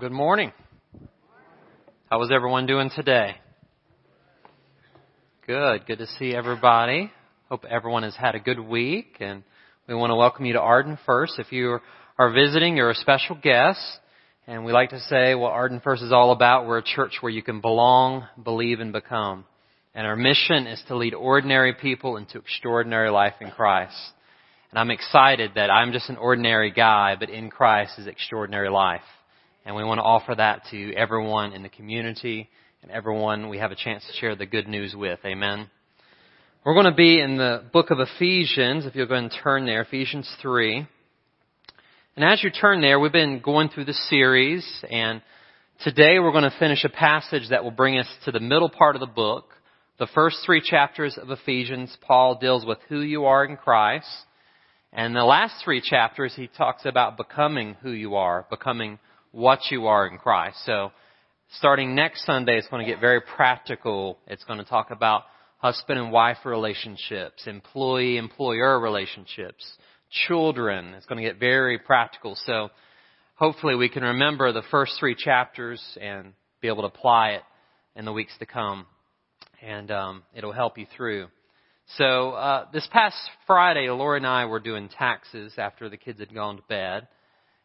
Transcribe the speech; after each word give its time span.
Good 0.00 0.10
morning. 0.10 0.52
How 2.10 2.18
was 2.18 2.30
everyone 2.32 2.64
doing 2.64 2.90
today? 2.96 3.34
Good. 5.46 5.84
Good 5.86 5.98
to 5.98 6.06
see 6.18 6.34
everybody. 6.34 7.12
Hope 7.50 7.66
everyone 7.66 8.02
has 8.02 8.16
had 8.16 8.34
a 8.34 8.40
good 8.40 8.58
week 8.58 9.18
and 9.20 9.42
we 9.86 9.94
want 9.94 10.10
to 10.10 10.14
welcome 10.14 10.46
you 10.46 10.54
to 10.54 10.60
Arden 10.60 10.98
First. 11.04 11.38
If 11.38 11.52
you 11.52 11.78
are 12.18 12.32
visiting, 12.32 12.74
you're 12.74 12.88
a 12.88 12.94
special 12.94 13.36
guest. 13.36 13.80
And 14.46 14.64
we 14.64 14.72
like 14.72 14.90
to 14.90 15.00
say 15.00 15.34
what 15.34 15.52
Arden 15.52 15.80
First 15.84 16.02
is 16.02 16.10
all 16.10 16.32
about. 16.32 16.66
We're 16.66 16.78
a 16.78 16.82
church 16.82 17.18
where 17.20 17.30
you 17.30 17.42
can 17.42 17.60
belong, 17.60 18.26
believe, 18.42 18.80
and 18.80 18.94
become. 18.94 19.44
And 19.94 20.06
our 20.06 20.16
mission 20.16 20.66
is 20.68 20.82
to 20.88 20.96
lead 20.96 21.12
ordinary 21.12 21.74
people 21.74 22.16
into 22.16 22.38
extraordinary 22.38 23.10
life 23.10 23.34
in 23.42 23.50
Christ. 23.50 23.94
And 24.70 24.78
I'm 24.78 24.90
excited 24.90 25.50
that 25.56 25.70
I'm 25.70 25.92
just 25.92 26.08
an 26.08 26.16
ordinary 26.16 26.70
guy, 26.70 27.14
but 27.20 27.28
in 27.28 27.50
Christ 27.50 27.98
is 27.98 28.06
extraordinary 28.06 28.70
life. 28.70 29.02
And 29.64 29.76
we 29.76 29.84
want 29.84 29.98
to 29.98 30.02
offer 30.02 30.34
that 30.34 30.62
to 30.72 30.92
everyone 30.94 31.52
in 31.52 31.62
the 31.62 31.68
community 31.68 32.50
and 32.82 32.90
everyone 32.90 33.48
we 33.48 33.58
have 33.58 33.70
a 33.70 33.76
chance 33.76 34.04
to 34.04 34.12
share 34.18 34.34
the 34.34 34.44
good 34.44 34.66
news 34.66 34.92
with. 34.96 35.20
Amen. 35.24 35.70
We're 36.64 36.74
going 36.74 36.86
to 36.86 36.96
be 36.96 37.20
in 37.20 37.36
the 37.36 37.62
book 37.72 37.92
of 37.92 38.00
Ephesians, 38.00 38.86
if 38.86 38.96
you'll 38.96 39.06
go 39.06 39.14
and 39.14 39.32
turn 39.44 39.64
there, 39.64 39.82
Ephesians 39.82 40.28
3. 40.42 40.84
And 42.16 42.24
as 42.24 42.42
you 42.42 42.50
turn 42.50 42.80
there, 42.80 42.98
we've 42.98 43.12
been 43.12 43.38
going 43.38 43.68
through 43.68 43.84
the 43.84 43.92
series, 43.92 44.66
and 44.90 45.22
today 45.84 46.18
we're 46.18 46.32
going 46.32 46.42
to 46.42 46.58
finish 46.58 46.82
a 46.82 46.88
passage 46.88 47.50
that 47.50 47.62
will 47.62 47.70
bring 47.70 47.98
us 47.98 48.08
to 48.24 48.32
the 48.32 48.40
middle 48.40 48.68
part 48.68 48.96
of 48.96 49.00
the 49.00 49.06
book. 49.06 49.44
The 50.00 50.08
first 50.12 50.38
three 50.44 50.60
chapters 50.60 51.16
of 51.16 51.30
Ephesians, 51.30 51.96
Paul 52.00 52.38
deals 52.40 52.66
with 52.66 52.78
who 52.88 53.00
you 53.02 53.26
are 53.26 53.44
in 53.44 53.56
Christ. 53.56 54.08
And 54.92 55.14
the 55.14 55.24
last 55.24 55.54
three 55.64 55.80
chapters, 55.80 56.34
he 56.34 56.48
talks 56.48 56.84
about 56.84 57.16
becoming 57.16 57.76
who 57.80 57.92
you 57.92 58.16
are, 58.16 58.44
becoming 58.50 58.98
what 59.32 59.60
you 59.70 59.86
are 59.86 60.06
in 60.06 60.18
Christ. 60.18 60.58
So, 60.64 60.92
starting 61.58 61.94
next 61.94 62.24
Sunday, 62.24 62.56
it's 62.58 62.68
going 62.68 62.84
to 62.84 62.90
get 62.90 63.00
very 63.00 63.20
practical. 63.20 64.18
It's 64.26 64.44
going 64.44 64.58
to 64.58 64.64
talk 64.64 64.90
about 64.90 65.24
husband 65.58 65.98
and 65.98 66.12
wife 66.12 66.38
relationships, 66.44 67.46
employee 67.46 68.18
employer 68.18 68.78
relationships, 68.78 69.66
children. 70.26 70.94
It's 70.94 71.06
going 71.06 71.22
to 71.22 71.28
get 71.28 71.40
very 71.40 71.78
practical. 71.78 72.36
So, 72.44 72.68
hopefully, 73.34 73.74
we 73.74 73.88
can 73.88 74.02
remember 74.02 74.52
the 74.52 74.62
first 74.70 74.96
three 75.00 75.16
chapters 75.16 75.82
and 76.00 76.34
be 76.60 76.68
able 76.68 76.82
to 76.82 76.88
apply 76.88 77.30
it 77.30 77.42
in 77.96 78.04
the 78.04 78.12
weeks 78.12 78.32
to 78.38 78.46
come. 78.46 78.86
And 79.62 79.90
um, 79.90 80.22
it'll 80.34 80.52
help 80.52 80.76
you 80.76 80.86
through. 80.96 81.28
So, 81.96 82.30
uh, 82.30 82.66
this 82.72 82.86
past 82.92 83.16
Friday, 83.46 83.88
Laura 83.88 84.16
and 84.16 84.26
I 84.26 84.44
were 84.44 84.60
doing 84.60 84.88
taxes 84.88 85.54
after 85.56 85.88
the 85.88 85.96
kids 85.96 86.20
had 86.20 86.34
gone 86.34 86.56
to 86.56 86.62
bed. 86.68 87.08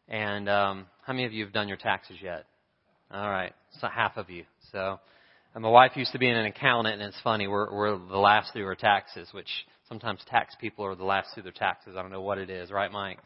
And 0.07 0.47
um, 0.47 0.85
how 1.05 1.13
many 1.13 1.25
of 1.25 1.33
you 1.33 1.43
have 1.43 1.53
done 1.53 1.67
your 1.67 1.77
taxes 1.77 2.17
yet? 2.21 2.45
All 3.11 3.29
right, 3.29 3.53
so 3.79 3.87
half 3.87 4.17
of 4.17 4.29
you. 4.29 4.43
So, 4.71 4.99
and 5.53 5.63
my 5.63 5.69
wife 5.69 5.91
used 5.95 6.11
to 6.13 6.19
be 6.19 6.29
an 6.29 6.45
accountant, 6.45 7.01
and 7.01 7.09
it's 7.09 7.21
funny 7.23 7.47
we're 7.47 7.73
we're 7.73 7.97
the 7.97 8.17
last 8.17 8.53
through 8.53 8.65
our 8.65 8.75
taxes, 8.75 9.29
which 9.31 9.47
sometimes 9.89 10.19
tax 10.29 10.55
people 10.59 10.85
are 10.85 10.95
the 10.95 11.03
last 11.03 11.33
through 11.33 11.43
their 11.43 11.51
taxes. 11.51 11.95
I 11.97 12.01
don't 12.01 12.11
know 12.11 12.21
what 12.21 12.37
it 12.37 12.49
is, 12.49 12.71
right, 12.71 12.91
Mike? 12.91 13.19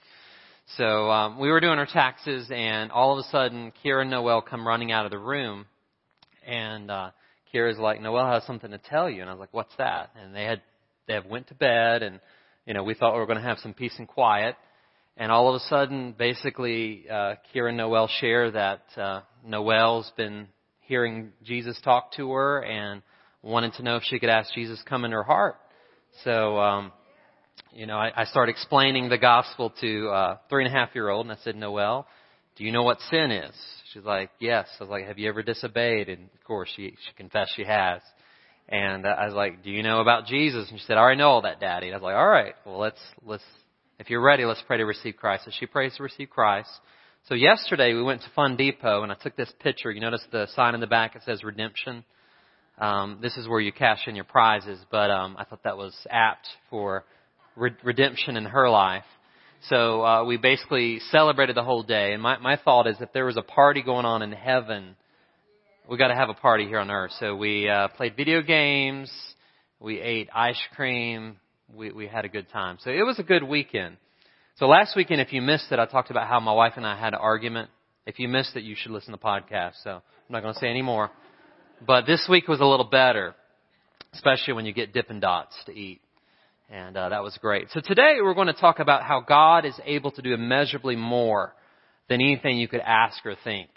So 0.77 1.09
um, 1.11 1.39
we 1.39 1.49
were 1.49 1.59
doing 1.59 1.77
our 1.77 1.87
taxes, 1.87 2.49
and 2.53 2.91
all 2.91 3.13
of 3.13 3.25
a 3.25 3.29
sudden, 3.29 3.73
Kira 3.83 4.01
and 4.01 4.11
Noel 4.11 4.41
come 4.41 4.67
running 4.67 4.91
out 4.91 5.05
of 5.05 5.11
the 5.11 5.19
room, 5.19 5.65
and 6.45 6.89
uh, 6.89 7.11
Kira's 7.53 7.77
like, 7.77 8.01
"Noel 8.01 8.31
has 8.31 8.43
something 8.45 8.71
to 8.71 8.79
tell 8.79 9.09
you," 9.09 9.21
and 9.21 9.29
I 9.29 9.33
was 9.33 9.39
like, 9.39 9.53
"What's 9.53 9.75
that?" 9.77 10.11
And 10.19 10.35
they 10.35 10.45
had 10.45 10.61
they 11.07 11.13
have 11.13 11.25
went 11.25 11.47
to 11.49 11.55
bed, 11.55 12.01
and 12.01 12.19
you 12.65 12.73
know 12.73 12.83
we 12.83 12.95
thought 12.95 13.13
we 13.13 13.19
were 13.19 13.27
going 13.27 13.41
to 13.41 13.47
have 13.47 13.59
some 13.59 13.73
peace 13.73 13.93
and 13.99 14.07
quiet 14.07 14.55
and 15.21 15.31
all 15.31 15.49
of 15.49 15.53
a 15.53 15.65
sudden, 15.65 16.15
basically, 16.17 17.05
uh, 17.07 17.35
Kira 17.53 17.67
and 17.67 17.77
Noel 17.77 18.07
share 18.07 18.49
that 18.49 18.81
uh, 18.97 19.21
Noel's 19.45 20.11
been 20.17 20.47
hearing 20.79 21.31
Jesus 21.43 21.79
talk 21.83 22.13
to 22.13 22.31
her 22.31 22.63
and 22.63 23.03
wanted 23.43 23.73
to 23.73 23.83
know 23.83 23.97
if 23.97 24.03
she 24.03 24.17
could 24.17 24.29
ask 24.29 24.51
Jesus 24.55 24.81
come 24.89 25.05
in 25.05 25.11
her 25.11 25.21
heart. 25.21 25.57
So, 26.23 26.57
um, 26.57 26.91
you 27.71 27.85
know, 27.85 27.97
I, 27.97 28.11
I 28.15 28.25
started 28.25 28.53
explaining 28.53 29.09
the 29.09 29.19
gospel 29.19 29.71
to 29.79 30.09
uh, 30.09 30.37
three 30.49 30.65
and 30.65 30.75
a 30.75 30.75
half 30.75 30.89
year 30.95 31.09
old, 31.09 31.27
and 31.27 31.31
I 31.31 31.39
said, 31.43 31.55
Noel, 31.55 32.07
do 32.55 32.63
you 32.63 32.71
know 32.71 32.81
what 32.81 32.99
sin 33.11 33.29
is? 33.29 33.53
She's 33.93 34.03
like, 34.03 34.31
yes. 34.39 34.69
I 34.79 34.85
was 34.85 34.89
like, 34.89 35.05
have 35.05 35.19
you 35.19 35.29
ever 35.29 35.43
disobeyed? 35.43 36.09
And 36.09 36.29
of 36.33 36.43
course, 36.45 36.69
she 36.75 36.95
she 37.05 37.13
confessed 37.15 37.51
she 37.55 37.65
has. 37.65 38.01
And 38.67 39.05
uh, 39.05 39.09
I 39.09 39.25
was 39.25 39.35
like, 39.35 39.63
do 39.63 39.69
you 39.69 39.83
know 39.83 40.01
about 40.01 40.25
Jesus? 40.25 40.67
And 40.71 40.79
she 40.79 40.85
said, 40.87 40.97
I 40.97 41.01
already 41.01 41.19
know 41.19 41.29
all 41.29 41.41
that, 41.43 41.59
Daddy. 41.59 41.89
And 41.89 41.95
I 41.95 41.99
was 41.99 42.03
like, 42.03 42.15
all 42.15 42.27
right, 42.27 42.55
well, 42.65 42.79
let's 42.79 43.01
let's 43.23 43.43
you're 44.11 44.19
ready, 44.19 44.43
let's 44.43 44.61
pray 44.67 44.75
to 44.75 44.83
receive 44.85 45.15
Christ. 45.15 45.45
So 45.45 45.51
she 45.57 45.65
prays 45.65 45.95
to 45.95 46.03
receive 46.03 46.29
Christ. 46.29 46.69
So 47.29 47.33
yesterday 47.33 47.93
we 47.93 48.03
went 48.03 48.21
to 48.23 48.27
Fun 48.35 48.57
Depot 48.57 49.03
and 49.03 49.11
I 49.11 49.15
took 49.15 49.37
this 49.37 49.49
picture. 49.61 49.89
You 49.89 50.01
notice 50.01 50.21
the 50.33 50.47
sign 50.53 50.75
in 50.75 50.81
the 50.81 50.87
back 50.87 51.15
it 51.15 51.21
says 51.25 51.45
redemption. 51.45 52.03
Um, 52.77 53.19
this 53.21 53.37
is 53.37 53.47
where 53.47 53.61
you 53.61 53.71
cash 53.71 53.99
in 54.07 54.15
your 54.17 54.25
prizes, 54.25 54.79
but 54.91 55.09
um, 55.09 55.37
I 55.39 55.45
thought 55.45 55.63
that 55.63 55.77
was 55.77 55.95
apt 56.09 56.45
for 56.69 57.05
re- 57.55 57.71
redemption 57.85 58.35
in 58.35 58.43
her 58.43 58.69
life. 58.69 59.05
So 59.69 60.03
uh, 60.03 60.25
we 60.25 60.35
basically 60.35 60.99
celebrated 61.09 61.55
the 61.55 61.63
whole 61.63 61.83
day. 61.83 62.11
And 62.11 62.21
my, 62.21 62.37
my 62.37 62.57
thought 62.57 62.87
is 62.87 62.97
if 62.99 63.13
there 63.13 63.25
was 63.25 63.37
a 63.37 63.41
party 63.41 63.81
going 63.81 64.05
on 64.05 64.23
in 64.23 64.33
heaven, 64.33 64.97
we 65.89 65.97
got 65.97 66.09
to 66.09 66.15
have 66.15 66.27
a 66.27 66.33
party 66.33 66.67
here 66.67 66.79
on 66.79 66.91
earth. 66.91 67.11
So 67.17 67.37
we 67.37 67.69
uh, 67.69 67.87
played 67.95 68.17
video 68.17 68.41
games, 68.41 69.09
we 69.79 70.01
ate 70.01 70.27
ice 70.35 70.61
cream, 70.75 71.37
we, 71.75 71.91
we 71.91 72.07
had 72.07 72.25
a 72.25 72.29
good 72.29 72.49
time. 72.49 72.77
So 72.81 72.89
it 72.89 73.05
was 73.05 73.19
a 73.19 73.23
good 73.23 73.43
weekend. 73.43 73.97
So 74.57 74.67
last 74.67 74.95
weekend, 74.95 75.21
if 75.21 75.33
you 75.33 75.41
missed 75.41 75.71
it, 75.71 75.79
I 75.79 75.85
talked 75.85 76.11
about 76.11 76.27
how 76.27 76.39
my 76.39 76.53
wife 76.53 76.73
and 76.75 76.85
I 76.85 76.97
had 76.97 77.13
an 77.13 77.19
argument. 77.19 77.69
If 78.05 78.19
you 78.19 78.27
missed 78.27 78.55
it, 78.55 78.63
you 78.63 78.75
should 78.77 78.91
listen 78.91 79.13
to 79.13 79.19
the 79.19 79.25
podcast. 79.25 79.73
So 79.83 79.91
I'm 79.91 80.01
not 80.29 80.41
going 80.41 80.53
to 80.53 80.59
say 80.59 80.67
any 80.67 80.81
more. 80.81 81.09
But 81.85 82.05
this 82.05 82.27
week 82.29 82.47
was 82.47 82.59
a 82.59 82.65
little 82.65 82.85
better, 82.85 83.33
especially 84.13 84.53
when 84.53 84.65
you 84.65 84.73
get 84.73 84.93
Dippin' 84.93 85.19
Dots 85.19 85.55
to 85.65 85.71
eat. 85.71 86.01
And 86.69 86.95
uh, 86.95 87.09
that 87.09 87.23
was 87.23 87.37
great. 87.41 87.69
So 87.71 87.81
today 87.83 88.17
we're 88.21 88.33
going 88.33 88.47
to 88.47 88.53
talk 88.53 88.79
about 88.79 89.03
how 89.03 89.21
God 89.21 89.65
is 89.65 89.77
able 89.85 90.11
to 90.11 90.21
do 90.21 90.33
immeasurably 90.33 90.95
more 90.95 91.53
than 92.07 92.21
anything 92.21 92.57
you 92.57 92.67
could 92.67 92.81
ask 92.81 93.25
or 93.25 93.35
think. 93.43 93.69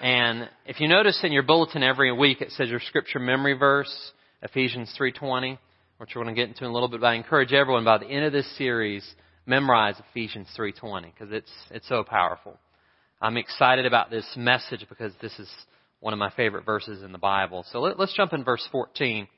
And 0.00 0.48
if 0.66 0.80
you 0.80 0.88
notice 0.88 1.18
in 1.22 1.32
your 1.32 1.42
bulletin 1.42 1.82
every 1.82 2.12
week, 2.12 2.40
it 2.40 2.52
says 2.52 2.68
your 2.68 2.80
scripture 2.80 3.18
memory 3.18 3.54
verse, 3.54 4.12
Ephesians 4.42 4.94
3.20 4.98 5.58
which 6.02 6.16
we're 6.16 6.24
going 6.24 6.34
to 6.34 6.40
get 6.40 6.48
into 6.48 6.64
in 6.64 6.70
a 6.70 6.74
little 6.74 6.88
bit. 6.88 7.00
But 7.00 7.06
I 7.06 7.14
encourage 7.14 7.52
everyone 7.52 7.84
by 7.84 7.98
the 7.98 8.06
end 8.06 8.24
of 8.24 8.32
this 8.32 8.58
series, 8.58 9.08
memorize 9.46 9.94
Ephesians 10.10 10.48
3:20 10.58 11.04
because 11.14 11.32
it's 11.32 11.50
it's 11.70 11.88
so 11.88 12.02
powerful. 12.02 12.58
I'm 13.20 13.36
excited 13.36 13.86
about 13.86 14.10
this 14.10 14.26
message 14.36 14.84
because 14.88 15.12
this 15.22 15.38
is 15.38 15.48
one 16.00 16.12
of 16.12 16.18
my 16.18 16.30
favorite 16.30 16.66
verses 16.66 17.04
in 17.04 17.12
the 17.12 17.18
Bible. 17.18 17.64
So 17.70 17.78
let, 17.78 18.00
us 18.00 18.12
jump 18.16 18.32
in 18.32 18.42
verse 18.42 18.66
14. 18.72 19.28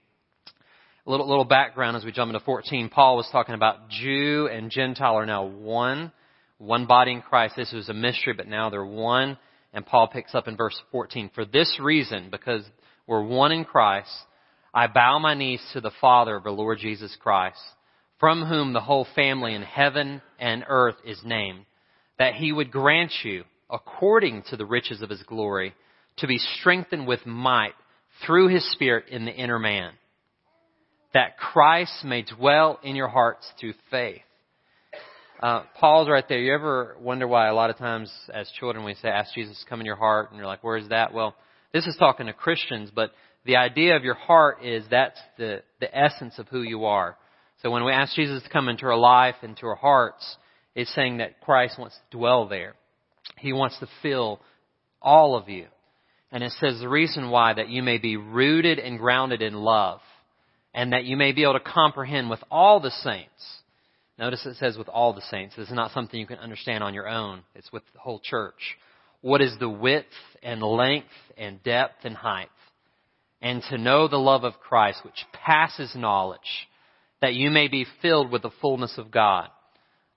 A 1.07 1.11
little, 1.11 1.29
little 1.29 1.45
background 1.45 1.99
as 1.99 2.05
we 2.07 2.13
jump 2.13 2.31
into 2.31 2.43
14. 2.43 2.89
Paul 2.89 3.19
was 3.19 3.29
talking 3.31 3.55
about 3.55 3.91
Jew 3.91 4.49
and 4.51 4.71
Gentile 4.71 5.19
are 5.19 5.27
now 5.27 5.45
one, 5.45 6.13
one 6.57 6.87
body 6.87 7.13
in 7.13 7.21
Christ. 7.21 7.57
This 7.59 7.73
was 7.73 7.91
a 7.91 7.95
mystery, 7.95 8.33
but 8.33 8.49
now 8.49 8.71
they're 8.71 8.87
one. 8.87 9.37
And 9.75 9.85
Paul 9.85 10.09
picks 10.09 10.35
up 10.35 10.49
in 10.49 10.57
verse 10.57 10.81
14. 10.93 11.31
For 11.35 11.45
this 11.45 11.79
reason, 11.79 12.29
because 12.31 12.65
we're 13.07 13.23
one 13.23 13.53
in 13.53 13.67
Christ, 13.67 14.09
I 14.75 14.89
bow 14.89 15.21
my 15.21 15.35
knees 15.35 15.65
to 15.73 15.81
the 15.81 15.93
Father 16.01 16.35
of 16.35 16.45
our 16.47 16.53
Lord 16.53 16.79
Jesus 16.81 17.17
Christ, 17.21 17.61
from 18.19 18.45
whom 18.45 18.73
the 18.73 18.81
whole 18.81 19.07
family 19.15 19.55
in 19.55 19.63
heaven 19.63 20.21
and 20.41 20.65
earth 20.69 20.97
is 21.05 21.21
named, 21.25 21.65
that 22.19 22.35
he 22.35 22.53
would 22.53 22.73
grant 22.73 23.13
you, 23.23 23.45
according 23.71 24.43
to 24.51 24.57
the 24.57 24.67
riches 24.67 25.01
of 25.01 25.11
his 25.11 25.23
glory, 25.23 25.75
to 26.17 26.27
be 26.27 26.39
strengthened 26.39 27.07
with 27.07 27.25
might 27.25 27.75
through 28.27 28.49
his 28.49 28.69
Spirit 28.73 29.05
in 29.11 29.25
the 29.25 29.33
inner 29.33 29.61
man, 29.61 29.93
that 31.13 31.39
Christ 31.39 32.05
may 32.05 32.23
dwell 32.23 32.81
in 32.83 32.97
your 32.97 33.09
hearts 33.09 33.49
through 33.61 33.75
faith. 33.93 34.23
Uh, 35.41 35.63
Paul's 35.79 36.09
right 36.09 36.29
there. 36.29 36.39
You 36.39 36.53
ever 36.55 36.97
wonder 37.01 37.29
why 37.29 37.49
a 37.49 37.55
lot 37.55 37.71
of 37.71 37.77
times 37.77 38.13
as 38.33 38.51
children 38.59 38.85
we 38.85 38.95
say, 38.95 39.09
ask 39.09 39.35
Jesus 39.35 39.61
to 39.61 39.69
come 39.69 39.79
in 39.79 39.87
your 39.87 39.97
heart, 39.97 40.31
and 40.31 40.39
you're 40.39 40.47
like, 40.47 40.65
where's 40.65 40.89
that? 40.89 41.15
Well, 41.15 41.37
this 41.73 41.87
is 41.87 41.97
talking 41.97 42.27
to 42.27 42.33
Christians, 42.33 42.91
but 42.95 43.13
the 43.45 43.57
idea 43.57 43.97
of 43.97 44.05
your 44.05 44.15
heart 44.15 44.65
is 44.65 44.85
that's 44.91 45.21
the, 45.39 45.63
the 45.81 45.97
essence 45.97 46.39
of 46.39 46.49
who 46.49 46.63
you 46.63 46.87
are. 46.87 47.17
So 47.63 47.71
when 47.71 47.85
we 47.85 47.93
ask 47.93 48.15
Jesus 48.15 48.43
to 48.43 48.49
come 48.49 48.69
into 48.69 48.87
our 48.87 48.97
life, 48.97 49.37
into 49.43 49.67
our 49.67 49.75
hearts, 49.75 50.37
it's 50.75 50.95
saying 50.95 51.19
that 51.19 51.41
Christ 51.41 51.79
wants 51.79 51.97
to 51.97 52.17
dwell 52.17 52.49
there. 52.49 52.75
He 53.39 53.53
wants 53.53 53.79
to 53.81 53.89
fill 54.03 54.41
all 55.01 55.37
of 55.37 55.49
you. 55.49 55.67
And 56.33 56.43
it 56.43 56.53
says 56.61 56.81
the 56.81 56.89
reason 56.89 57.31
why 57.31 57.55
that 57.55 57.69
you 57.69 57.83
may 57.83 57.99
be 57.99 58.17
rooted 58.17 58.79
and 58.79 58.99
grounded 58.99 59.41
in 59.41 59.55
love 59.55 60.01
and 60.75 60.93
that 60.93 61.05
you 61.05 61.17
may 61.17 61.33
be 61.33 61.43
able 61.43 61.53
to 61.55 61.61
comprehend 61.61 62.29
with 62.29 62.43
all 62.51 62.81
the 62.81 62.91
saints. 62.91 63.31
Notice 64.19 64.45
it 64.45 64.57
says 64.57 64.77
with 64.77 64.89
all 64.89 65.13
the 65.13 65.23
saints. 65.31 65.55
This 65.57 65.69
is 65.69 65.75
not 65.75 65.93
something 65.93 66.19
you 66.19 66.27
can 66.27 66.39
understand 66.39 66.83
on 66.83 66.95
your 66.95 67.09
own. 67.09 67.43
It's 67.55 67.73
with 67.73 67.83
the 67.93 68.01
whole 68.01 68.21
church. 68.21 68.77
What 69.21 69.41
is 69.41 69.57
the 69.59 69.69
width 69.69 70.07
and 70.43 70.63
length 70.63 71.09
and 71.39 71.63
depth 71.63 72.05
and 72.05 72.17
height? 72.17 72.49
And 73.45 73.63
to 73.69 73.77
know 73.77 74.09
the 74.09 74.17
love 74.17 74.43
of 74.43 74.59
Christ, 74.59 75.05
which 75.05 75.27
passes 75.35 75.95
knowledge, 75.95 76.41
that 77.21 77.35
you 77.35 77.51
may 77.51 77.69
be 77.69 77.87
filled 78.01 78.33
with 78.33 78.41
the 78.41 78.51
fullness 78.63 78.97
of 78.97 79.11
God. 79.11 79.51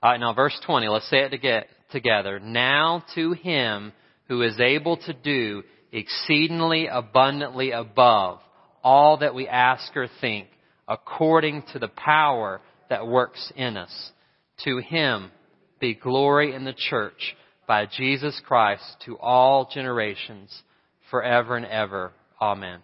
All 0.02 0.12
right, 0.12 0.20
now 0.20 0.34
verse 0.34 0.58
20, 0.66 0.88
let's 0.88 1.10
say 1.10 1.28
it 1.30 1.68
together. 1.92 2.40
Now 2.40 3.04
to 3.16 3.34
him 3.34 3.92
who 4.30 4.42
is 4.44 4.58
able 4.62 4.96
to 5.06 5.14
do 5.14 5.64
exceedingly 5.92 6.88
abundantly 6.88 7.72
above 7.72 8.40
all 8.82 9.18
that 9.18 9.36
we 9.36 9.46
ask 9.48 9.96
or 9.98 10.08
think 10.22 10.48
according 10.88 11.64
to 11.74 11.80
the 11.80 11.90
power 11.90 12.62
that 12.90 13.08
works 13.08 13.52
in 13.58 13.76
us. 13.76 14.12
To 14.64 14.78
him 14.78 15.32
be 15.82 15.96
glory 15.96 16.56
in 16.56 16.64
the 16.64 16.74
church 16.74 17.36
by 17.68 17.88
Jesus 17.88 18.42
Christ 18.48 18.86
to 19.06 19.18
all 19.18 19.70
generations 19.74 20.64
forever 21.12 21.58
and 21.58 21.66
ever. 21.66 22.14
Amen. 22.42 22.80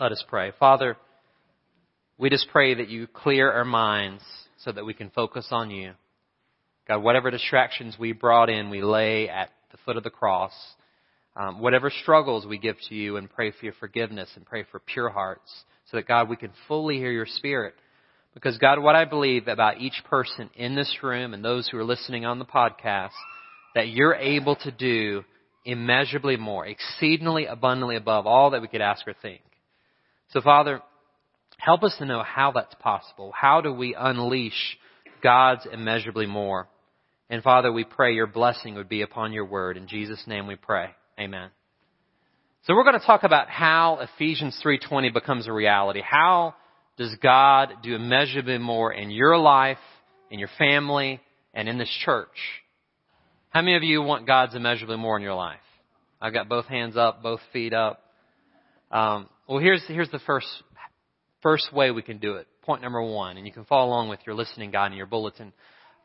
Let 0.00 0.12
us 0.12 0.24
pray. 0.28 0.52
Father, 0.60 0.96
we 2.18 2.30
just 2.30 2.46
pray 2.52 2.74
that 2.74 2.88
you 2.88 3.08
clear 3.08 3.50
our 3.50 3.64
minds 3.64 4.22
so 4.58 4.70
that 4.70 4.86
we 4.86 4.94
can 4.94 5.10
focus 5.10 5.48
on 5.50 5.72
you. 5.72 5.94
God, 6.86 6.98
whatever 6.98 7.32
distractions 7.32 7.96
we 7.98 8.12
brought 8.12 8.48
in, 8.48 8.70
we 8.70 8.80
lay 8.80 9.28
at 9.28 9.50
the 9.72 9.78
foot 9.84 9.96
of 9.96 10.04
the 10.04 10.10
cross. 10.10 10.52
Um, 11.34 11.60
whatever 11.60 11.90
struggles 11.90 12.46
we 12.46 12.58
give 12.58 12.76
to 12.88 12.94
you 12.94 13.16
and 13.16 13.28
pray 13.28 13.50
for 13.50 13.64
your 13.64 13.74
forgiveness 13.80 14.30
and 14.36 14.46
pray 14.46 14.64
for 14.70 14.78
pure 14.78 15.08
hearts 15.08 15.50
so 15.90 15.96
that 15.96 16.06
God, 16.06 16.28
we 16.28 16.36
can 16.36 16.52
fully 16.68 16.98
hear 16.98 17.10
your 17.10 17.26
spirit. 17.26 17.74
Because 18.34 18.56
God, 18.56 18.78
what 18.78 18.94
I 18.94 19.04
believe 19.04 19.48
about 19.48 19.80
each 19.80 20.00
person 20.08 20.48
in 20.54 20.76
this 20.76 20.96
room 21.02 21.34
and 21.34 21.44
those 21.44 21.68
who 21.68 21.76
are 21.76 21.84
listening 21.84 22.24
on 22.24 22.38
the 22.38 22.44
podcast, 22.44 23.10
that 23.74 23.88
you're 23.88 24.14
able 24.14 24.54
to 24.62 24.70
do 24.70 25.24
immeasurably 25.64 26.36
more, 26.36 26.64
exceedingly 26.64 27.46
abundantly 27.46 27.96
above 27.96 28.28
all 28.28 28.50
that 28.50 28.62
we 28.62 28.68
could 28.68 28.80
ask 28.80 29.04
or 29.08 29.14
think. 29.20 29.40
So 30.30 30.40
Father, 30.40 30.80
help 31.58 31.82
us 31.82 31.94
to 31.98 32.04
know 32.04 32.22
how 32.22 32.52
that's 32.52 32.74
possible. 32.76 33.32
How 33.34 33.60
do 33.60 33.72
we 33.72 33.94
unleash 33.98 34.78
God's 35.22 35.66
immeasurably 35.70 36.26
more? 36.26 36.68
And 37.30 37.42
Father, 37.42 37.72
we 37.72 37.84
pray 37.84 38.14
your 38.14 38.26
blessing 38.26 38.74
would 38.74 38.88
be 38.88 39.02
upon 39.02 39.32
your 39.32 39.44
word. 39.44 39.76
In 39.76 39.86
Jesus' 39.86 40.22
name 40.26 40.46
we 40.46 40.56
pray. 40.56 40.90
Amen. 41.18 41.50
So 42.64 42.74
we're 42.74 42.84
going 42.84 42.98
to 42.98 43.06
talk 43.06 43.22
about 43.22 43.48
how 43.48 43.98
Ephesians 44.00 44.60
3.20 44.64 45.12
becomes 45.12 45.46
a 45.46 45.52
reality. 45.52 46.00
How 46.02 46.54
does 46.96 47.14
God 47.22 47.74
do 47.82 47.94
immeasurably 47.94 48.58
more 48.58 48.92
in 48.92 49.10
your 49.10 49.38
life, 49.38 49.78
in 50.30 50.38
your 50.38 50.50
family, 50.58 51.20
and 51.54 51.68
in 51.68 51.78
this 51.78 51.90
church? 52.04 52.28
How 53.50 53.62
many 53.62 53.76
of 53.76 53.82
you 53.82 54.02
want 54.02 54.26
God's 54.26 54.54
immeasurably 54.54 54.96
more 54.96 55.16
in 55.16 55.22
your 55.22 55.34
life? 55.34 55.60
I've 56.20 56.34
got 56.34 56.48
both 56.48 56.66
hands 56.66 56.96
up, 56.96 57.22
both 57.22 57.40
feet 57.52 57.72
up. 57.72 58.02
Um, 58.90 59.28
well, 59.48 59.58
here's 59.58 59.82
here's 59.88 60.10
the 60.10 60.20
first 60.20 60.46
first 61.42 61.72
way 61.72 61.90
we 61.90 62.02
can 62.02 62.18
do 62.18 62.34
it. 62.34 62.46
Point 62.62 62.82
number 62.82 63.02
one, 63.02 63.38
and 63.38 63.46
you 63.46 63.52
can 63.52 63.64
follow 63.64 63.88
along 63.88 64.10
with 64.10 64.20
your 64.26 64.34
listening 64.34 64.70
guide 64.70 64.92
in 64.92 64.98
your 64.98 65.06
bulletin. 65.06 65.52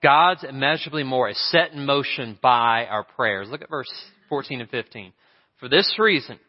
God's 0.02 0.44
immeasurably 0.44 1.04
more 1.04 1.30
is 1.30 1.52
set 1.52 1.72
in 1.74 1.86
motion 1.86 2.38
by 2.42 2.86
our 2.86 3.04
prayers. 3.04 3.50
Look 3.50 3.62
at 3.62 3.70
verse 3.70 3.92
14 4.30 4.62
and 4.62 4.70
15. 4.70 5.14
For 5.60 5.70
this 5.70 5.94
reason, 6.00 6.40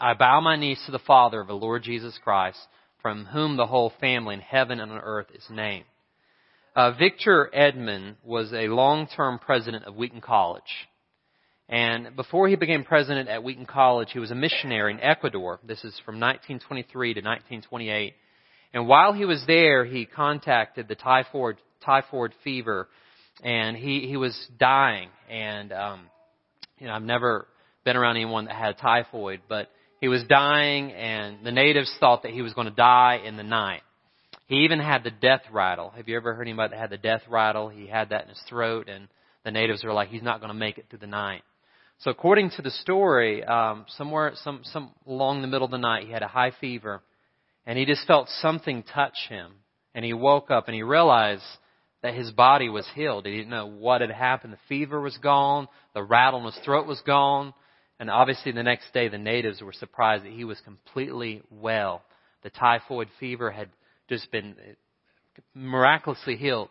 I 0.00 0.14
bow 0.14 0.40
my 0.40 0.56
knees 0.56 0.82
to 0.86 0.92
the 0.92 0.98
Father 0.98 1.40
of 1.40 1.46
the 1.46 1.54
Lord 1.54 1.82
Jesus 1.82 2.18
Christ, 2.22 2.58
from 3.00 3.26
whom 3.26 3.56
the 3.56 3.66
whole 3.66 3.92
family 4.00 4.34
in 4.34 4.40
heaven 4.40 4.80
and 4.80 4.92
on 4.92 4.98
earth 4.98 5.28
is 5.34 5.44
named. 5.50 5.86
Uh, 6.74 6.92
Victor 6.92 7.50
Edman 7.56 8.16
was 8.24 8.52
a 8.52 8.68
long-term 8.68 9.38
president 9.38 9.84
of 9.84 9.94
Wheaton 9.94 10.20
College. 10.20 10.62
And 11.68 12.14
before 12.14 12.48
he 12.48 12.56
became 12.56 12.84
president 12.84 13.28
at 13.28 13.42
Wheaton 13.42 13.66
College, 13.66 14.10
he 14.12 14.18
was 14.18 14.30
a 14.30 14.34
missionary 14.34 14.92
in 14.92 15.00
Ecuador. 15.00 15.60
This 15.66 15.78
is 15.78 15.98
from 16.04 16.20
1923 16.20 17.14
to 17.14 17.20
1928. 17.20 18.14
And 18.74 18.86
while 18.86 19.12
he 19.12 19.24
was 19.24 19.42
there, 19.46 19.84
he 19.84 20.04
contacted 20.04 20.88
the 20.88 20.94
typhoid 20.94 21.56
typhoid 21.84 22.32
fever, 22.42 22.88
and 23.42 23.76
he 23.76 24.06
he 24.06 24.16
was 24.16 24.36
dying. 24.58 25.08
And 25.30 25.72
um, 25.72 26.00
you 26.78 26.86
know, 26.86 26.92
I've 26.92 27.02
never 27.02 27.46
been 27.84 27.96
around 27.96 28.16
anyone 28.16 28.46
that 28.46 28.56
had 28.56 28.78
typhoid, 28.78 29.42
but 29.48 29.70
he 30.00 30.08
was 30.08 30.24
dying, 30.24 30.92
and 30.92 31.46
the 31.46 31.52
natives 31.52 31.94
thought 32.00 32.24
that 32.24 32.32
he 32.32 32.42
was 32.42 32.52
going 32.52 32.68
to 32.68 32.74
die 32.74 33.20
in 33.24 33.36
the 33.36 33.42
night. 33.42 33.82
He 34.46 34.64
even 34.64 34.80
had 34.80 35.04
the 35.04 35.10
death 35.10 35.42
rattle. 35.50 35.90
Have 35.96 36.08
you 36.08 36.16
ever 36.16 36.34
heard 36.34 36.42
anybody 36.42 36.72
that 36.72 36.80
had 36.80 36.90
the 36.90 36.98
death 36.98 37.22
rattle? 37.28 37.68
He 37.68 37.86
had 37.86 38.10
that 38.10 38.24
in 38.24 38.28
his 38.28 38.42
throat, 38.48 38.88
and 38.88 39.08
the 39.44 39.50
natives 39.50 39.84
were 39.84 39.92
like, 39.92 40.08
he's 40.08 40.22
not 40.22 40.40
going 40.40 40.52
to 40.52 40.58
make 40.58 40.78
it 40.78 40.86
through 40.90 40.98
the 40.98 41.06
night. 41.06 41.42
So 42.04 42.10
according 42.10 42.50
to 42.56 42.62
the 42.62 42.70
story, 42.70 43.42
um, 43.42 43.86
somewhere, 43.88 44.32
some, 44.34 44.60
some 44.64 44.90
along 45.06 45.40
the 45.40 45.48
middle 45.48 45.64
of 45.64 45.70
the 45.70 45.78
night, 45.78 46.04
he 46.04 46.12
had 46.12 46.22
a 46.22 46.28
high 46.28 46.52
fever, 46.60 47.00
and 47.64 47.78
he 47.78 47.86
just 47.86 48.06
felt 48.06 48.28
something 48.28 48.82
touch 48.82 49.16
him, 49.30 49.52
and 49.94 50.04
he 50.04 50.12
woke 50.12 50.50
up 50.50 50.68
and 50.68 50.74
he 50.74 50.82
realized 50.82 51.42
that 52.02 52.12
his 52.12 52.30
body 52.30 52.68
was 52.68 52.86
healed. 52.94 53.24
He 53.24 53.32
didn't 53.32 53.48
know 53.48 53.70
what 53.70 54.02
had 54.02 54.10
happened. 54.10 54.52
The 54.52 54.58
fever 54.68 55.00
was 55.00 55.16
gone. 55.16 55.66
The 55.94 56.02
rattle 56.02 56.40
in 56.40 56.52
his 56.52 56.62
throat 56.62 56.86
was 56.86 57.00
gone. 57.06 57.54
And 57.98 58.10
obviously 58.10 58.52
the 58.52 58.62
next 58.62 58.92
day 58.92 59.08
the 59.08 59.16
natives 59.16 59.62
were 59.62 59.72
surprised 59.72 60.26
that 60.26 60.32
he 60.32 60.44
was 60.44 60.60
completely 60.60 61.40
well. 61.50 62.02
The 62.42 62.50
typhoid 62.50 63.08
fever 63.18 63.50
had 63.50 63.70
just 64.10 64.30
been 64.30 64.56
miraculously 65.54 66.36
healed. 66.36 66.68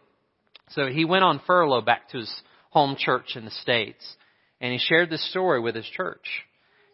So 0.70 0.86
he 0.86 1.06
went 1.06 1.24
on 1.24 1.42
furlough 1.48 1.82
back 1.82 2.10
to 2.10 2.20
his 2.20 2.32
home 2.70 2.96
church 3.00 3.36
in 3.36 3.46
the 3.46 3.52
States. 3.52 4.16
And 4.64 4.72
he 4.72 4.80
shared 4.80 5.12
this 5.12 5.30
story 5.30 5.60
with 5.60 5.76
his 5.76 5.86
church. 5.86 6.26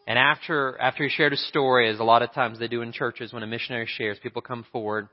And 0.05 0.19
after, 0.19 0.77
after 0.81 1.03
he 1.03 1.09
shared 1.09 1.31
his 1.31 1.47
story, 1.47 1.89
as 1.89 1.99
a 1.99 2.03
lot 2.03 2.21
of 2.21 2.33
times 2.33 2.59
they 2.59 2.67
do 2.67 2.81
in 2.81 2.91
churches 2.91 3.31
when 3.31 3.43
a 3.43 3.47
missionary 3.47 3.87
shares, 3.87 4.17
people 4.21 4.41
come 4.41 4.65
forward 4.73 5.07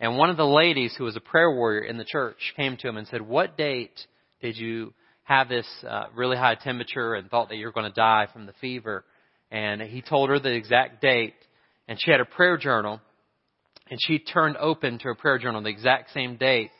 and 0.00 0.16
one 0.16 0.30
of 0.30 0.36
the 0.36 0.46
ladies 0.46 0.94
who 0.96 1.04
was 1.04 1.16
a 1.16 1.20
prayer 1.20 1.50
warrior 1.50 1.82
in 1.82 1.98
the 1.98 2.04
church 2.04 2.36
came 2.56 2.76
to 2.76 2.88
him 2.88 2.96
and 2.96 3.06
said, 3.08 3.20
What 3.20 3.56
date 3.56 3.98
did 4.40 4.56
you 4.56 4.94
have 5.24 5.48
this 5.48 5.66
uh, 5.86 6.04
really 6.14 6.36
high 6.36 6.54
temperature 6.54 7.14
and 7.14 7.28
thought 7.28 7.48
that 7.48 7.56
you 7.56 7.66
were 7.66 7.72
going 7.72 7.90
to 7.90 7.94
die 7.94 8.28
from 8.32 8.46
the 8.46 8.54
fever? 8.60 9.04
And 9.50 9.82
he 9.82 10.02
told 10.02 10.30
her 10.30 10.38
the 10.38 10.52
exact 10.52 11.02
date. 11.02 11.34
And 11.88 11.98
she 12.00 12.10
had 12.10 12.20
a 12.20 12.24
prayer 12.24 12.56
journal. 12.56 13.00
And 13.90 13.98
she 14.00 14.18
turned 14.18 14.56
open 14.58 14.98
to 14.98 15.04
her 15.04 15.14
prayer 15.14 15.38
journal 15.38 15.62
the 15.62 15.70
exact 15.70 16.12
same 16.12 16.36
date. 16.36 16.70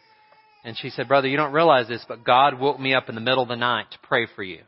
And 0.64 0.76
she 0.78 0.90
said, 0.90 1.08
Brother, 1.08 1.26
you 1.26 1.36
don't 1.36 1.52
realize 1.52 1.88
this, 1.88 2.04
but 2.06 2.24
God 2.24 2.60
woke 2.60 2.78
me 2.78 2.94
up 2.94 3.08
in 3.08 3.14
the 3.14 3.20
middle 3.20 3.42
of 3.42 3.48
the 3.48 3.56
night 3.56 3.86
to 3.92 3.98
pray 4.06 4.26
for 4.36 4.42
you. 4.42 4.60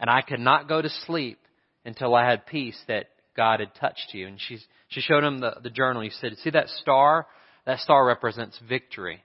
And 0.00 0.10
I 0.10 0.22
could 0.22 0.40
not 0.40 0.68
go 0.68 0.82
to 0.82 0.88
sleep 1.06 1.38
until 1.84 2.14
I 2.14 2.28
had 2.28 2.46
peace 2.46 2.80
that 2.88 3.10
God 3.36 3.60
had 3.60 3.74
touched 3.74 4.08
you. 4.12 4.26
And 4.26 4.38
she, 4.40 4.58
she 4.88 5.00
showed 5.00 5.22
him 5.22 5.38
the, 5.38 5.56
the 5.62 5.70
journal. 5.70 6.02
He 6.02 6.10
said, 6.10 6.36
See 6.38 6.50
that 6.50 6.68
star? 6.68 7.26
That 7.66 7.78
star 7.78 8.04
represents 8.04 8.58
victory. 8.66 9.22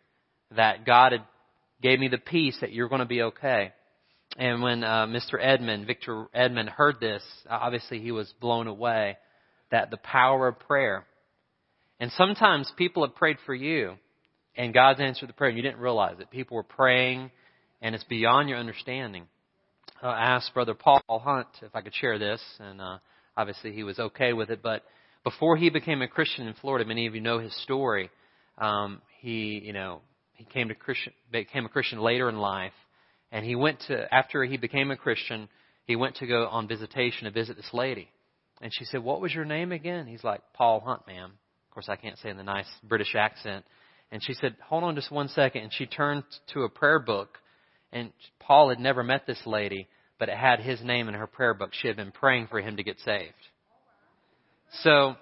That 0.55 0.85
God 0.85 1.13
had 1.13 1.21
gave 1.81 1.99
me 1.99 2.07
the 2.07 2.17
peace 2.17 2.57
that 2.61 2.73
you're 2.73 2.89
going 2.89 2.99
to 2.99 3.05
be 3.05 3.21
okay. 3.21 3.71
And 4.37 4.61
when 4.61 4.83
uh, 4.83 5.07
Mr. 5.07 5.41
Edman, 5.41 5.87
Victor 5.87 6.25
Edman, 6.35 6.67
heard 6.67 6.99
this, 6.99 7.23
obviously 7.49 7.99
he 7.99 8.11
was 8.11 8.33
blown 8.39 8.67
away. 8.67 9.17
That 9.71 9.91
the 9.91 9.97
power 9.97 10.49
of 10.49 10.59
prayer. 10.59 11.05
And 11.99 12.11
sometimes 12.11 12.71
people 12.77 13.05
have 13.05 13.15
prayed 13.15 13.37
for 13.45 13.55
you, 13.55 13.93
and 14.55 14.73
God's 14.73 14.99
answered 14.99 15.29
the 15.29 15.33
prayer, 15.33 15.49
and 15.49 15.57
you 15.57 15.63
didn't 15.63 15.79
realize 15.79 16.17
it. 16.19 16.29
People 16.29 16.55
were 16.55 16.63
praying, 16.63 17.31
and 17.81 17.95
it's 17.95 18.03
beyond 18.03 18.49
your 18.49 18.57
understanding. 18.57 19.27
Uh, 20.05 20.09
I 20.09 20.35
asked 20.35 20.53
Brother 20.53 20.75
Paul 20.75 21.01
Hunt 21.09 21.47
if 21.63 21.75
I 21.75 21.81
could 21.81 21.95
share 21.95 22.19
this, 22.19 22.39
and 22.59 22.79
uh, 22.79 22.99
obviously 23.35 23.71
he 23.71 23.81
was 23.81 23.97
okay 23.97 24.33
with 24.33 24.51
it. 24.51 24.61
But 24.61 24.83
before 25.23 25.57
he 25.57 25.71
became 25.71 26.03
a 26.03 26.07
Christian 26.07 26.45
in 26.45 26.53
Florida, 26.53 26.85
many 26.87 27.07
of 27.07 27.15
you 27.15 27.21
know 27.21 27.39
his 27.39 27.59
story. 27.63 28.11
Um, 28.59 29.01
he, 29.19 29.59
you 29.65 29.73
know, 29.73 30.01
he 30.33 30.45
came 30.45 30.67
to 30.67 30.75
Christian, 30.75 31.11
became 31.31 31.65
a 31.65 31.69
Christian 31.69 31.97
later 31.97 32.29
in 32.29 32.37
life, 32.37 32.73
and 33.31 33.43
he 33.43 33.55
went 33.55 33.79
to 33.87 34.13
after 34.13 34.43
he 34.43 34.57
became 34.57 34.91
a 34.91 34.95
Christian, 34.95 35.49
he 35.85 35.95
went 35.95 36.17
to 36.17 36.27
go 36.27 36.45
on 36.49 36.67
visitation 36.67 37.23
to 37.23 37.31
visit 37.31 37.57
this 37.57 37.73
lady, 37.73 38.07
and 38.61 38.71
she 38.71 38.85
said, 38.85 39.03
"What 39.03 39.21
was 39.21 39.33
your 39.33 39.45
name 39.45 39.71
again?" 39.71 40.05
He's 40.05 40.23
like, 40.23 40.41
"Paul 40.53 40.81
Hunt, 40.81 41.07
ma'am." 41.07 41.31
Of 41.67 41.73
course, 41.73 41.89
I 41.89 41.95
can't 41.95 42.19
say 42.19 42.29
in 42.29 42.37
the 42.37 42.43
nice 42.43 42.69
British 42.83 43.15
accent. 43.15 43.65
And 44.11 44.23
she 44.23 44.35
said, 44.35 44.55
"Hold 44.67 44.83
on 44.83 44.93
just 44.93 45.09
one 45.09 45.29
second. 45.29 45.63
And 45.63 45.73
she 45.73 45.87
turned 45.87 46.25
to 46.53 46.61
a 46.61 46.69
prayer 46.69 46.99
book, 46.99 47.39
and 47.91 48.13
Paul 48.37 48.69
had 48.69 48.79
never 48.79 49.01
met 49.01 49.25
this 49.25 49.41
lady, 49.47 49.87
but 50.19 50.29
it 50.29 50.37
had 50.37 50.59
his 50.59 50.81
name 50.83 51.07
in 51.07 51.13
her 51.13 51.27
prayer 51.27 51.53
book. 51.53 51.71
She 51.73 51.87
had 51.87 51.97
been 51.97 52.11
praying 52.11 52.47
for 52.47 52.59
him 52.61 52.77
to 52.77 52.83
get 52.83 52.99
saved. 52.99 53.33
So, 54.83 55.15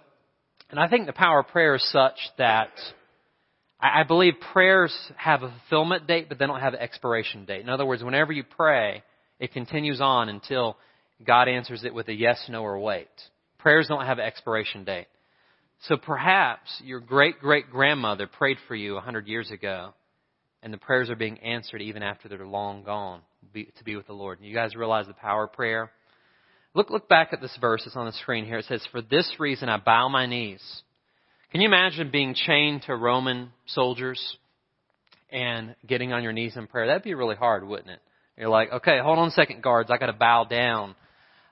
and 0.69 0.79
I 0.79 0.88
think 0.88 1.05
the 1.05 1.13
power 1.13 1.39
of 1.39 1.47
prayer 1.47 1.75
is 1.75 1.91
such 1.91 2.17
that 2.38 2.71
I 3.79 4.03
believe 4.03 4.35
prayers 4.53 4.95
have 5.17 5.43
a 5.43 5.50
fulfillment 5.50 6.07
date, 6.07 6.29
but 6.29 6.39
they 6.39 6.45
don't 6.45 6.59
have 6.59 6.73
an 6.73 6.79
expiration 6.79 7.45
date. 7.45 7.62
In 7.62 7.69
other 7.69 7.85
words, 7.85 8.03
whenever 8.03 8.31
you 8.31 8.43
pray, 8.43 9.03
it 9.39 9.51
continues 9.51 10.00
on 10.00 10.29
until 10.29 10.77
God 11.25 11.47
answers 11.47 11.83
it 11.83 11.93
with 11.93 12.07
a 12.07 12.13
yes, 12.13 12.45
no, 12.50 12.63
or 12.63 12.79
wait. 12.79 13.09
Prayers 13.59 13.88
don't 13.88 14.05
have 14.05 14.19
an 14.19 14.25
expiration 14.25 14.83
date. 14.83 15.07
So 15.88 15.97
perhaps 15.97 16.81
your 16.83 17.01
great 17.01 17.39
great 17.39 17.69
grandmother 17.69 18.25
prayed 18.25 18.57
for 18.67 18.75
you 18.75 18.95
a 18.95 19.01
hundred 19.01 19.27
years 19.27 19.51
ago, 19.51 19.93
and 20.62 20.71
the 20.71 20.77
prayers 20.77 21.09
are 21.09 21.15
being 21.15 21.39
answered 21.39 21.81
even 21.81 22.03
after 22.03 22.29
they're 22.29 22.47
long 22.47 22.83
gone 22.83 23.21
to 23.53 23.83
be 23.83 23.95
with 23.95 24.07
the 24.07 24.13
Lord. 24.13 24.39
You 24.41 24.53
guys 24.53 24.75
realize 24.75 25.07
the 25.07 25.13
power 25.13 25.45
of 25.45 25.53
prayer? 25.53 25.91
Look, 26.73 26.89
look 26.89 27.07
back 27.07 27.29
at 27.33 27.41
this 27.41 27.55
verse. 27.62 27.83
It's 27.85 27.95
on 27.95 28.05
the 28.05 28.13
screen 28.13 28.45
here. 28.45 28.57
It 28.57 28.65
says, 28.65 28.85
For 28.91 29.01
this 29.01 29.29
reason 29.39 29.69
I 29.69 29.77
bow 29.77 30.09
my 30.09 30.25
knees 30.25 30.83
can 31.53 31.62
you 31.62 31.67
imagine 31.67 32.09
being 32.09 32.33
chained 32.33 32.81
to 32.88 32.95
Roman 32.95 33.51
soldiers 33.67 34.38
and 35.31 35.75
getting 35.85 36.12
on 36.12 36.23
your 36.23 36.33
knees 36.33 36.57
in 36.57 36.65
prayer? 36.65 36.88
That'd 36.88 37.03
be 37.03 37.13
really 37.13 37.35
hard, 37.35 37.63
wouldn't 37.63 37.91
it? 37.91 38.00
You're 38.39 38.50
like, 38.50 38.71
okay, 38.71 38.97
hold 39.00 39.19
on 39.19 39.27
a 39.27 39.31
second, 39.31 39.62
guards. 39.62 39.91
I 39.91 40.00
got 40.00 40.07
to 40.07 40.13
bow 40.13 40.45
down. 40.45 40.95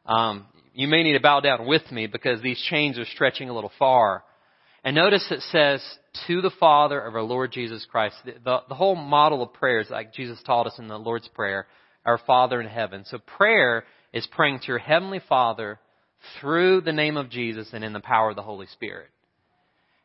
Um, 0.08 0.48
you 0.74 0.88
may 0.88 1.04
need 1.04 1.14
to 1.14 1.20
bow 1.20 1.40
down 1.40 1.68
with 1.68 1.84
me 1.92 2.08
because 2.08 2.42
these 2.42 2.60
chains 2.68 2.98
are 2.98 3.06
stretching 3.06 3.50
a 3.50 3.54
little 3.54 3.72
far. 3.78 4.24
And 4.84 4.96
notice 4.96 5.24
it 5.30 5.42
says, 5.52 5.84
to 6.26 6.42
the 6.42 6.50
Father 6.60 7.00
of 7.00 7.14
our 7.14 7.22
Lord 7.22 7.52
Jesus 7.52 7.86
Christ. 7.92 8.16
The, 8.26 8.34
the, 8.44 8.58
the 8.70 8.76
whole 8.76 8.96
model 8.96 9.44
of 9.44 9.54
prayer 9.54 9.82
is 9.82 9.90
like 9.92 10.16
Jesus 10.16 10.42
taught 10.44 10.66
us 10.66 10.80
in 10.80 10.88
the 10.88 10.98
Lord's 10.98 11.28
Prayer, 11.28 11.68
our 12.06 12.20
Father 12.26 12.60
in 12.62 12.68
heaven. 12.68 13.04
So 13.06 13.20
prayer 13.20 13.84
is 14.14 14.28
praying 14.32 14.60
to 14.60 14.68
your 14.68 14.80
Heavenly 14.80 15.22
Father 15.28 15.80
through 16.40 16.82
the 16.82 16.92
name 16.92 17.18
of 17.18 17.30
Jesus 17.30 17.70
and 17.74 17.84
in 17.84 17.94
the 17.94 18.00
power 18.00 18.30
of 18.30 18.36
the 18.36 18.42
Holy 18.42 18.68
Spirit. 18.68 19.10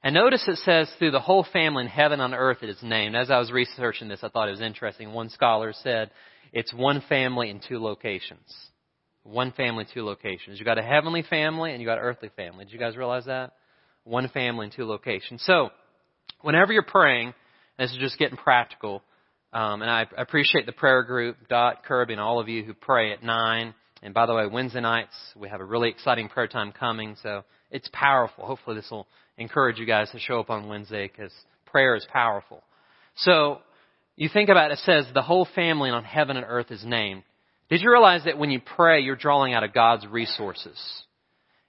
And 0.03 0.15
notice 0.15 0.45
it 0.47 0.59
says 0.59 0.91
through 0.99 1.11
the 1.11 1.21
whole 1.21 1.45
family 1.53 1.85
in 1.85 1.89
heaven 1.91 2.21
on 2.21 2.33
earth 2.33 2.59
it 2.63 2.69
is 2.69 2.79
named. 2.83 3.17
As 3.17 3.31
I 3.31 3.39
was 3.39 3.51
researching 3.51 4.09
this, 4.09 4.21
I 4.23 4.29
thought 4.29 4.49
it 4.49 4.53
was 4.53 4.61
interesting. 4.61 5.13
One 5.13 5.31
scholar 5.31 5.73
said 5.83 6.11
it's 6.53 6.73
one 6.73 7.03
family 7.09 7.51
in 7.51 7.61
two 7.67 7.83
locations. 7.83 8.55
One 9.25 9.51
family, 9.53 9.85
two 9.93 10.05
locations. 10.05 10.59
You 10.59 10.65
got 10.65 10.79
a 10.79 10.83
heavenly 10.83 11.23
family 11.23 11.73
and 11.73 11.81
you 11.81 11.87
got 11.87 11.99
an 11.99 12.05
earthly 12.05 12.31
family. 12.37 12.65
Did 12.65 12.73
you 12.73 12.79
guys 12.79 12.97
realize 12.97 13.25
that? 13.25 13.55
One 14.05 14.29
family 14.29 14.67
in 14.67 14.73
two 14.73 14.85
locations. 14.85 15.43
So, 15.45 15.71
whenever 16.43 16.73
you're 16.73 16.85
praying, 16.85 17.35
this 17.77 17.91
is 17.91 17.99
just 17.99 18.19
getting 18.19 18.37
practical, 18.37 19.03
um, 19.57 19.81
and 19.81 19.91
I 19.91 20.07
appreciate 20.19 20.67
the 20.67 20.73
prayer 20.73 21.03
group, 21.03 21.49
Dot, 21.49 21.83
Kirby, 21.85 22.13
and 22.13 22.21
all 22.21 22.41
of 22.41 22.47
you 22.47 22.63
who 22.63 22.75
pray 22.75 23.13
at 23.13 23.23
9. 23.23 23.75
And 24.03 24.13
by 24.13 24.27
the 24.27 24.35
way, 24.35 24.47
Wednesday 24.47 24.83
nights, 24.83 25.15
we 25.35 25.49
have 25.49 25.63
a 25.63 25.65
really 25.65 25.89
exciting 25.89 26.29
prayer 26.29 26.47
time 26.47 26.73
coming, 26.73 27.17
so 27.23 27.43
it's 27.71 27.89
powerful. 27.91 28.45
Hopefully 28.45 28.77
this 28.77 28.91
will 28.91 29.07
encourage 29.39 29.79
you 29.79 29.87
guys 29.87 30.11
to 30.11 30.19
show 30.19 30.41
up 30.41 30.51
on 30.51 30.69
Wednesday 30.69 31.09
because 31.09 31.33
prayer 31.65 31.97
is 31.97 32.07
powerful. 32.13 32.63
So, 33.17 33.61
you 34.15 34.29
think 34.31 34.51
about 34.51 34.73
it, 34.73 34.75
it 34.75 34.79
says 34.81 35.07
the 35.15 35.23
whole 35.23 35.49
family 35.55 35.89
on 35.89 36.05
heaven 36.05 36.37
and 36.37 36.45
earth 36.47 36.71
is 36.71 36.85
named. 36.85 37.23
Did 37.71 37.81
you 37.81 37.91
realize 37.91 38.25
that 38.27 38.37
when 38.37 38.51
you 38.51 38.61
pray, 38.61 39.01
you're 39.01 39.17
drawing 39.17 39.55
out 39.55 39.65
of 39.65 39.73
God's 39.73 40.07
resources? 40.07 40.79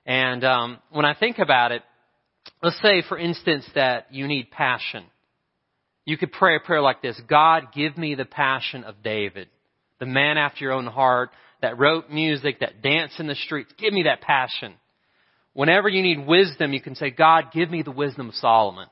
And 0.05 0.43
um, 0.43 0.79
when 0.91 1.05
I 1.05 1.13
think 1.13 1.39
about 1.39 1.71
it, 1.71 1.83
let's 2.61 2.81
say, 2.81 3.01
for 3.07 3.17
instance, 3.17 3.63
that 3.75 4.07
you 4.11 4.27
need 4.27 4.51
passion. 4.51 5.05
You 6.07 6.17
could 6.17 6.31
pray 6.31 6.55
a 6.55 6.59
prayer 6.59 6.81
like 6.81 7.03
this 7.03 7.21
God, 7.29 7.67
give 7.75 7.97
me 7.97 8.15
the 8.15 8.25
passion 8.25 8.83
of 8.83 9.03
David, 9.03 9.49
the 9.99 10.07
man 10.07 10.37
after 10.37 10.63
your 10.63 10.73
own 10.73 10.87
heart 10.87 11.29
that 11.61 11.77
wrote 11.77 12.09
music, 12.09 12.61
that 12.61 12.81
danced 12.81 13.19
in 13.19 13.27
the 13.27 13.35
streets. 13.35 13.71
Give 13.77 13.93
me 13.93 14.03
that 14.03 14.21
passion. 14.21 14.73
Whenever 15.53 15.89
you 15.89 16.01
need 16.01 16.25
wisdom, 16.25 16.73
you 16.73 16.81
can 16.81 16.95
say, 16.95 17.11
God, 17.11 17.51
give 17.53 17.69
me 17.69 17.83
the 17.83 17.91
wisdom 17.91 18.29
of 18.29 18.35
Solomon. 18.35 18.87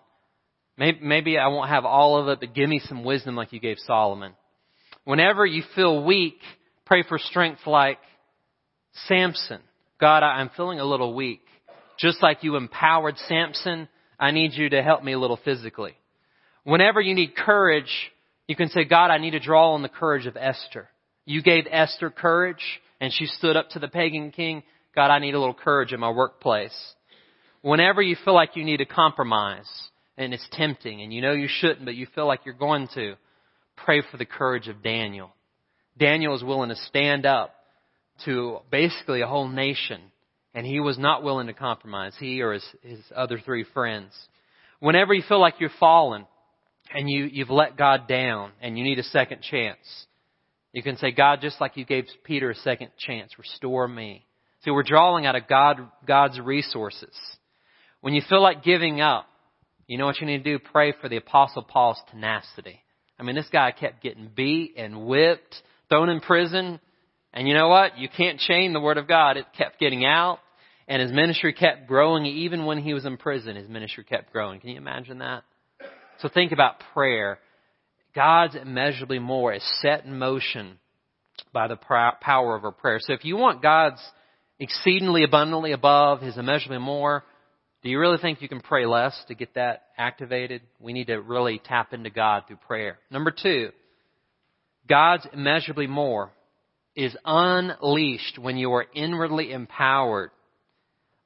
Maybe, 0.77 0.99
maybe 1.01 1.37
I 1.37 1.47
won't 1.47 1.69
have 1.69 1.85
all 1.85 2.17
of 2.17 2.27
it, 2.27 2.39
but 2.39 2.53
give 2.53 2.69
me 2.69 2.79
some 2.79 3.03
wisdom 3.03 3.35
like 3.35 3.53
you 3.53 3.59
gave 3.59 3.77
Solomon. 3.79 4.33
Whenever 5.05 5.45
you 5.45 5.63
feel 5.75 6.03
weak, 6.03 6.39
Pray 6.85 7.01
for 7.01 7.17
strength 7.17 7.61
like 7.65 7.97
Samson. 9.07 9.59
God, 9.99 10.21
I'm 10.23 10.51
feeling 10.55 10.79
a 10.79 10.85
little 10.85 11.15
weak. 11.15 11.41
Just 11.97 12.21
like 12.21 12.43
you 12.43 12.57
empowered 12.57 13.17
Samson, 13.27 13.87
I 14.19 14.31
need 14.31 14.53
you 14.53 14.69
to 14.69 14.83
help 14.83 15.03
me 15.03 15.13
a 15.13 15.19
little 15.19 15.39
physically. 15.43 15.95
Whenever 16.65 16.99
you 16.99 17.15
need 17.15 17.35
courage, 17.35 18.11
you 18.47 18.55
can 18.55 18.69
say, 18.69 18.83
God, 18.83 19.11
I 19.11 19.17
need 19.19 19.31
to 19.31 19.39
draw 19.39 19.73
on 19.73 19.83
the 19.83 19.89
courage 19.89 20.25
of 20.25 20.35
Esther. 20.35 20.89
You 21.25 21.41
gave 21.41 21.65
Esther 21.69 22.09
courage 22.09 22.63
and 22.99 23.13
she 23.13 23.27
stood 23.27 23.55
up 23.55 23.69
to 23.69 23.79
the 23.79 23.87
pagan 23.87 24.31
king. 24.31 24.63
God, 24.95 25.11
I 25.11 25.19
need 25.19 25.35
a 25.35 25.39
little 25.39 25.53
courage 25.53 25.93
in 25.93 25.99
my 25.99 26.09
workplace. 26.09 26.75
Whenever 27.61 28.01
you 28.01 28.17
feel 28.25 28.33
like 28.33 28.55
you 28.55 28.63
need 28.63 28.81
a 28.81 28.85
compromise 28.85 29.69
and 30.17 30.33
it's 30.33 30.47
tempting 30.51 31.01
and 31.01 31.13
you 31.13 31.21
know 31.21 31.33
you 31.33 31.47
shouldn't, 31.47 31.85
but 31.85 31.95
you 31.95 32.07
feel 32.13 32.27
like 32.27 32.41
you're 32.45 32.53
going 32.53 32.87
to, 32.95 33.15
pray 33.75 34.01
for 34.09 34.17
the 34.17 34.25
courage 34.25 34.67
of 34.67 34.81
Daniel. 34.81 35.33
Daniel 35.97 36.31
was 36.31 36.43
willing 36.43 36.69
to 36.69 36.75
stand 36.75 37.25
up 37.25 37.53
to 38.25 38.59
basically 38.71 39.21
a 39.21 39.27
whole 39.27 39.47
nation, 39.47 40.01
and 40.53 40.65
he 40.65 40.79
was 40.79 40.97
not 40.97 41.23
willing 41.23 41.47
to 41.47 41.53
compromise, 41.53 42.13
he 42.17 42.41
or 42.41 42.53
his, 42.53 42.65
his 42.81 42.99
other 43.15 43.37
three 43.37 43.65
friends. 43.73 44.13
Whenever 44.79 45.13
you 45.13 45.23
feel 45.27 45.39
like 45.39 45.55
you're 45.59 45.69
fallen 45.79 46.25
and 46.95 47.09
you, 47.09 47.25
you've 47.25 47.49
let 47.49 47.77
God 47.77 48.07
down 48.07 48.51
and 48.61 48.77
you 48.77 48.83
need 48.83 48.99
a 48.99 49.03
second 49.03 49.41
chance, 49.41 50.05
you 50.71 50.81
can 50.81 50.97
say, 50.97 51.11
God, 51.11 51.39
just 51.41 51.59
like 51.59 51.77
you 51.77 51.85
gave 51.85 52.05
Peter 52.23 52.49
a 52.49 52.55
second 52.55 52.89
chance, 52.97 53.37
restore 53.37 53.87
me. 53.87 54.25
See, 54.63 54.71
we're 54.71 54.83
drawing 54.83 55.25
out 55.25 55.35
of 55.35 55.47
God, 55.47 55.79
God's 56.07 56.39
resources. 56.39 57.13
When 58.01 58.13
you 58.13 58.21
feel 58.27 58.41
like 58.41 58.63
giving 58.63 59.01
up, 59.01 59.27
you 59.87 59.97
know 59.97 60.05
what 60.05 60.19
you 60.19 60.25
need 60.25 60.43
to 60.43 60.57
do? 60.57 60.59
Pray 60.71 60.93
for 60.99 61.09
the 61.09 61.17
Apostle 61.17 61.63
Paul's 61.63 62.01
tenacity. 62.09 62.81
I 63.19 63.23
mean, 63.23 63.35
this 63.35 63.49
guy 63.51 63.71
kept 63.71 64.01
getting 64.01 64.31
beat 64.33 64.75
and 64.77 65.05
whipped 65.05 65.55
thrown 65.89 66.09
in 66.09 66.21
prison. 66.21 66.79
And 67.33 67.47
you 67.47 67.53
know 67.53 67.67
what? 67.67 67.97
You 67.97 68.07
can't 68.09 68.39
chain 68.39 68.73
the 68.73 68.79
Word 68.79 68.97
of 68.97 69.07
God. 69.07 69.37
It 69.37 69.45
kept 69.57 69.79
getting 69.79 70.05
out. 70.05 70.39
And 70.87 71.01
his 71.01 71.11
ministry 71.11 71.53
kept 71.53 71.87
growing. 71.87 72.25
Even 72.25 72.65
when 72.65 72.81
he 72.81 72.93
was 72.93 73.05
in 73.05 73.17
prison, 73.17 73.55
his 73.55 73.69
ministry 73.69 74.03
kept 74.03 74.31
growing. 74.31 74.59
Can 74.59 74.69
you 74.69 74.77
imagine 74.77 75.19
that? 75.19 75.43
So 76.19 76.29
think 76.29 76.51
about 76.51 76.81
prayer. 76.93 77.39
God's 78.13 78.55
immeasurably 78.55 79.19
more 79.19 79.53
is 79.53 79.63
set 79.81 80.05
in 80.05 80.17
motion 80.17 80.79
by 81.53 81.67
the 81.67 81.75
power 81.75 82.55
of 82.55 82.63
our 82.63 82.71
prayer. 82.71 82.99
So 83.01 83.13
if 83.13 83.25
you 83.25 83.35
want 83.35 83.61
God's 83.61 84.01
exceedingly 84.59 85.23
abundantly 85.23 85.73
above, 85.73 86.21
His 86.21 86.37
immeasurably 86.37 86.79
more, 86.79 87.23
do 87.83 87.89
you 87.89 87.99
really 87.99 88.17
think 88.17 88.41
you 88.41 88.49
can 88.49 88.61
pray 88.61 88.85
less 88.85 89.15
to 89.27 89.35
get 89.35 89.55
that 89.55 89.83
activated? 89.97 90.61
We 90.79 90.93
need 90.93 91.07
to 91.07 91.21
really 91.21 91.61
tap 91.63 91.93
into 91.93 92.09
God 92.09 92.43
through 92.47 92.57
prayer. 92.67 92.97
Number 93.11 93.31
two, 93.31 93.69
God's 94.87 95.27
immeasurably 95.33 95.87
more 95.87 96.31
is 96.95 97.15
unleashed 97.25 98.39
when 98.39 98.57
you 98.57 98.71
are 98.73 98.85
inwardly 98.95 99.51
empowered. 99.51 100.31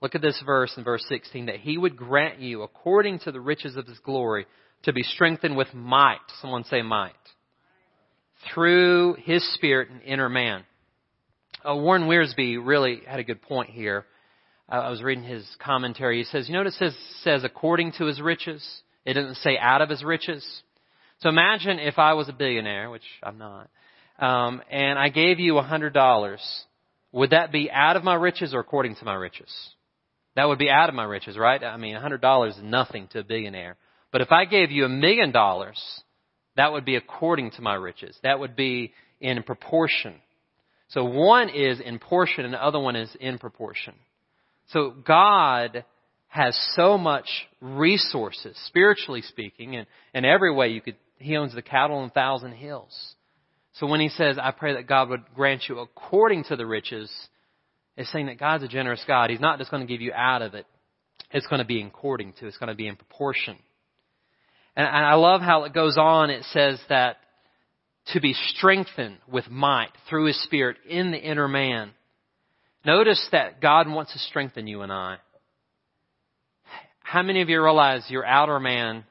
Look 0.01 0.15
at 0.15 0.21
this 0.21 0.41
verse 0.45 0.73
in 0.77 0.83
verse 0.83 1.05
16 1.07 1.45
that 1.47 1.59
he 1.59 1.77
would 1.77 1.95
grant 1.95 2.39
you 2.39 2.63
according 2.63 3.19
to 3.19 3.31
the 3.31 3.41
riches 3.41 3.75
of 3.75 3.85
his 3.85 3.99
glory 3.99 4.45
to 4.83 4.93
be 4.93 5.03
strengthened 5.03 5.57
with 5.57 5.73
might. 5.73 6.19
Someone 6.41 6.63
say 6.63 6.81
might. 6.81 7.13
Through 8.53 9.15
his 9.23 9.53
spirit 9.53 9.89
and 9.89 10.01
inner 10.01 10.29
man. 10.29 10.63
Uh, 11.67 11.75
Warren 11.75 12.03
Wiersbe 12.03 12.57
really 12.63 13.01
had 13.05 13.19
a 13.19 13.23
good 13.23 13.41
point 13.41 13.69
here. 13.69 14.05
Uh, 14.71 14.75
I 14.75 14.89
was 14.89 15.01
reading 15.01 15.23
his 15.23 15.45
commentary. 15.59 16.19
He 16.19 16.23
says, 16.23 16.47
you 16.47 16.53
know 16.53 16.61
it 16.61 16.73
says, 16.73 16.95
says 17.23 17.43
according 17.43 17.93
to 17.93 18.05
his 18.05 18.21
riches? 18.21 18.65
It 19.05 19.13
doesn't 19.13 19.35
say 19.35 19.57
out 19.57 19.81
of 19.81 19.89
his 19.89 20.03
riches. 20.03 20.45
So 21.19 21.29
imagine 21.29 21.79
if 21.79 21.99
I 21.99 22.13
was 22.13 22.29
a 22.29 22.33
billionaire, 22.33 22.89
which 22.89 23.03
I'm 23.21 23.37
not, 23.37 23.69
um, 24.19 24.61
and 24.69 24.97
I 24.97 25.09
gave 25.09 25.39
you 25.39 25.57
a 25.57 25.63
hundred 25.63 25.93
dollars. 25.93 26.41
Would 27.11 27.31
that 27.31 27.51
be 27.51 27.69
out 27.71 27.97
of 27.97 28.03
my 28.03 28.13
riches 28.13 28.53
or 28.53 28.59
according 28.59 28.95
to 28.97 29.05
my 29.05 29.15
riches? 29.15 29.49
That 30.35 30.47
would 30.47 30.59
be 30.59 30.69
out 30.69 30.87
of 30.87 30.95
my 30.95 31.03
riches, 31.03 31.37
right? 31.37 31.61
I 31.61 31.75
mean, 31.77 31.95
a 31.95 31.99
hundred 31.99 32.21
dollars 32.21 32.55
is 32.55 32.63
nothing 32.63 33.07
to 33.11 33.19
a 33.19 33.23
billionaire. 33.23 33.75
But 34.11 34.21
if 34.21 34.31
I 34.31 34.45
gave 34.45 34.71
you 34.71 34.85
a 34.85 34.89
million 34.89 35.31
dollars, 35.31 35.79
that 36.55 36.71
would 36.71 36.85
be 36.85 36.95
according 36.95 37.51
to 37.51 37.61
my 37.61 37.75
riches. 37.75 38.17
That 38.23 38.39
would 38.39 38.55
be 38.55 38.93
in 39.21 39.41
proportion. 39.43 40.15
So 40.89 41.05
one 41.05 41.49
is 41.49 41.79
in 41.79 41.99
portion 41.99 42.45
and 42.45 42.53
the 42.53 42.63
other 42.63 42.79
one 42.79 42.95
is 42.95 43.15
in 43.19 43.37
proportion. 43.37 43.93
So 44.69 44.91
God 44.91 45.83
has 46.27 46.59
so 46.75 46.97
much 46.97 47.27
resources, 47.61 48.57
spiritually 48.67 49.21
speaking, 49.21 49.75
and 49.75 49.87
in 50.13 50.25
every 50.25 50.53
way 50.53 50.69
you 50.69 50.81
could 50.81 50.95
he 51.17 51.35
owns 51.35 51.53
the 51.53 51.61
cattle 51.61 51.97
on 51.97 52.09
thousand 52.11 52.53
hills. 52.53 53.15
So 53.73 53.87
when 53.87 53.99
he 53.99 54.09
says, 54.09 54.37
I 54.41 54.51
pray 54.51 54.73
that 54.73 54.87
God 54.87 55.09
would 55.09 55.23
grant 55.35 55.63
you 55.67 55.79
according 55.79 56.45
to 56.45 56.55
the 56.55 56.65
riches, 56.65 57.11
it's 57.97 58.11
saying 58.11 58.27
that 58.27 58.39
God's 58.39 58.63
a 58.63 58.67
generous 58.67 59.03
God. 59.05 59.29
He's 59.29 59.39
not 59.39 59.59
just 59.59 59.69
going 59.69 59.85
to 59.85 59.91
give 59.91 60.01
you 60.01 60.13
out 60.13 60.41
of 60.41 60.53
it. 60.53 60.65
It's 61.31 61.47
going 61.47 61.59
to 61.59 61.65
be 61.65 61.81
according 61.81 62.33
to. 62.39 62.47
It's 62.47 62.57
going 62.57 62.69
to 62.69 62.75
be 62.75 62.87
in 62.87 62.95
proportion. 62.95 63.57
And 64.79 65.05
I 65.05 65.15
love 65.15 65.41
how 65.41 65.65
it 65.65 65.73
goes 65.73 65.97
on. 65.97 66.29
It 66.29 66.43
says 66.51 66.79
that 66.87 67.17
to 68.13 68.21
be 68.21 68.33
strengthened 68.33 69.17
with 69.29 69.49
might 69.49 69.91
through 70.09 70.27
His 70.27 70.41
Spirit 70.43 70.77
in 70.87 71.11
the 71.11 71.17
inner 71.17 71.47
man. 71.47 71.91
Notice 72.85 73.27
that 73.33 73.61
God 73.61 73.89
wants 73.89 74.13
to 74.13 74.19
strengthen 74.19 74.67
you 74.67 74.81
and 74.81 74.91
I. 74.91 75.17
How 77.01 77.23
many 77.23 77.41
of 77.41 77.49
you 77.49 77.61
realize 77.61 78.05
your 78.09 78.25
outer 78.25 78.59
man 78.59 79.03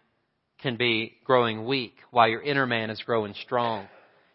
can 0.61 0.77
be 0.77 1.17
growing 1.25 1.67
weak 1.67 1.95
while 2.11 2.29
your 2.29 2.43
inner 2.43 2.67
man 2.67 2.91
is 2.91 3.01
growing 3.03 3.35
strong. 3.43 3.89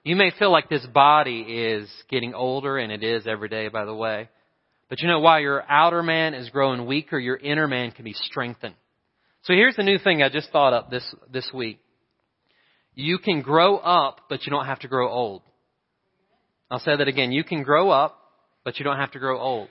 You 0.03 0.15
may 0.15 0.31
feel 0.37 0.51
like 0.51 0.69
this 0.69 0.85
body 0.85 1.41
is 1.41 1.89
getting 2.09 2.33
older, 2.33 2.77
and 2.77 2.91
it 2.91 3.03
is 3.03 3.25
every 3.25 3.49
day, 3.49 3.69
by 3.69 3.85
the 3.85 3.95
way. 3.95 4.29
But 4.89 5.01
you 5.01 5.07
know, 5.07 5.19
while 5.19 5.39
your 5.39 5.63
outer 5.69 6.03
man 6.03 6.33
is 6.33 6.49
growing 6.49 6.85
weaker, 6.85 7.17
your 7.17 7.37
inner 7.37 7.67
man 7.67 7.91
can 7.91 8.05
be 8.05 8.13
strengthened. 8.13 8.75
So 9.43 9.53
here's 9.53 9.75
the 9.75 9.83
new 9.83 9.97
thing 9.99 10.23
I 10.23 10.29
just 10.29 10.51
thought 10.51 10.73
up 10.73 10.89
this, 10.89 11.03
this 11.31 11.49
week. 11.53 11.79
You 12.95 13.17
can 13.17 13.41
grow 13.41 13.77
up, 13.77 14.21
but 14.29 14.45
you 14.45 14.51
don't 14.51 14.65
have 14.65 14.79
to 14.79 14.87
grow 14.87 15.09
old. 15.09 15.41
I'll 16.71 16.79
say 16.79 16.95
that 16.95 17.07
again. 17.07 17.31
You 17.31 17.43
can 17.43 17.63
grow 17.63 17.89
up, 17.89 18.17
but 18.63 18.79
you 18.79 18.85
don't 18.85 18.97
have 18.97 19.11
to 19.11 19.19
grow 19.19 19.39
old. 19.39 19.67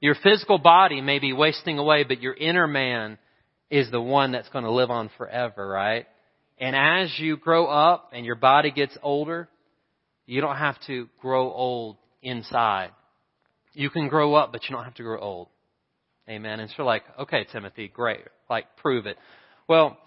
Your 0.00 0.14
physical 0.22 0.58
body 0.58 1.02
may 1.02 1.18
be 1.18 1.34
wasting 1.34 1.78
away, 1.78 2.04
but 2.04 2.22
your 2.22 2.34
inner 2.34 2.66
man 2.66 3.18
is 3.70 3.90
the 3.90 4.00
one 4.00 4.32
that's 4.32 4.48
going 4.48 4.64
to 4.64 4.70
live 4.70 4.90
on 4.90 5.10
forever, 5.18 5.68
right? 5.68 6.06
And 6.58 6.74
as 6.74 7.12
you 7.18 7.36
grow 7.36 7.66
up 7.66 8.10
and 8.14 8.24
your 8.24 8.34
body 8.36 8.70
gets 8.70 8.96
older, 9.02 9.48
you 10.24 10.40
don't 10.40 10.56
have 10.56 10.76
to 10.86 11.08
grow 11.20 11.52
old 11.52 11.98
inside. 12.22 12.90
You 13.74 13.90
can 13.90 14.08
grow 14.08 14.34
up, 14.34 14.52
but 14.52 14.62
you 14.64 14.74
don't 14.74 14.84
have 14.84 14.94
to 14.94 15.02
grow 15.02 15.20
old. 15.20 15.48
Amen. 16.28 16.60
And 16.60 16.70
so 16.76 16.84
like, 16.84 17.02
okay, 17.20 17.46
Timothy, 17.52 17.88
great. 17.88 18.22
Like, 18.48 18.76
prove 18.76 19.06
it. 19.06 19.16
Well, 19.68 19.98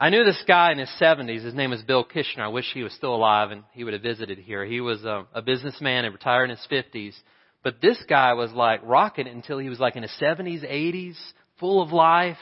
I 0.00 0.10
knew 0.10 0.24
this 0.24 0.42
guy 0.48 0.72
in 0.72 0.78
his 0.78 0.90
70s. 1.00 1.44
His 1.44 1.54
name 1.54 1.72
is 1.72 1.82
Bill 1.82 2.04
Kishner. 2.04 2.40
I 2.40 2.48
wish 2.48 2.64
he 2.72 2.82
was 2.82 2.92
still 2.94 3.14
alive 3.14 3.50
and 3.50 3.62
he 3.72 3.84
would 3.84 3.92
have 3.92 4.02
visited 4.02 4.38
here. 4.38 4.64
He 4.64 4.80
was 4.80 5.04
a, 5.04 5.26
a 5.32 5.42
businessman 5.42 6.04
and 6.04 6.12
retired 6.12 6.50
in 6.50 6.56
his 6.56 6.66
50s. 6.70 7.14
But 7.62 7.80
this 7.80 8.02
guy 8.08 8.32
was 8.32 8.50
like 8.52 8.80
rocking 8.82 9.26
it 9.26 9.34
until 9.34 9.58
he 9.58 9.68
was 9.68 9.78
like 9.78 9.94
in 9.94 10.02
his 10.02 10.16
70s, 10.20 10.68
80s, 10.68 11.16
full 11.60 11.80
of 11.80 11.92
life. 11.92 12.38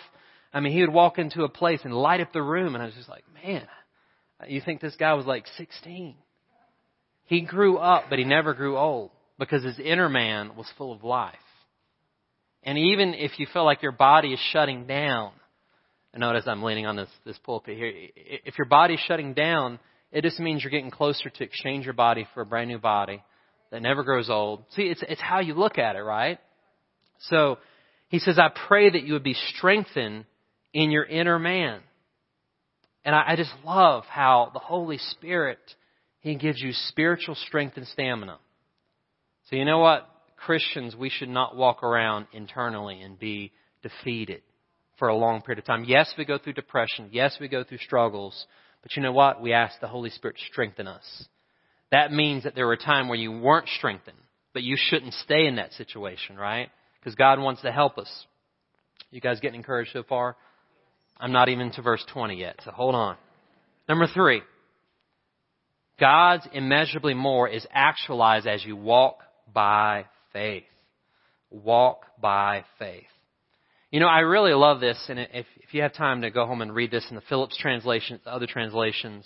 I 0.54 0.60
mean, 0.60 0.72
he 0.72 0.80
would 0.80 0.92
walk 0.92 1.18
into 1.18 1.42
a 1.44 1.48
place 1.48 1.80
and 1.84 1.92
light 1.92 2.20
up 2.20 2.32
the 2.32 2.42
room 2.42 2.74
and 2.74 2.82
I 2.82 2.86
was 2.86 2.94
just 2.94 3.08
like, 3.08 3.24
man, 3.44 3.66
you 4.48 4.62
think 4.64 4.80
this 4.80 4.96
guy 4.96 5.12
was 5.14 5.26
like 5.26 5.46
16? 5.58 6.14
He 7.24 7.42
grew 7.42 7.76
up, 7.76 8.04
but 8.08 8.18
he 8.18 8.24
never 8.24 8.54
grew 8.54 8.78
old 8.78 9.10
because 9.38 9.62
his 9.62 9.78
inner 9.78 10.08
man 10.08 10.56
was 10.56 10.66
full 10.78 10.92
of 10.92 11.04
life. 11.04 11.34
And 12.62 12.78
even 12.78 13.14
if 13.14 13.38
you 13.38 13.46
feel 13.52 13.64
like 13.64 13.82
your 13.82 13.92
body 13.92 14.32
is 14.32 14.40
shutting 14.52 14.86
down, 14.86 15.32
and 16.12 16.20
notice 16.20 16.44
I'm 16.46 16.62
leaning 16.62 16.86
on 16.86 16.96
this, 16.96 17.08
this 17.24 17.38
pulpit 17.38 17.76
here, 17.76 17.92
if 17.94 18.58
your 18.58 18.66
body's 18.66 19.00
shutting 19.00 19.32
down, 19.32 19.78
it 20.12 20.22
just 20.22 20.40
means 20.40 20.62
you're 20.64 20.70
getting 20.70 20.90
closer 20.90 21.30
to 21.30 21.44
exchange 21.44 21.84
your 21.84 21.94
body 21.94 22.26
for 22.34 22.40
a 22.40 22.46
brand 22.46 22.68
new 22.68 22.78
body 22.78 23.22
that 23.70 23.82
never 23.82 24.02
grows 24.02 24.28
old. 24.28 24.64
See, 24.74 24.82
it's, 24.82 25.02
it's 25.08 25.20
how 25.20 25.40
you 25.40 25.54
look 25.54 25.78
at 25.78 25.94
it, 25.94 26.00
right? 26.00 26.38
So, 27.28 27.58
he 28.08 28.18
says, 28.18 28.38
I 28.38 28.48
pray 28.66 28.90
that 28.90 29.04
you 29.04 29.12
would 29.12 29.22
be 29.22 29.36
strengthened 29.54 30.24
in 30.74 30.90
your 30.90 31.04
inner 31.04 31.38
man. 31.38 31.80
And 33.04 33.14
I, 33.14 33.22
I 33.28 33.36
just 33.36 33.52
love 33.64 34.04
how 34.04 34.50
the 34.52 34.58
Holy 34.58 34.98
Spirit, 34.98 35.60
He 36.18 36.34
gives 36.34 36.60
you 36.60 36.72
spiritual 36.72 37.36
strength 37.36 37.76
and 37.76 37.86
stamina. 37.86 38.38
So 39.48 39.56
you 39.56 39.64
know 39.64 39.78
what? 39.78 40.08
Christians, 40.36 40.96
we 40.96 41.08
should 41.08 41.28
not 41.28 41.56
walk 41.56 41.84
around 41.84 42.26
internally 42.32 43.00
and 43.00 43.18
be 43.18 43.52
defeated 43.82 44.42
for 45.00 45.08
a 45.08 45.16
long 45.16 45.40
period 45.40 45.58
of 45.58 45.64
time. 45.64 45.84
Yes, 45.84 46.14
we 46.16 46.24
go 46.24 46.38
through 46.38 46.52
depression. 46.52 47.08
Yes, 47.10 47.36
we 47.40 47.48
go 47.48 47.64
through 47.64 47.78
struggles. 47.78 48.46
But 48.82 48.94
you 48.94 49.02
know 49.02 49.12
what? 49.12 49.42
We 49.42 49.52
ask 49.52 49.80
the 49.80 49.88
Holy 49.88 50.10
Spirit 50.10 50.36
to 50.36 50.44
strengthen 50.52 50.86
us. 50.86 51.24
That 51.90 52.12
means 52.12 52.44
that 52.44 52.54
there 52.54 52.66
were 52.66 52.74
a 52.74 52.78
time 52.78 53.08
where 53.08 53.18
you 53.18 53.32
weren't 53.32 53.68
strengthened, 53.68 54.18
but 54.52 54.62
you 54.62 54.76
shouldn't 54.78 55.14
stay 55.14 55.46
in 55.46 55.56
that 55.56 55.72
situation, 55.72 56.36
right? 56.36 56.68
Because 57.00 57.16
God 57.16 57.40
wants 57.40 57.62
to 57.62 57.72
help 57.72 57.98
us. 57.98 58.08
You 59.10 59.20
guys 59.20 59.40
getting 59.40 59.56
encouraged 59.56 59.90
so 59.92 60.04
far? 60.04 60.36
I'm 61.18 61.32
not 61.32 61.48
even 61.48 61.72
to 61.72 61.82
verse 61.82 62.04
20 62.12 62.36
yet, 62.36 62.60
so 62.64 62.70
hold 62.70 62.94
on. 62.94 63.16
Number 63.88 64.06
three. 64.06 64.42
God's 65.98 66.46
immeasurably 66.52 67.14
more 67.14 67.48
is 67.48 67.66
actualized 67.72 68.46
as 68.46 68.64
you 68.64 68.76
walk 68.76 69.18
by 69.52 70.06
faith. 70.32 70.64
Walk 71.50 72.04
by 72.20 72.64
faith. 72.78 73.04
You 73.90 73.98
know, 73.98 74.06
I 74.06 74.20
really 74.20 74.54
love 74.54 74.80
this, 74.80 74.98
and 75.08 75.18
if, 75.18 75.46
if 75.56 75.74
you 75.74 75.82
have 75.82 75.92
time 75.92 76.22
to 76.22 76.30
go 76.30 76.46
home 76.46 76.62
and 76.62 76.72
read 76.72 76.92
this 76.92 77.06
in 77.10 77.16
the 77.16 77.22
Phillips 77.22 77.56
translation, 77.58 78.20
the 78.24 78.32
other 78.32 78.46
translations, 78.46 79.24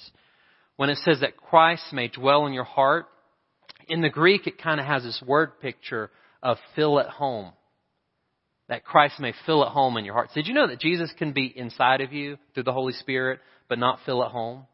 when 0.77 0.89
it 0.89 0.97
says 0.99 1.21
that 1.21 1.37
Christ 1.37 1.93
may 1.93 2.09
dwell 2.09 2.47
in 2.47 2.55
your 2.55 2.65
heart, 2.65 3.07
in 3.89 4.01
the 4.01 4.09
Greek 4.09 4.47
it 4.47 4.63
kind 4.63 4.81
of 4.81 4.87
has 4.87 5.03
this 5.03 5.23
word 5.27 5.61
picture 5.61 6.11
of 6.43 6.57
fill 6.75 6.99
at 6.99 7.09
home 7.09 7.53
that 8.69 8.85
Christ 8.85 9.21
may 9.21 9.35
fill 9.45 9.63
at 9.63 9.73
home 9.73 9.99
in 9.99 10.07
your 10.07 10.15
hearts. 10.15 10.33
Did 10.33 10.47
you 10.47 10.55
know 10.55 10.67
that 10.67 10.81
Jesus 10.81 11.13
can 11.19 11.33
be 11.33 11.47
inside 11.55 12.01
of 12.01 12.13
you 12.13 12.39
through 12.55 12.63
the 12.63 12.73
Holy 12.73 12.95
Spirit, 12.95 13.41
but 13.69 13.79
not 13.79 13.99
fill 14.07 14.25
at 14.25 14.31
home? 14.31 14.65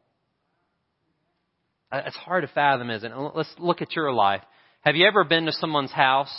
Uh, 1.91 2.01
it's 2.05 2.15
hard 2.15 2.43
to 2.43 2.47
fathom, 2.47 2.89
isn't 2.89 3.11
it? 3.11 3.31
Let's 3.35 3.53
look 3.59 3.81
at 3.81 3.93
your 3.95 4.13
life. 4.13 4.41
Have 4.81 4.95
you 4.95 5.05
ever 5.05 5.25
been 5.25 5.45
to 5.45 5.51
someone's 5.51 5.91
house 5.91 6.33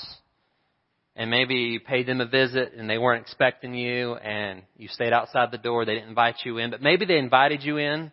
and 1.15 1.31
maybe 1.31 1.55
you 1.55 1.81
paid 1.81 2.07
them 2.07 2.21
a 2.21 2.27
visit 2.27 2.73
and 2.77 2.89
they 2.89 2.99
weren't 2.99 3.23
expecting 3.23 3.75
you 3.75 4.15
and 4.15 4.63
you 4.77 4.89
stayed 4.89 5.13
outside 5.13 5.51
the 5.51 5.59
door, 5.59 5.85
they 5.85 5.95
didn't 5.95 6.09
invite 6.09 6.37
you 6.45 6.59
in, 6.59 6.71
but 6.71 6.83
maybe 6.83 7.05
they 7.05 7.19
invited 7.19 7.63
you 7.63 7.77
in, 7.77 8.11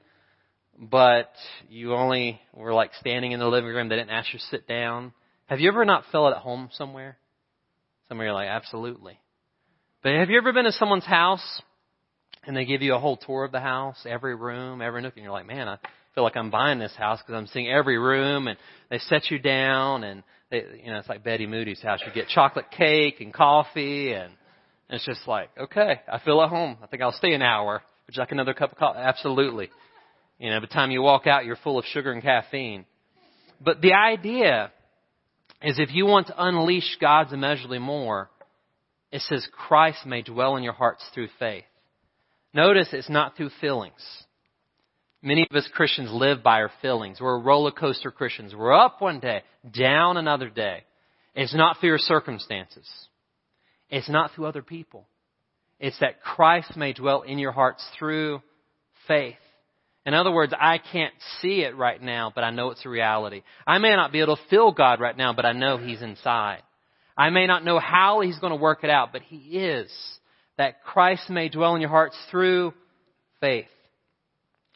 but 0.77 1.31
you 1.69 1.93
only 1.93 2.39
were 2.53 2.73
like 2.73 2.91
standing 2.99 3.31
in 3.31 3.39
the 3.39 3.47
living 3.47 3.69
room, 3.69 3.89
they 3.89 3.95
didn't 3.95 4.11
ask 4.11 4.33
you 4.33 4.39
to 4.39 4.45
sit 4.45 4.67
down. 4.67 5.13
Have 5.45 5.59
you 5.59 5.69
ever 5.69 5.85
not 5.85 6.03
felt 6.11 6.33
at 6.33 6.41
home 6.41 6.69
somewhere? 6.73 7.17
Somewhere 8.07 8.27
you're 8.27 8.35
like, 8.35 8.49
absolutely. 8.49 9.19
But 10.03 10.13
have 10.13 10.29
you 10.29 10.37
ever 10.37 10.53
been 10.53 10.65
to 10.65 10.71
someone's 10.71 11.05
house 11.05 11.61
and 12.45 12.55
they 12.55 12.65
give 12.65 12.81
you 12.81 12.95
a 12.95 12.99
whole 12.99 13.17
tour 13.17 13.45
of 13.45 13.51
the 13.51 13.59
house, 13.59 13.97
every 14.07 14.35
room, 14.35 14.81
every 14.81 15.01
nook, 15.01 15.15
and 15.15 15.23
you're 15.23 15.33
like, 15.33 15.47
man, 15.47 15.67
I 15.67 15.77
feel 16.15 16.23
like 16.23 16.37
I'm 16.37 16.49
buying 16.49 16.79
this 16.79 16.95
house 16.95 17.19
because 17.19 17.35
I'm 17.35 17.47
seeing 17.47 17.69
every 17.69 17.97
room, 17.97 18.47
and 18.47 18.57
they 18.89 18.99
set 18.99 19.29
you 19.29 19.39
down, 19.39 20.03
and 20.03 20.23
they, 20.51 20.63
you 20.83 20.91
know, 20.91 20.97
it's 20.97 21.09
like 21.09 21.23
Betty 21.23 21.45
Moody's 21.45 21.81
house. 21.81 21.99
You 22.05 22.11
get 22.13 22.27
chocolate 22.27 22.71
cake 22.71 23.21
and 23.21 23.33
coffee, 23.33 24.13
and 24.13 24.33
it's 24.89 25.05
just 25.05 25.27
like, 25.27 25.49
okay, 25.57 26.01
I 26.11 26.19
feel 26.19 26.41
at 26.41 26.49
home. 26.49 26.77
I 26.81 26.87
think 26.87 27.01
I'll 27.01 27.11
stay 27.11 27.33
an 27.33 27.41
hour. 27.41 27.81
Would 28.07 28.15
you 28.15 28.21
like 28.21 28.31
another 28.31 28.53
cup 28.53 28.71
of 28.71 28.77
coffee? 28.77 28.99
Absolutely. 28.99 29.69
You 30.39 30.49
know, 30.49 30.57
by 30.57 30.61
the 30.61 30.73
time 30.73 30.91
you 30.91 31.01
walk 31.01 31.27
out, 31.27 31.45
you're 31.45 31.57
full 31.57 31.77
of 31.77 31.85
sugar 31.85 32.11
and 32.11 32.23
caffeine. 32.23 32.85
But 33.61 33.81
the 33.81 33.93
idea 33.93 34.71
is 35.61 35.77
if 35.77 35.93
you 35.93 36.05
want 36.05 36.27
to 36.27 36.43
unleash 36.43 36.97
God's 36.99 37.33
immeasurably 37.33 37.79
more, 37.79 38.29
it 39.11 39.21
says 39.21 39.47
Christ 39.51 40.05
may 40.05 40.21
dwell 40.21 40.55
in 40.55 40.63
your 40.63 40.73
hearts 40.73 41.03
through 41.13 41.27
faith. 41.37 41.65
Notice 42.53 42.89
it's 42.93 43.09
not 43.09 43.35
through 43.35 43.51
feelings. 43.61 44.01
Many 45.21 45.45
of 45.49 45.55
us 45.55 45.69
Christians 45.73 46.11
live 46.11 46.43
by 46.43 46.61
our 46.61 46.71
feelings. 46.81 47.19
We're 47.19 47.39
roller 47.39 47.71
coaster 47.71 48.11
Christians. 48.11 48.55
We're 48.55 48.73
up 48.73 49.01
one 49.01 49.19
day, 49.19 49.41
down 49.71 50.17
another 50.17 50.49
day. 50.49 50.83
It's 51.35 51.53
not 51.53 51.77
through 51.79 51.89
your 51.89 51.97
circumstances. 51.97 52.87
It's 53.89 54.09
not 54.09 54.31
through 54.31 54.45
other 54.45 54.61
people. 54.61 55.07
It's 55.79 55.99
that 55.99 56.21
Christ 56.21 56.75
may 56.77 56.93
dwell 56.93 57.21
in 57.23 57.37
your 57.37 57.51
hearts 57.51 57.85
through 57.97 58.41
faith. 59.07 59.35
In 60.05 60.13
other 60.13 60.31
words, 60.31 60.53
I 60.57 60.77
can't 60.77 61.13
see 61.41 61.61
it 61.61 61.75
right 61.75 62.01
now, 62.01 62.31
but 62.33 62.43
I 62.43 62.51
know 62.51 62.71
it's 62.71 62.85
a 62.85 62.89
reality. 62.89 63.43
I 63.67 63.77
may 63.77 63.91
not 63.91 64.11
be 64.11 64.21
able 64.21 64.37
to 64.37 64.41
feel 64.49 64.71
God 64.71 64.99
right 64.99 65.15
now, 65.15 65.33
but 65.33 65.45
I 65.45 65.51
know 65.51 65.77
He's 65.77 66.01
inside. 66.01 66.61
I 67.19 67.31
may 67.31 67.47
not 67.47 67.65
know 67.65 67.79
how 67.79 68.21
he's 68.21 68.39
going 68.39 68.53
to 68.53 68.59
work 68.59 68.85
it 68.85 68.89
out, 68.89 69.11
but 69.11 69.21
he 69.23 69.35
is. 69.59 69.91
That 70.57 70.81
Christ 70.83 71.29
may 71.29 71.49
dwell 71.49 71.75
in 71.75 71.81
your 71.81 71.89
hearts 71.89 72.17
through 72.31 72.73
faith. 73.41 73.67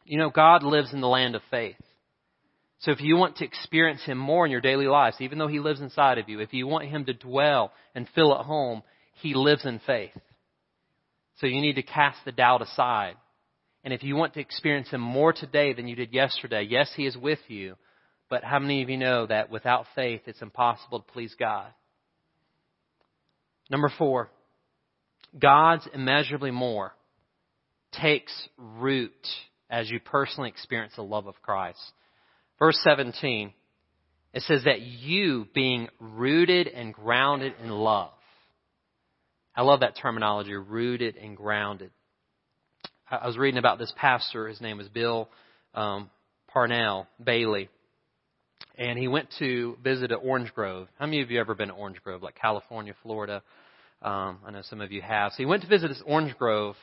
You 0.05 0.17
know, 0.17 0.29
God 0.29 0.63
lives 0.63 0.93
in 0.93 1.01
the 1.01 1.07
land 1.07 1.35
of 1.35 1.41
faith. 1.49 1.75
So 2.79 2.91
if 2.91 2.99
you 3.01 3.15
want 3.15 3.37
to 3.37 3.45
experience 3.45 4.03
Him 4.03 4.17
more 4.17 4.45
in 4.45 4.51
your 4.51 4.61
daily 4.61 4.87
lives, 4.87 5.17
even 5.21 5.37
though 5.37 5.47
He 5.47 5.59
lives 5.59 5.79
inside 5.79 6.17
of 6.17 6.27
you, 6.27 6.39
if 6.41 6.53
you 6.53 6.67
want 6.67 6.89
Him 6.89 7.05
to 7.05 7.13
dwell 7.13 7.71
and 7.95 8.07
fill 8.13 8.37
at 8.37 8.45
home, 8.45 8.83
He 9.21 9.33
lives 9.33 9.65
in 9.65 9.79
faith. 9.85 10.11
So 11.37 11.47
you 11.47 11.61
need 11.61 11.75
to 11.75 11.83
cast 11.83 12.19
the 12.25 12.33
doubt 12.33 12.61
aside. 12.61 13.15
And 13.85 13.93
if 13.93 14.03
you 14.03 14.15
want 14.15 14.33
to 14.33 14.41
experience 14.41 14.89
Him 14.89 15.01
more 15.01 15.31
today 15.31 15.73
than 15.73 15.87
you 15.87 15.95
did 15.95 16.13
yesterday, 16.13 16.67
yes, 16.69 16.91
He 16.95 17.05
is 17.05 17.15
with 17.15 17.39
you, 17.47 17.75
but 18.29 18.43
how 18.43 18.59
many 18.59 18.83
of 18.83 18.89
you 18.89 18.97
know 18.97 19.27
that 19.27 19.49
without 19.49 19.85
faith 19.95 20.21
it's 20.25 20.41
impossible 20.41 20.99
to 20.99 21.11
please 21.11 21.35
God? 21.39 21.67
Number 23.69 23.91
four, 23.97 24.29
God's 25.39 25.87
immeasurably 25.93 26.51
more 26.51 26.93
takes 27.93 28.33
root 28.57 29.11
as 29.69 29.89
you 29.89 29.99
personally 29.99 30.49
experience 30.49 30.93
the 30.95 31.03
love 31.03 31.27
of 31.27 31.41
Christ. 31.41 31.79
Verse 32.59 32.77
17, 32.83 33.53
it 34.33 34.41
says 34.43 34.63
that 34.65 34.81
you 34.81 35.47
being 35.53 35.89
rooted 35.99 36.67
and 36.67 36.93
grounded 36.93 37.53
in 37.63 37.69
love. 37.69 38.11
I 39.55 39.61
love 39.61 39.81
that 39.81 39.97
terminology, 40.01 40.53
rooted 40.53 41.15
and 41.15 41.37
grounded. 41.37 41.91
I 43.09 43.27
was 43.27 43.37
reading 43.37 43.59
about 43.59 43.77
this 43.77 43.93
pastor. 43.95 44.47
His 44.47 44.61
name 44.61 44.77
was 44.77 44.87
Bill 44.89 45.29
um, 45.75 46.09
Parnell 46.47 47.07
Bailey 47.23 47.69
and 48.77 48.97
he 48.97 49.07
went 49.07 49.29
to 49.39 49.77
visit 49.83 50.11
an 50.11 50.19
orange 50.23 50.53
grove. 50.53 50.87
How 50.97 51.05
many 51.05 51.21
of 51.21 51.29
you 51.29 51.39
ever 51.39 51.53
been 51.53 51.67
to 51.67 51.73
orange 51.73 52.01
grove, 52.03 52.23
like 52.23 52.35
California, 52.35 52.93
Florida? 53.03 53.43
Um, 54.01 54.39
I 54.45 54.51
know 54.51 54.61
some 54.63 54.81
of 54.81 54.91
you 54.91 55.01
have. 55.01 55.31
So 55.31 55.37
he 55.37 55.45
went 55.45 55.61
to 55.63 55.69
visit 55.69 55.89
this 55.89 56.01
orange 56.05 56.35
grove, 56.37 56.75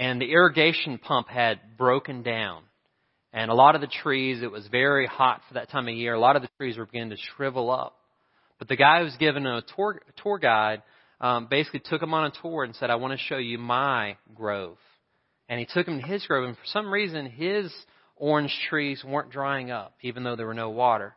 and 0.00 0.20
the 0.20 0.32
irrigation 0.32 0.96
pump 0.98 1.28
had 1.28 1.60
broken 1.76 2.22
down. 2.22 2.62
And 3.34 3.50
a 3.50 3.54
lot 3.54 3.74
of 3.74 3.82
the 3.82 3.86
trees, 4.02 4.42
it 4.42 4.50
was 4.50 4.66
very 4.66 5.06
hot 5.06 5.42
for 5.46 5.54
that 5.54 5.70
time 5.70 5.86
of 5.86 5.94
year. 5.94 6.14
A 6.14 6.18
lot 6.18 6.36
of 6.36 6.42
the 6.42 6.48
trees 6.56 6.78
were 6.78 6.86
beginning 6.86 7.10
to 7.10 7.16
shrivel 7.36 7.70
up. 7.70 7.94
But 8.58 8.68
the 8.68 8.76
guy 8.76 8.98
who 8.98 9.04
was 9.04 9.16
given 9.18 9.46
a 9.46 9.62
tour, 9.76 10.00
tour 10.22 10.38
guide 10.38 10.82
um, 11.20 11.48
basically 11.50 11.82
took 11.84 12.02
him 12.02 12.14
on 12.14 12.24
a 12.24 12.32
tour 12.42 12.64
and 12.64 12.74
said, 12.74 12.88
I 12.88 12.96
want 12.96 13.12
to 13.12 13.24
show 13.26 13.36
you 13.36 13.58
my 13.58 14.16
grove. 14.34 14.78
And 15.50 15.60
he 15.60 15.66
took 15.66 15.86
him 15.86 16.00
to 16.00 16.06
his 16.06 16.24
grove, 16.26 16.48
and 16.48 16.56
for 16.56 16.66
some 16.66 16.90
reason, 16.90 17.26
his 17.26 17.72
orange 18.16 18.56
trees 18.68 19.04
weren't 19.04 19.30
drying 19.30 19.70
up, 19.70 19.94
even 20.00 20.24
though 20.24 20.36
there 20.36 20.46
were 20.46 20.54
no 20.54 20.70
water. 20.70 21.14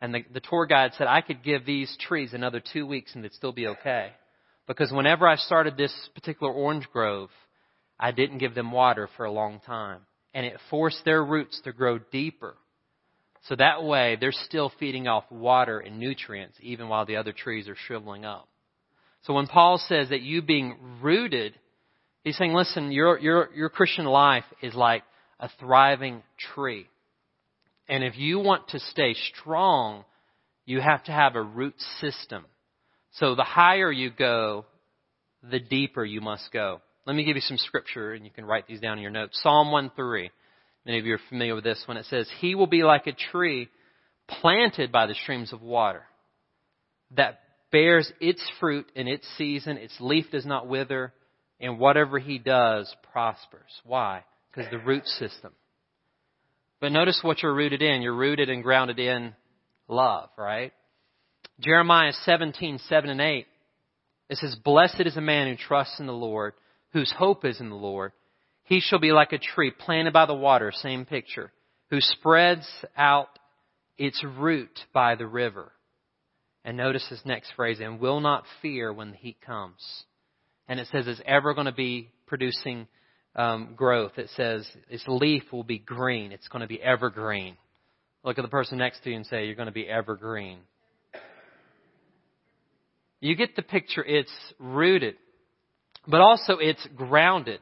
And 0.00 0.12
the, 0.12 0.24
the 0.32 0.40
tour 0.40 0.66
guide 0.66 0.92
said, 0.98 1.06
I 1.06 1.20
could 1.20 1.44
give 1.44 1.64
these 1.64 1.96
trees 2.00 2.32
another 2.32 2.60
two 2.72 2.86
weeks 2.86 3.14
and 3.14 3.22
they'd 3.22 3.32
still 3.32 3.52
be 3.52 3.68
okay. 3.68 4.10
Because 4.66 4.90
whenever 4.90 5.28
I 5.28 5.36
started 5.36 5.76
this 5.76 5.94
particular 6.14 6.52
orange 6.52 6.88
grove, 6.92 7.30
I 7.98 8.12
didn't 8.12 8.38
give 8.38 8.54
them 8.54 8.72
water 8.72 9.08
for 9.16 9.24
a 9.24 9.32
long 9.32 9.60
time. 9.60 10.00
And 10.34 10.44
it 10.44 10.58
forced 10.70 11.04
their 11.04 11.24
roots 11.24 11.60
to 11.64 11.72
grow 11.72 11.98
deeper. 11.98 12.56
So 13.48 13.56
that 13.56 13.84
way, 13.84 14.16
they're 14.20 14.32
still 14.32 14.72
feeding 14.78 15.06
off 15.06 15.24
water 15.30 15.78
and 15.78 15.98
nutrients 15.98 16.58
even 16.60 16.88
while 16.88 17.06
the 17.06 17.16
other 17.16 17.32
trees 17.32 17.68
are 17.68 17.76
shriveling 17.86 18.24
up. 18.24 18.48
So 19.22 19.34
when 19.34 19.46
Paul 19.46 19.78
says 19.78 20.10
that 20.10 20.22
you 20.22 20.42
being 20.42 20.76
rooted, 21.00 21.54
he's 22.22 22.36
saying, 22.36 22.54
listen, 22.54 22.92
your, 22.92 23.18
your, 23.18 23.48
your 23.54 23.68
Christian 23.68 24.04
life 24.04 24.44
is 24.62 24.74
like 24.74 25.04
a 25.40 25.48
thriving 25.60 26.22
tree. 26.54 26.86
And 27.88 28.02
if 28.02 28.18
you 28.18 28.40
want 28.40 28.68
to 28.68 28.80
stay 28.80 29.14
strong, 29.32 30.04
you 30.64 30.80
have 30.80 31.04
to 31.04 31.12
have 31.12 31.36
a 31.36 31.42
root 31.42 31.74
system. 32.00 32.44
So 33.12 33.34
the 33.34 33.44
higher 33.44 33.90
you 33.90 34.10
go, 34.10 34.66
the 35.48 35.60
deeper 35.60 36.04
you 36.04 36.20
must 36.20 36.52
go. 36.52 36.80
Let 37.06 37.14
me 37.14 37.24
give 37.24 37.36
you 37.36 37.42
some 37.42 37.58
scripture 37.58 38.12
and 38.12 38.24
you 38.24 38.30
can 38.30 38.44
write 38.44 38.66
these 38.66 38.80
down 38.80 38.98
in 38.98 39.02
your 39.02 39.12
notes. 39.12 39.40
Psalm 39.42 39.68
1:3. 39.68 40.30
Many 40.84 40.98
of 40.98 41.06
you 41.06 41.14
are 41.14 41.20
familiar 41.28 41.54
with 41.54 41.64
this 41.64 41.82
when 41.86 41.96
it 41.96 42.06
says, 42.06 42.28
He 42.40 42.54
will 42.54 42.66
be 42.66 42.82
like 42.82 43.06
a 43.06 43.12
tree 43.12 43.68
planted 44.28 44.92
by 44.92 45.06
the 45.06 45.14
streams 45.14 45.52
of 45.52 45.62
water 45.62 46.02
that 47.16 47.40
bears 47.70 48.10
its 48.20 48.42
fruit 48.60 48.86
in 48.94 49.08
its 49.08 49.26
season, 49.36 49.76
its 49.76 49.96
leaf 50.00 50.26
does 50.30 50.46
not 50.46 50.66
wither, 50.66 51.12
and 51.60 51.78
whatever 51.78 52.18
he 52.18 52.38
does 52.38 52.92
prospers. 53.12 53.70
Why? 53.84 54.24
Because 54.50 54.70
the 54.70 54.78
root 54.78 55.06
system. 55.06 55.52
But 56.80 56.92
notice 56.92 57.20
what 57.22 57.42
you're 57.42 57.54
rooted 57.54 57.82
in. 57.82 58.02
You're 58.02 58.14
rooted 58.14 58.50
and 58.50 58.62
grounded 58.62 58.98
in 58.98 59.34
love, 59.88 60.28
right? 60.36 60.72
Jeremiah 61.60 62.12
17, 62.24 62.78
7 62.88 63.10
and 63.10 63.20
8. 63.20 63.46
It 64.28 64.38
says, 64.38 64.56
Blessed 64.62 65.00
is 65.00 65.16
a 65.16 65.22
man 65.22 65.48
who 65.48 65.56
trusts 65.56 65.98
in 66.00 66.06
the 66.06 66.12
Lord, 66.12 66.52
whose 66.96 67.12
hope 67.12 67.44
is 67.44 67.60
in 67.60 67.68
the 67.68 67.76
Lord. 67.76 68.12
He 68.64 68.80
shall 68.80 68.98
be 68.98 69.12
like 69.12 69.34
a 69.34 69.38
tree 69.38 69.70
planted 69.70 70.14
by 70.14 70.24
the 70.24 70.34
water, 70.34 70.72
same 70.72 71.04
picture, 71.04 71.52
who 71.90 72.00
spreads 72.00 72.66
out 72.96 73.28
its 73.98 74.24
root 74.24 74.80
by 74.94 75.14
the 75.14 75.26
river. 75.26 75.72
And 76.64 76.78
notice 76.78 77.06
this 77.10 77.20
next 77.26 77.52
phrase, 77.54 77.80
and 77.80 78.00
will 78.00 78.20
not 78.20 78.44
fear 78.62 78.90
when 78.94 79.10
the 79.10 79.18
heat 79.18 79.36
comes. 79.44 80.04
And 80.68 80.80
it 80.80 80.88
says 80.90 81.06
it's 81.06 81.20
ever 81.26 81.52
going 81.52 81.66
to 81.66 81.72
be 81.72 82.08
producing 82.26 82.88
um, 83.34 83.74
growth. 83.76 84.12
It 84.16 84.30
says 84.34 84.66
its 84.88 85.04
leaf 85.06 85.42
will 85.52 85.64
be 85.64 85.78
green. 85.78 86.32
It's 86.32 86.48
going 86.48 86.62
to 86.62 86.66
be 86.66 86.82
evergreen. 86.82 87.58
Look 88.24 88.38
at 88.38 88.42
the 88.42 88.48
person 88.48 88.78
next 88.78 89.04
to 89.04 89.10
you 89.10 89.16
and 89.16 89.26
say, 89.26 89.44
You're 89.44 89.54
going 89.54 89.66
to 89.66 89.72
be 89.72 89.86
evergreen. 89.86 90.60
You 93.20 93.36
get 93.36 93.54
the 93.54 93.62
picture. 93.62 94.02
It's 94.02 94.32
rooted, 94.58 95.16
but 96.06 96.20
also 96.20 96.58
it's 96.58 96.86
grounded. 96.96 97.60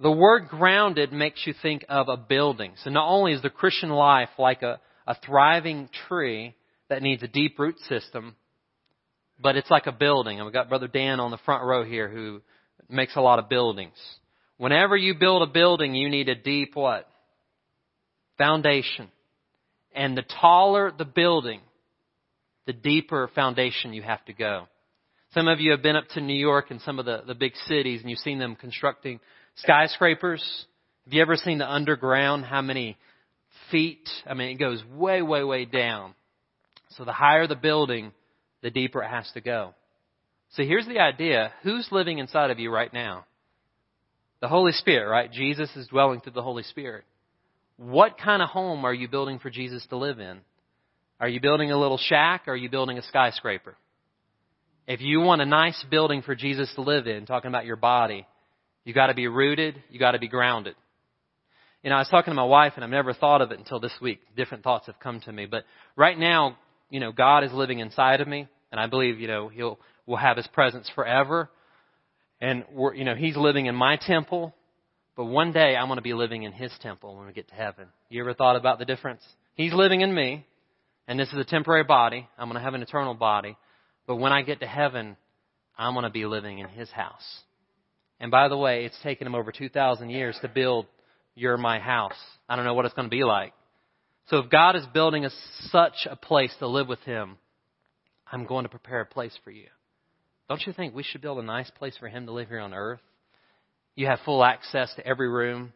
The 0.00 0.10
word 0.10 0.48
grounded 0.48 1.12
makes 1.12 1.46
you 1.46 1.54
think 1.60 1.84
of 1.88 2.08
a 2.08 2.16
building. 2.16 2.72
So 2.84 2.90
not 2.90 3.08
only 3.08 3.32
is 3.32 3.42
the 3.42 3.50
Christian 3.50 3.90
life 3.90 4.28
like 4.38 4.62
a, 4.62 4.80
a 5.06 5.16
thriving 5.26 5.88
tree 6.08 6.54
that 6.88 7.02
needs 7.02 7.22
a 7.22 7.28
deep 7.28 7.58
root 7.58 7.78
system, 7.88 8.36
but 9.40 9.56
it's 9.56 9.70
like 9.70 9.86
a 9.86 9.92
building. 9.92 10.38
And 10.38 10.46
we've 10.46 10.54
got 10.54 10.68
Brother 10.68 10.88
Dan 10.88 11.20
on 11.20 11.30
the 11.30 11.38
front 11.38 11.64
row 11.64 11.84
here 11.84 12.08
who 12.08 12.40
makes 12.88 13.16
a 13.16 13.20
lot 13.20 13.38
of 13.38 13.48
buildings. 13.48 13.96
Whenever 14.56 14.96
you 14.96 15.14
build 15.14 15.42
a 15.42 15.52
building, 15.52 15.94
you 15.94 16.08
need 16.08 16.28
a 16.28 16.34
deep 16.34 16.74
what? 16.74 17.08
Foundation. 18.36 19.08
And 19.94 20.16
the 20.16 20.24
taller 20.40 20.92
the 20.96 21.04
building, 21.04 21.60
the 22.66 22.72
deeper 22.72 23.30
foundation 23.34 23.92
you 23.92 24.02
have 24.02 24.24
to 24.26 24.32
go. 24.32 24.68
Some 25.34 25.48
of 25.48 25.60
you 25.60 25.72
have 25.72 25.82
been 25.82 25.96
up 25.96 26.08
to 26.14 26.20
New 26.20 26.36
York 26.36 26.70
and 26.70 26.80
some 26.80 26.98
of 26.98 27.04
the, 27.04 27.22
the 27.26 27.34
big 27.34 27.52
cities 27.66 28.00
and 28.00 28.10
you've 28.10 28.18
seen 28.20 28.38
them 28.38 28.56
constructing 28.56 29.20
skyscrapers. 29.56 30.42
Have 31.04 31.12
you 31.12 31.20
ever 31.20 31.36
seen 31.36 31.58
the 31.58 31.70
underground? 31.70 32.44
How 32.44 32.62
many 32.62 32.96
feet? 33.70 34.08
I 34.26 34.34
mean, 34.34 34.48
it 34.48 34.58
goes 34.58 34.82
way, 34.94 35.20
way, 35.20 35.44
way 35.44 35.64
down. 35.66 36.14
So 36.96 37.04
the 37.04 37.12
higher 37.12 37.46
the 37.46 37.56
building, 37.56 38.12
the 38.62 38.70
deeper 38.70 39.02
it 39.02 39.08
has 39.08 39.30
to 39.34 39.40
go. 39.40 39.74
So 40.52 40.62
here's 40.62 40.86
the 40.86 40.98
idea. 40.98 41.52
Who's 41.62 41.88
living 41.90 42.18
inside 42.18 42.50
of 42.50 42.58
you 42.58 42.72
right 42.72 42.92
now? 42.92 43.26
The 44.40 44.48
Holy 44.48 44.72
Spirit, 44.72 45.10
right? 45.10 45.30
Jesus 45.30 45.68
is 45.76 45.88
dwelling 45.88 46.20
through 46.20 46.32
the 46.32 46.42
Holy 46.42 46.62
Spirit. 46.62 47.04
What 47.76 48.18
kind 48.18 48.40
of 48.40 48.48
home 48.48 48.84
are 48.84 48.94
you 48.94 49.08
building 49.08 49.38
for 49.38 49.50
Jesus 49.50 49.86
to 49.90 49.96
live 49.96 50.20
in? 50.20 50.40
Are 51.20 51.28
you 51.28 51.40
building 51.40 51.70
a 51.70 51.78
little 51.78 51.98
shack 51.98 52.44
or 52.46 52.52
are 52.52 52.56
you 52.56 52.70
building 52.70 52.96
a 52.96 53.02
skyscraper? 53.02 53.76
If 54.88 55.00
you 55.00 55.20
want 55.20 55.40
a 55.40 55.46
nice 55.46 55.80
building 55.88 56.22
for 56.22 56.34
Jesus 56.34 56.68
to 56.74 56.80
live 56.80 57.06
in, 57.06 57.26
talking 57.26 57.48
about 57.48 57.64
your 57.66 57.76
body, 57.76 58.26
you 58.84 58.92
gotta 58.92 59.14
be 59.14 59.28
rooted, 59.28 59.80
you 59.90 60.00
gotta 60.00 60.18
be 60.18 60.26
grounded. 60.26 60.74
You 61.84 61.90
know, 61.90 61.96
I 61.96 62.00
was 62.00 62.08
talking 62.08 62.32
to 62.32 62.34
my 62.34 62.44
wife 62.44 62.72
and 62.74 62.82
I've 62.82 62.90
never 62.90 63.14
thought 63.14 63.40
of 63.40 63.52
it 63.52 63.60
until 63.60 63.78
this 63.78 63.94
week. 64.02 64.18
Different 64.36 64.64
thoughts 64.64 64.86
have 64.86 64.98
come 64.98 65.20
to 65.20 65.32
me. 65.32 65.46
But 65.46 65.62
right 65.94 66.18
now, 66.18 66.58
you 66.90 66.98
know, 66.98 67.12
God 67.12 67.44
is 67.44 67.52
living 67.52 67.78
inside 67.78 68.20
of 68.20 68.26
me 68.26 68.48
and 68.72 68.80
I 68.80 68.88
believe, 68.88 69.20
you 69.20 69.28
know, 69.28 69.48
He'll, 69.48 69.78
will 70.06 70.16
have 70.16 70.36
His 70.36 70.46
presence 70.48 70.90
forever. 70.94 71.48
And 72.40 72.64
we're, 72.72 72.94
you 72.94 73.04
know, 73.04 73.14
He's 73.14 73.36
living 73.36 73.66
in 73.66 73.76
my 73.76 73.96
temple 74.00 74.54
but 75.18 75.24
one 75.24 75.50
day 75.50 75.74
I'm 75.74 75.88
going 75.88 75.96
to 75.96 76.02
be 76.02 76.14
living 76.14 76.44
in 76.44 76.52
His 76.52 76.70
temple 76.80 77.16
when 77.16 77.26
we 77.26 77.32
get 77.32 77.48
to 77.48 77.54
heaven. 77.56 77.88
You 78.08 78.20
ever 78.20 78.34
thought 78.34 78.54
about 78.54 78.78
the 78.78 78.84
difference? 78.84 79.20
He's 79.54 79.72
living 79.72 80.00
in 80.00 80.14
me, 80.14 80.46
and 81.08 81.18
this 81.18 81.26
is 81.32 81.38
a 81.38 81.44
temporary 81.44 81.82
body. 81.82 82.28
I'm 82.38 82.46
going 82.48 82.54
to 82.54 82.62
have 82.62 82.74
an 82.74 82.82
eternal 82.82 83.14
body. 83.14 83.56
But 84.08 84.16
when 84.16 84.32
I 84.32 84.42
get 84.42 84.60
to 84.60 84.66
heaven, 84.66 85.16
I'm 85.76 85.92
going 85.92 86.04
to 86.04 86.10
be 86.10 86.24
living 86.24 86.58
in 86.58 86.68
His 86.68 86.90
house. 86.90 87.42
And 88.18 88.32
by 88.32 88.48
the 88.48 88.56
way, 88.56 88.86
it's 88.86 88.98
taken 89.02 89.26
Him 89.26 89.36
over 89.36 89.52
2,000 89.52 90.10
years 90.10 90.36
to 90.40 90.48
build 90.48 90.86
your 91.36 91.56
my 91.58 91.78
house. 91.78 92.16
I 92.48 92.56
don't 92.56 92.64
know 92.64 92.74
what 92.74 92.86
it's 92.86 92.94
going 92.94 93.08
to 93.08 93.14
be 93.14 93.22
like. 93.22 93.52
So 94.30 94.38
if 94.38 94.50
God 94.50 94.76
is 94.76 94.84
building 94.92 95.26
a, 95.26 95.30
such 95.70 96.08
a 96.10 96.16
place 96.16 96.52
to 96.58 96.66
live 96.66 96.88
with 96.88 97.00
Him, 97.00 97.36
I'm 98.32 98.46
going 98.46 98.64
to 98.64 98.70
prepare 98.70 99.02
a 99.02 99.06
place 99.06 99.38
for 99.44 99.50
you. 99.50 99.66
Don't 100.48 100.66
you 100.66 100.72
think 100.72 100.94
we 100.94 101.02
should 101.02 101.20
build 101.20 101.38
a 101.38 101.42
nice 101.42 101.70
place 101.70 101.96
for 101.98 102.08
Him 102.08 102.24
to 102.26 102.32
live 102.32 102.48
here 102.48 102.60
on 102.60 102.72
earth? 102.72 103.00
You 103.94 104.06
have 104.06 104.20
full 104.24 104.42
access 104.42 104.92
to 104.94 105.06
every 105.06 105.28
room. 105.28 105.74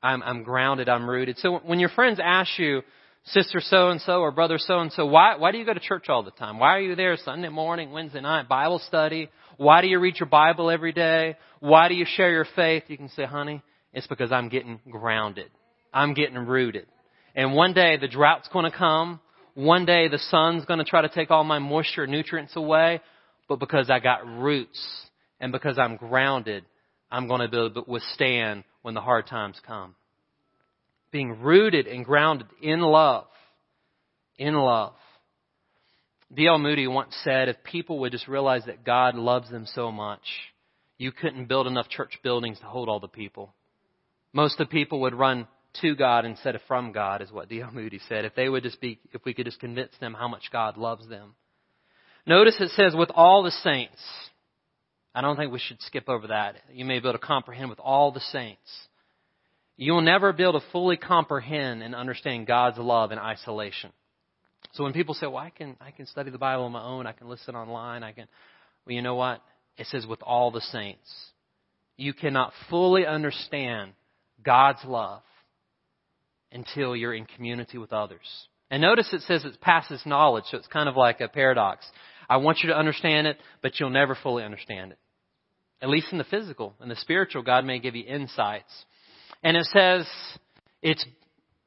I'm, 0.00 0.22
I'm 0.22 0.44
grounded. 0.44 0.88
I'm 0.88 1.10
rooted. 1.10 1.38
So 1.38 1.58
when 1.64 1.80
your 1.80 1.88
friends 1.88 2.20
ask 2.22 2.58
you, 2.60 2.82
sister 3.26 3.60
so 3.60 3.90
and 3.90 4.00
so 4.00 4.20
or 4.20 4.30
brother 4.30 4.58
so 4.58 4.80
and 4.80 4.92
so, 4.92 5.06
why, 5.06 5.36
why 5.36 5.52
do 5.52 5.58
you 5.58 5.66
go 5.66 5.74
to 5.74 5.80
church 5.80 6.08
all 6.08 6.22
the 6.22 6.30
time? 6.30 6.58
Why 6.58 6.76
are 6.76 6.80
you 6.80 6.94
there 6.94 7.16
Sunday 7.16 7.48
morning, 7.48 7.90
Wednesday 7.90 8.20
night, 8.20 8.48
Bible 8.48 8.80
study? 8.86 9.28
Why 9.56 9.80
do 9.80 9.88
you 9.88 9.98
read 9.98 10.18
your 10.18 10.28
Bible 10.28 10.70
every 10.70 10.92
day? 10.92 11.36
Why 11.60 11.88
do 11.88 11.94
you 11.94 12.04
share 12.06 12.30
your 12.30 12.46
faith? 12.54 12.84
You 12.88 12.96
can 12.96 13.08
say, 13.10 13.24
honey, 13.24 13.62
it's 13.92 14.06
because 14.06 14.30
I'm 14.30 14.48
getting 14.48 14.80
grounded. 14.90 15.50
I'm 15.92 16.14
getting 16.14 16.36
rooted. 16.36 16.86
And 17.34 17.54
one 17.54 17.72
day 17.72 17.96
the 17.96 18.08
drought's 18.08 18.48
going 18.48 18.70
to 18.70 18.76
come. 18.76 19.20
One 19.54 19.86
day 19.86 20.08
the 20.08 20.18
sun's 20.18 20.64
going 20.66 20.78
to 20.78 20.84
try 20.84 21.02
to 21.02 21.08
take 21.08 21.30
all 21.30 21.44
my 21.44 21.58
moisture 21.58 22.06
nutrients 22.06 22.54
away. 22.56 23.00
But 23.48 23.58
because 23.58 23.90
I 23.90 24.00
got 24.00 24.26
roots 24.26 24.78
and 25.40 25.52
because 25.52 25.78
I'm 25.78 25.96
grounded, 25.96 26.64
I'm 27.10 27.28
going 27.28 27.40
to 27.40 27.48
be 27.48 27.56
able 27.56 27.82
to 27.82 27.90
withstand 27.90 28.64
when 28.82 28.94
the 28.94 29.00
hard 29.00 29.26
times 29.26 29.60
come. 29.66 29.94
Being 31.10 31.40
rooted 31.40 31.86
and 31.86 32.04
grounded 32.04 32.48
in 32.60 32.80
love. 32.80 33.26
In 34.38 34.54
love. 34.54 34.94
D.L. 36.34 36.58
Moody 36.58 36.86
once 36.86 37.16
said, 37.22 37.48
if 37.48 37.62
people 37.62 38.00
would 38.00 38.12
just 38.12 38.26
realize 38.26 38.62
that 38.66 38.84
God 38.84 39.14
loves 39.14 39.50
them 39.50 39.66
so 39.74 39.92
much, 39.92 40.22
you 40.98 41.12
couldn't 41.12 41.46
build 41.46 41.66
enough 41.66 41.88
church 41.88 42.18
buildings 42.22 42.58
to 42.58 42.66
hold 42.66 42.88
all 42.88 43.00
the 43.00 43.08
people. 43.08 43.54
Most 44.32 44.60
of 44.60 44.68
the 44.68 44.72
people 44.72 45.00
would 45.02 45.14
run 45.14 45.46
to 45.82 45.94
God 45.94 46.24
instead 46.24 46.54
of 46.54 46.62
from 46.66 46.92
God, 46.92 47.22
is 47.22 47.30
what 47.30 47.48
D.L. 47.48 47.70
Moody 47.72 48.00
said. 48.08 48.24
If 48.24 48.34
they 48.34 48.48
would 48.48 48.64
just 48.64 48.80
be, 48.80 48.98
if 49.12 49.24
we 49.24 49.34
could 49.34 49.46
just 49.46 49.60
convince 49.60 49.92
them 50.00 50.14
how 50.14 50.26
much 50.26 50.50
God 50.52 50.76
loves 50.76 51.08
them. 51.08 51.34
Notice 52.26 52.56
it 52.60 52.70
says, 52.70 52.94
with 52.96 53.10
all 53.14 53.42
the 53.42 53.50
saints. 53.50 54.02
I 55.14 55.20
don't 55.20 55.36
think 55.36 55.52
we 55.52 55.60
should 55.60 55.80
skip 55.82 56.08
over 56.08 56.26
that. 56.26 56.56
You 56.72 56.84
may 56.84 56.98
be 56.98 57.08
able 57.08 57.18
to 57.18 57.24
comprehend 57.24 57.70
with 57.70 57.78
all 57.78 58.10
the 58.10 58.20
saints. 58.20 58.60
You 59.76 59.92
will 59.92 60.02
never 60.02 60.32
be 60.32 60.42
able 60.42 60.60
to 60.60 60.66
fully 60.72 60.96
comprehend 60.96 61.82
and 61.82 61.94
understand 61.94 62.46
God's 62.46 62.78
love 62.78 63.12
in 63.12 63.18
isolation. 63.18 63.92
So 64.72 64.84
when 64.84 64.92
people 64.92 65.14
say, 65.14 65.26
well, 65.26 65.36
I 65.36 65.50
can, 65.50 65.76
I 65.80 65.90
can 65.90 66.06
study 66.06 66.30
the 66.30 66.38
Bible 66.38 66.64
on 66.64 66.72
my 66.72 66.82
own, 66.82 67.06
I 67.06 67.12
can 67.12 67.28
listen 67.28 67.54
online, 67.54 68.02
I 68.02 68.12
can, 68.12 68.26
well, 68.86 68.94
you 68.94 69.02
know 69.02 69.14
what? 69.14 69.42
It 69.76 69.86
says 69.86 70.06
with 70.06 70.22
all 70.22 70.50
the 70.50 70.60
saints. 70.60 71.10
You 71.96 72.14
cannot 72.14 72.52
fully 72.68 73.06
understand 73.06 73.92
God's 74.42 74.84
love 74.84 75.22
until 76.52 76.96
you're 76.96 77.14
in 77.14 77.26
community 77.26 77.78
with 77.78 77.92
others. 77.92 78.26
And 78.70 78.82
notice 78.82 79.12
it 79.12 79.22
says 79.22 79.44
it 79.44 79.60
passes 79.60 80.02
knowledge, 80.04 80.44
so 80.50 80.56
it's 80.56 80.66
kind 80.66 80.88
of 80.88 80.96
like 80.96 81.20
a 81.20 81.28
paradox. 81.28 81.86
I 82.28 82.38
want 82.38 82.58
you 82.62 82.70
to 82.70 82.78
understand 82.78 83.26
it, 83.26 83.38
but 83.62 83.78
you'll 83.78 83.90
never 83.90 84.16
fully 84.20 84.42
understand 84.42 84.92
it 84.92 84.98
at 85.80 85.88
least 85.88 86.12
in 86.12 86.18
the 86.18 86.24
physical. 86.24 86.74
In 86.82 86.88
the 86.88 86.96
spiritual, 86.96 87.42
God 87.42 87.64
may 87.64 87.78
give 87.78 87.94
you 87.94 88.04
insights. 88.04 88.72
And 89.42 89.56
it 89.56 89.64
says, 89.66 90.06
it's, 90.82 91.04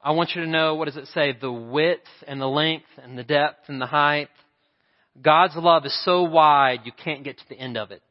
I 0.02 0.12
want 0.12 0.32
you 0.36 0.44
to 0.44 0.50
know, 0.50 0.76
what 0.76 0.86
does 0.86 0.98
it 0.98 1.08
say? 1.14 1.36
The 1.40 1.52
width 1.52 2.08
and 2.28 2.42
the 2.42 2.48
length 2.48 2.88
and 3.02 3.18
the 3.18 3.24
depth 3.24 3.70
and 3.70 3.82
the 3.82 3.86
height. 3.86 4.30
God's 5.22 5.56
love 5.56 5.86
is 5.86 6.06
so 6.06 6.24
wide, 6.24 6.82
you 6.86 6.92
can't 6.92 7.24
get 7.24 7.38
to 7.38 7.44
the 7.50 7.60
end 7.60 7.78
of 7.78 7.92
it. 7.92 8.02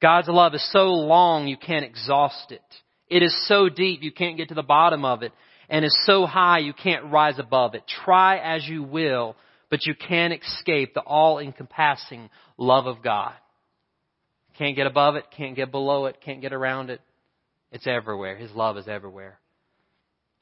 God's 0.00 0.28
love 0.28 0.54
is 0.54 0.72
so 0.72 0.86
long, 0.86 1.46
you 1.46 1.56
can't 1.56 1.84
exhaust 1.84 2.50
it. 2.50 2.62
It 3.08 3.22
is 3.22 3.36
so 3.46 3.68
deep, 3.68 4.02
you 4.02 4.12
can't 4.12 4.36
get 4.36 4.48
to 4.48 4.54
the 4.54 4.62
bottom 4.62 5.04
of 5.04 5.22
it. 5.22 5.32
and 5.72 5.86
is 5.86 5.98
so 6.04 6.26
high 6.26 6.58
you 6.58 6.74
can't 6.74 7.10
rise 7.10 7.38
above 7.38 7.74
it. 7.74 7.82
Try 8.04 8.36
as 8.36 8.68
you 8.68 8.82
will, 8.82 9.36
but 9.70 9.86
you 9.86 9.94
can't 9.94 10.34
escape 10.34 10.92
the 10.92 11.00
all-encompassing 11.00 12.28
love 12.58 12.86
of 12.86 13.02
God. 13.02 13.32
Can't 14.58 14.76
get 14.76 14.86
above 14.86 15.16
it, 15.16 15.24
can't 15.34 15.56
get 15.56 15.70
below 15.70 16.04
it, 16.06 16.18
can't 16.22 16.42
get 16.42 16.52
around 16.52 16.90
it. 16.90 17.00
It's 17.72 17.86
everywhere. 17.86 18.36
His 18.36 18.52
love 18.52 18.76
is 18.76 18.86
everywhere. 18.86 19.40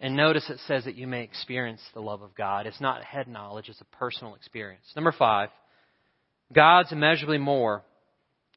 And 0.00 0.16
notice 0.16 0.48
it 0.50 0.58
says 0.66 0.84
that 0.84 0.96
you 0.96 1.06
may 1.06 1.22
experience 1.22 1.80
the 1.94 2.00
love 2.00 2.22
of 2.22 2.34
God. 2.34 2.66
It's 2.66 2.80
not 2.80 3.04
head 3.04 3.28
knowledge, 3.28 3.68
it's 3.68 3.80
a 3.80 3.96
personal 3.96 4.34
experience. 4.34 4.84
Number 4.96 5.12
five, 5.12 5.50
God's 6.52 6.90
immeasurably 6.90 7.38
more, 7.38 7.82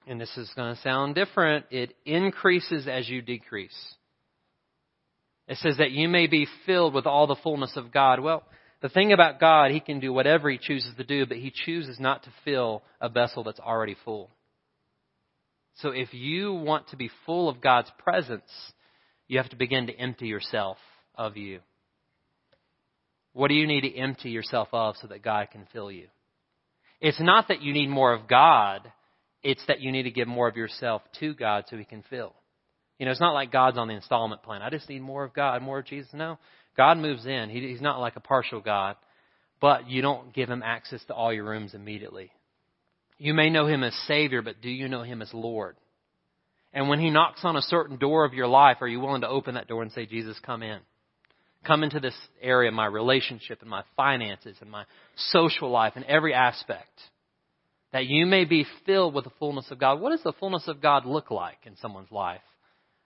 and 0.08 0.20
this 0.20 0.36
is 0.38 0.52
going 0.56 0.76
to 0.76 0.82
sound 0.82 1.16
different, 1.16 1.66
it 1.70 1.94
increases 2.06 2.88
as 2.88 3.08
you 3.08 3.22
decrease. 3.22 3.78
It 5.48 5.58
says 5.58 5.78
that 5.78 5.92
you 5.92 6.08
may 6.08 6.28
be 6.28 6.48
filled 6.66 6.94
with 6.94 7.06
all 7.06 7.28
the 7.28 7.36
fullness 7.44 7.74
of 7.76 7.92
God. 7.92 8.22
Well, 8.22 8.44
the 8.82 8.90
thing 8.90 9.12
about 9.12 9.40
God, 9.40 9.72
He 9.72 9.82
can 9.82 10.00
do 10.00 10.14
whatever 10.14 10.50
He 10.50 10.58
chooses 10.58 10.96
to 10.96 11.04
do, 11.04 11.26
but 11.26 11.38
He 11.38 11.52
chooses 11.66 12.00
not 12.00 12.24
to 12.24 12.30
fill 12.46 12.84
a 13.02 13.10
vessel 13.10 13.44
that's 13.44 13.60
already 13.60 13.98
full. 14.06 14.30
So 15.76 15.90
if 15.90 16.14
you 16.14 16.54
want 16.54 16.90
to 16.90 16.98
be 16.98 17.10
full 17.26 17.50
of 17.50 17.62
God's 17.62 17.92
presence, 17.98 18.50
you 19.28 19.38
have 19.40 19.50
to 19.50 19.56
begin 19.56 19.88
to 19.88 19.94
empty 19.94 20.28
yourself 20.28 20.78
of 21.16 21.38
you. 21.38 21.60
What 23.34 23.48
do 23.48 23.56
you 23.56 23.66
need 23.66 23.82
to 23.82 23.96
empty 23.96 24.30
yourself 24.30 24.68
of 24.72 24.96
so 25.02 25.08
that 25.08 25.24
God 25.24 25.50
can 25.52 25.68
fill 25.74 25.92
you? 25.92 26.08
It's 27.02 27.20
not 27.20 27.48
that 27.48 27.62
you 27.62 27.74
need 27.74 27.90
more 27.90 28.14
of 28.14 28.28
God, 28.28 28.92
it's 29.42 29.64
that 29.68 29.82
you 29.82 29.92
need 29.92 30.04
to 30.04 30.12
give 30.12 30.28
more 30.28 30.48
of 30.48 30.56
yourself 30.56 31.02
to 31.20 31.34
God 31.34 31.66
so 31.68 31.76
He 31.76 31.84
can 31.84 32.04
fill. 32.10 32.34
You 33.00 33.06
know, 33.06 33.12
it's 33.12 33.20
not 33.20 33.34
like 33.34 33.52
God's 33.52 33.78
on 33.78 33.88
the 33.88 33.96
installment 33.96 34.44
plan. 34.44 34.62
I 34.62 34.70
just 34.70 34.88
need 34.88 35.02
more 35.02 35.24
of 35.24 35.34
God, 35.34 35.62
more 35.62 35.80
of 35.80 35.86
Jesus. 35.86 36.14
No. 36.14 36.38
God 36.78 36.98
moves 36.98 37.26
in. 37.26 37.50
He, 37.50 37.68
he's 37.68 37.82
not 37.82 38.00
like 38.00 38.16
a 38.16 38.22
partial 38.22 38.62
God, 38.62 38.96
but 39.60 39.90
you 39.90 40.02
don't 40.02 40.34
give 40.34 40.50
Him 40.50 40.64
access 40.64 41.04
to 41.06 41.14
all 41.14 41.34
your 41.34 41.46
rooms 41.46 41.74
immediately. 41.74 42.32
You 43.18 43.34
may 43.34 43.50
know 43.50 43.68
Him 43.68 43.84
as 43.84 43.94
Savior, 44.08 44.42
but 44.42 44.62
do 44.62 44.70
you 44.70 44.88
know 44.88 45.04
Him 45.04 45.22
as 45.22 45.34
Lord? 45.34 45.76
And 46.74 46.90
when 46.90 47.00
He 47.00 47.10
knocks 47.10 47.42
on 47.44 47.56
a 47.56 47.62
certain 47.62 47.98
door 47.98 48.26
of 48.26 48.34
your 48.34 48.48
life, 48.48 48.78
are 48.82 48.88
you 48.88 49.00
willing 49.00 49.22
to 49.22 49.30
open 49.30 49.56
that 49.56 49.68
door 49.68 49.84
and 49.84 49.92
say, 49.92 50.06
Jesus, 50.06 50.38
come 50.46 50.64
in? 50.64 50.80
Come 51.66 51.84
into 51.84 52.00
this 52.00 52.16
area 52.42 52.70
of 52.70 52.76
my 52.76 52.88
relationship 52.88 53.62
and 53.62 53.70
my 53.70 53.84
finances 53.96 54.58
and 54.60 54.70
my 54.70 54.86
social 55.16 55.70
life 55.70 55.94
and 55.96 56.04
every 56.06 56.34
aspect. 56.34 56.92
That 57.94 58.08
you 58.08 58.26
may 58.26 58.44
be 58.44 58.66
filled 58.86 59.14
with 59.14 59.24
the 59.24 59.32
fullness 59.40 59.70
of 59.70 59.80
God. 59.80 60.02
What 60.02 60.10
does 60.10 60.24
the 60.24 60.34
fullness 60.34 60.68
of 60.68 60.82
God 60.82 61.06
look 61.06 61.32
like 61.32 61.60
in 61.66 61.78
someone's 61.78 62.12
life? 62.12 62.42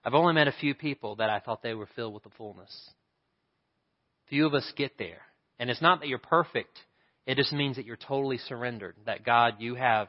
I've 0.04 0.14
only 0.14 0.34
met 0.34 0.48
a 0.48 0.54
few 0.54 0.74
people 0.74 1.18
that 1.18 1.30
I 1.30 1.40
thought 1.40 1.62
they 1.62 1.74
were 1.74 1.90
filled 1.96 2.14
with 2.14 2.24
the 2.24 2.30
fullness. 2.38 2.72
Few 4.30 4.46
of 4.48 4.54
us 4.54 4.72
get 4.78 4.98
there. 4.98 5.22
And 5.60 5.70
it's 5.70 5.82
not 5.82 6.00
that 6.00 6.08
you're 6.08 6.18
perfect. 6.18 6.80
It 7.28 7.36
just 7.36 7.52
means 7.54 7.76
that 7.76 7.86
you're 7.86 7.98
totally 7.98 8.40
surrendered. 8.40 8.96
That 9.06 9.26
God, 9.26 9.56
you 9.60 9.76
have 9.76 10.08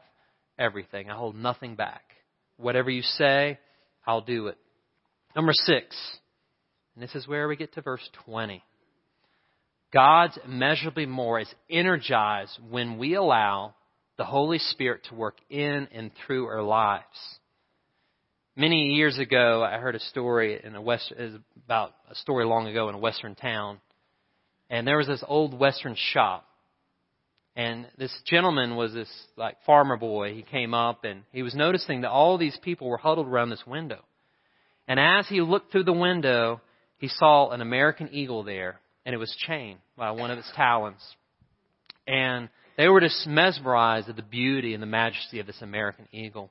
everything. 0.57 1.09
I 1.09 1.15
hold 1.15 1.35
nothing 1.35 1.75
back. 1.75 2.01
Whatever 2.57 2.89
you 2.89 3.03
say, 3.03 3.59
I'll 4.07 4.21
do 4.21 4.47
it. 4.47 4.57
Number 5.35 5.51
six. 5.53 5.95
And 6.95 7.03
this 7.03 7.13
is 7.13 7.27
where 7.27 7.47
we 7.47 7.57
get 7.57 7.73
to 7.73 7.81
verse 7.81 8.09
20. 8.25 8.63
God's 9.91 10.37
immeasurably 10.45 11.05
more 11.05 11.39
is 11.39 11.53
energized 11.69 12.57
when 12.69 12.97
we 12.97 13.15
allow 13.15 13.75
the 14.17 14.25
Holy 14.25 14.59
Spirit 14.59 15.01
to 15.09 15.15
work 15.15 15.37
in 15.49 15.87
and 15.91 16.11
through 16.25 16.45
our 16.45 16.61
lives. 16.61 17.03
Many 18.55 18.93
years 18.95 19.17
ago, 19.17 19.63
I 19.63 19.77
heard 19.77 19.95
a 19.95 19.99
story 19.99 20.59
in 20.63 20.75
a 20.75 20.81
west 20.81 21.13
about 21.65 21.93
a 22.09 22.15
story 22.15 22.45
long 22.45 22.67
ago 22.67 22.89
in 22.89 22.95
a 22.95 22.99
western 22.99 23.35
town, 23.35 23.79
and 24.69 24.85
there 24.85 24.97
was 24.97 25.07
this 25.07 25.23
old 25.25 25.57
western 25.57 25.95
shop, 25.97 26.45
and 27.55 27.87
this 27.97 28.15
gentleman 28.25 28.75
was 28.75 28.93
this 28.93 29.09
like 29.35 29.57
farmer 29.65 29.97
boy. 29.97 30.33
He 30.33 30.43
came 30.43 30.73
up 30.73 31.03
and 31.03 31.23
he 31.31 31.43
was 31.43 31.55
noticing 31.55 32.01
that 32.01 32.11
all 32.11 32.37
these 32.37 32.57
people 32.61 32.87
were 32.87 32.97
huddled 32.97 33.27
around 33.27 33.49
this 33.49 33.65
window, 33.65 34.03
and 34.87 34.99
as 34.99 35.27
he 35.27 35.41
looked 35.41 35.71
through 35.71 35.83
the 35.83 35.93
window, 35.93 36.61
he 36.97 37.07
saw 37.07 37.49
an 37.49 37.61
American 37.61 38.09
eagle 38.11 38.43
there, 38.43 38.79
and 39.05 39.15
it 39.15 39.17
was 39.17 39.35
chained 39.47 39.79
by 39.97 40.11
one 40.11 40.31
of 40.31 40.37
its 40.37 40.51
talons. 40.55 41.01
And 42.07 42.49
they 42.77 42.87
were 42.87 43.01
just 43.01 43.27
mesmerized 43.27 44.09
at 44.09 44.15
the 44.15 44.23
beauty 44.23 44.73
and 44.73 44.81
the 44.81 44.87
majesty 44.87 45.39
of 45.39 45.47
this 45.47 45.61
American 45.61 46.07
eagle. 46.11 46.49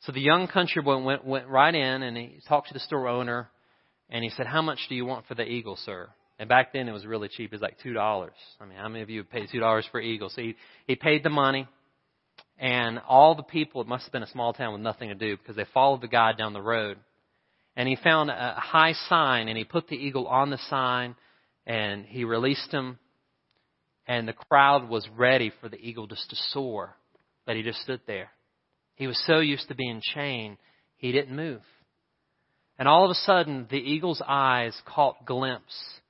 So 0.00 0.12
the 0.12 0.20
young 0.20 0.48
country 0.48 0.82
boy 0.82 0.96
went, 1.02 1.24
went 1.24 1.48
right 1.48 1.74
in 1.74 2.02
and 2.02 2.16
he 2.16 2.38
talked 2.48 2.68
to 2.68 2.74
the 2.74 2.80
store 2.80 3.08
owner, 3.08 3.50
and 4.08 4.24
he 4.24 4.30
said, 4.30 4.46
"How 4.46 4.62
much 4.62 4.78
do 4.88 4.94
you 4.94 5.04
want 5.04 5.26
for 5.26 5.34
the 5.34 5.44
eagle, 5.44 5.76
sir?" 5.76 6.08
And 6.40 6.48
back 6.48 6.72
then 6.72 6.88
it 6.88 6.92
was 6.92 7.06
really 7.06 7.28
cheap. 7.28 7.52
It 7.52 7.56
was 7.56 7.62
like 7.62 7.78
two 7.80 7.92
dollars. 7.92 8.32
I 8.60 8.64
mean, 8.64 8.76
how 8.76 8.88
many 8.88 9.02
of 9.02 9.10
you 9.10 9.18
have 9.20 9.30
paid 9.30 9.48
two 9.52 9.60
dollars 9.60 9.86
for 9.92 10.00
eagle? 10.00 10.28
So 10.30 10.42
he 10.42 10.56
he 10.88 10.96
paid 10.96 11.22
the 11.22 11.30
money, 11.30 11.68
and 12.58 13.00
all 13.06 13.36
the 13.36 13.44
people. 13.44 13.80
It 13.80 13.86
must 13.86 14.04
have 14.04 14.12
been 14.12 14.24
a 14.24 14.28
small 14.28 14.52
town 14.52 14.72
with 14.72 14.82
nothing 14.82 15.10
to 15.10 15.14
do 15.14 15.36
because 15.36 15.54
they 15.54 15.66
followed 15.72 16.00
the 16.00 16.08
guy 16.08 16.32
down 16.32 16.52
the 16.52 16.60
road 16.60 16.98
and 17.76 17.88
he 17.88 17.96
found 17.96 18.30
a 18.30 18.54
high 18.58 18.92
sign 19.08 19.48
and 19.48 19.56
he 19.56 19.64
put 19.64 19.88
the 19.88 19.96
eagle 19.96 20.26
on 20.26 20.50
the 20.50 20.58
sign 20.68 21.14
and 21.66 22.04
he 22.04 22.24
released 22.24 22.70
him 22.70 22.98
and 24.06 24.26
the 24.26 24.32
crowd 24.32 24.88
was 24.88 25.08
ready 25.16 25.52
for 25.60 25.68
the 25.68 25.78
eagle 25.78 26.06
just 26.06 26.28
to 26.30 26.36
soar 26.50 26.96
but 27.46 27.56
he 27.56 27.62
just 27.62 27.80
stood 27.80 28.00
there 28.06 28.30
he 28.94 29.06
was 29.06 29.22
so 29.26 29.38
used 29.38 29.68
to 29.68 29.74
being 29.74 30.02
chained 30.14 30.56
he 30.96 31.12
didn't 31.12 31.34
move 31.34 31.62
and 32.78 32.88
all 32.88 33.04
of 33.04 33.10
a 33.10 33.14
sudden 33.14 33.66
the 33.70 33.76
eagle's 33.76 34.22
eyes 34.26 34.76
caught 34.86 35.24
glimpse 35.24 36.00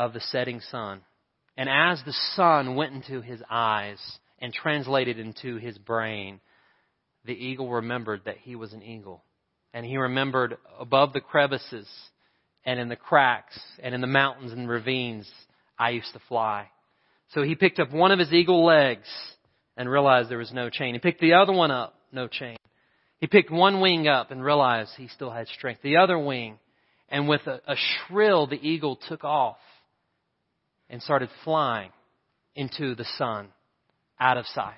of 0.00 0.12
the 0.12 0.20
setting 0.20 0.60
sun 0.60 1.00
and 1.56 1.68
as 1.68 2.02
the 2.04 2.14
sun 2.34 2.74
went 2.74 2.94
into 2.94 3.20
his 3.20 3.42
eyes 3.50 3.98
and 4.38 4.52
translated 4.52 5.18
into 5.18 5.56
his 5.56 5.76
brain 5.78 6.40
the 7.24 7.34
eagle 7.34 7.70
remembered 7.70 8.22
that 8.24 8.38
he 8.38 8.56
was 8.56 8.72
an 8.72 8.82
eagle 8.82 9.22
and 9.72 9.84
he 9.86 9.96
remembered 9.96 10.56
above 10.78 11.12
the 11.12 11.20
crevices 11.20 11.86
and 12.64 12.78
in 12.78 12.88
the 12.88 12.96
cracks 12.96 13.58
and 13.82 13.94
in 13.94 14.00
the 14.00 14.06
mountains 14.06 14.52
and 14.52 14.68
ravines, 14.68 15.30
I 15.78 15.90
used 15.90 16.12
to 16.12 16.20
fly. 16.28 16.68
So 17.32 17.42
he 17.42 17.54
picked 17.54 17.78
up 17.78 17.92
one 17.92 18.10
of 18.10 18.18
his 18.18 18.32
eagle 18.32 18.64
legs 18.64 19.08
and 19.76 19.88
realized 19.88 20.28
there 20.28 20.38
was 20.38 20.52
no 20.52 20.68
chain. 20.68 20.94
He 20.94 21.00
picked 21.00 21.20
the 21.20 21.34
other 21.34 21.52
one 21.52 21.70
up, 21.70 21.94
no 22.12 22.26
chain. 22.26 22.56
He 23.18 23.26
picked 23.26 23.50
one 23.50 23.80
wing 23.80 24.08
up 24.08 24.30
and 24.30 24.44
realized 24.44 24.90
he 24.96 25.08
still 25.08 25.30
had 25.30 25.46
strength. 25.48 25.82
The 25.82 25.98
other 25.98 26.18
wing, 26.18 26.58
and 27.08 27.28
with 27.28 27.46
a, 27.46 27.60
a 27.66 27.76
shrill, 27.76 28.46
the 28.46 28.60
eagle 28.60 28.98
took 29.08 29.24
off 29.24 29.58
and 30.90 31.00
started 31.00 31.30
flying 31.44 31.90
into 32.54 32.94
the 32.94 33.06
sun, 33.16 33.48
out 34.18 34.36
of 34.36 34.44
sight. 34.46 34.74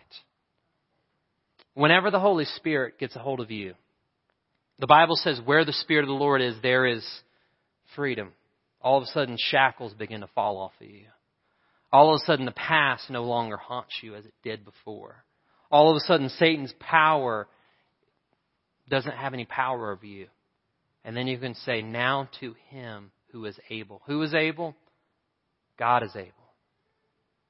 Whenever 1.74 2.10
the 2.10 2.20
Holy 2.20 2.44
Spirit 2.44 2.98
gets 2.98 3.16
a 3.16 3.18
hold 3.18 3.40
of 3.40 3.50
you, 3.50 3.74
the 4.78 4.86
Bible 4.86 5.16
says 5.16 5.40
where 5.44 5.64
the 5.64 5.72
Spirit 5.72 6.02
of 6.02 6.08
the 6.08 6.14
Lord 6.14 6.42
is, 6.42 6.54
there 6.62 6.86
is 6.86 7.04
freedom. 7.96 8.32
All 8.80 8.98
of 8.98 9.04
a 9.04 9.06
sudden, 9.06 9.36
shackles 9.38 9.94
begin 9.94 10.20
to 10.20 10.28
fall 10.28 10.58
off 10.58 10.72
of 10.80 10.86
you. 10.86 11.06
All 11.92 12.14
of 12.14 12.20
a 12.20 12.24
sudden, 12.24 12.44
the 12.44 12.52
past 12.52 13.10
no 13.10 13.24
longer 13.24 13.56
haunts 13.56 13.94
you 14.02 14.14
as 14.14 14.24
it 14.24 14.34
did 14.42 14.64
before. 14.64 15.24
All 15.70 15.90
of 15.90 15.96
a 15.96 16.00
sudden, 16.00 16.28
Satan's 16.28 16.74
power 16.78 17.48
doesn't 18.88 19.16
have 19.16 19.34
any 19.34 19.44
power 19.44 19.92
over 19.92 20.04
you. 20.04 20.26
And 21.04 21.16
then 21.16 21.26
you 21.26 21.38
can 21.38 21.54
say, 21.54 21.80
Now 21.82 22.28
to 22.40 22.54
him 22.68 23.12
who 23.30 23.44
is 23.46 23.58
able. 23.70 24.02
Who 24.06 24.22
is 24.22 24.34
able? 24.34 24.74
God 25.78 26.02
is 26.02 26.14
able. 26.14 26.32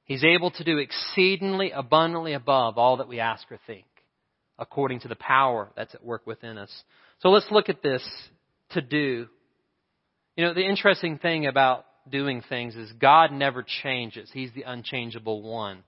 He's 0.05 0.23
able 0.23 0.51
to 0.51 0.63
do 0.63 0.77
exceedingly 0.77 1.71
abundantly 1.71 2.33
above 2.33 2.77
all 2.77 2.97
that 2.97 3.07
we 3.07 3.19
ask 3.19 3.49
or 3.51 3.59
think, 3.65 3.85
according 4.59 4.99
to 5.01 5.07
the 5.07 5.15
power 5.15 5.71
that's 5.75 5.95
at 5.95 6.03
work 6.03 6.27
within 6.27 6.57
us. 6.57 6.71
So 7.19 7.29
let's 7.29 7.49
look 7.51 7.69
at 7.69 7.81
this 7.81 8.03
to 8.71 8.81
do. 8.81 9.27
You 10.35 10.45
know, 10.45 10.53
the 10.53 10.65
interesting 10.65 11.19
thing 11.19 11.45
about 11.45 11.85
doing 12.09 12.43
things 12.49 12.75
is 12.75 12.91
God 12.93 13.31
never 13.31 13.63
changes. 13.83 14.29
He's 14.33 14.51
the 14.53 14.63
unchangeable 14.63 15.41
one. 15.41 15.83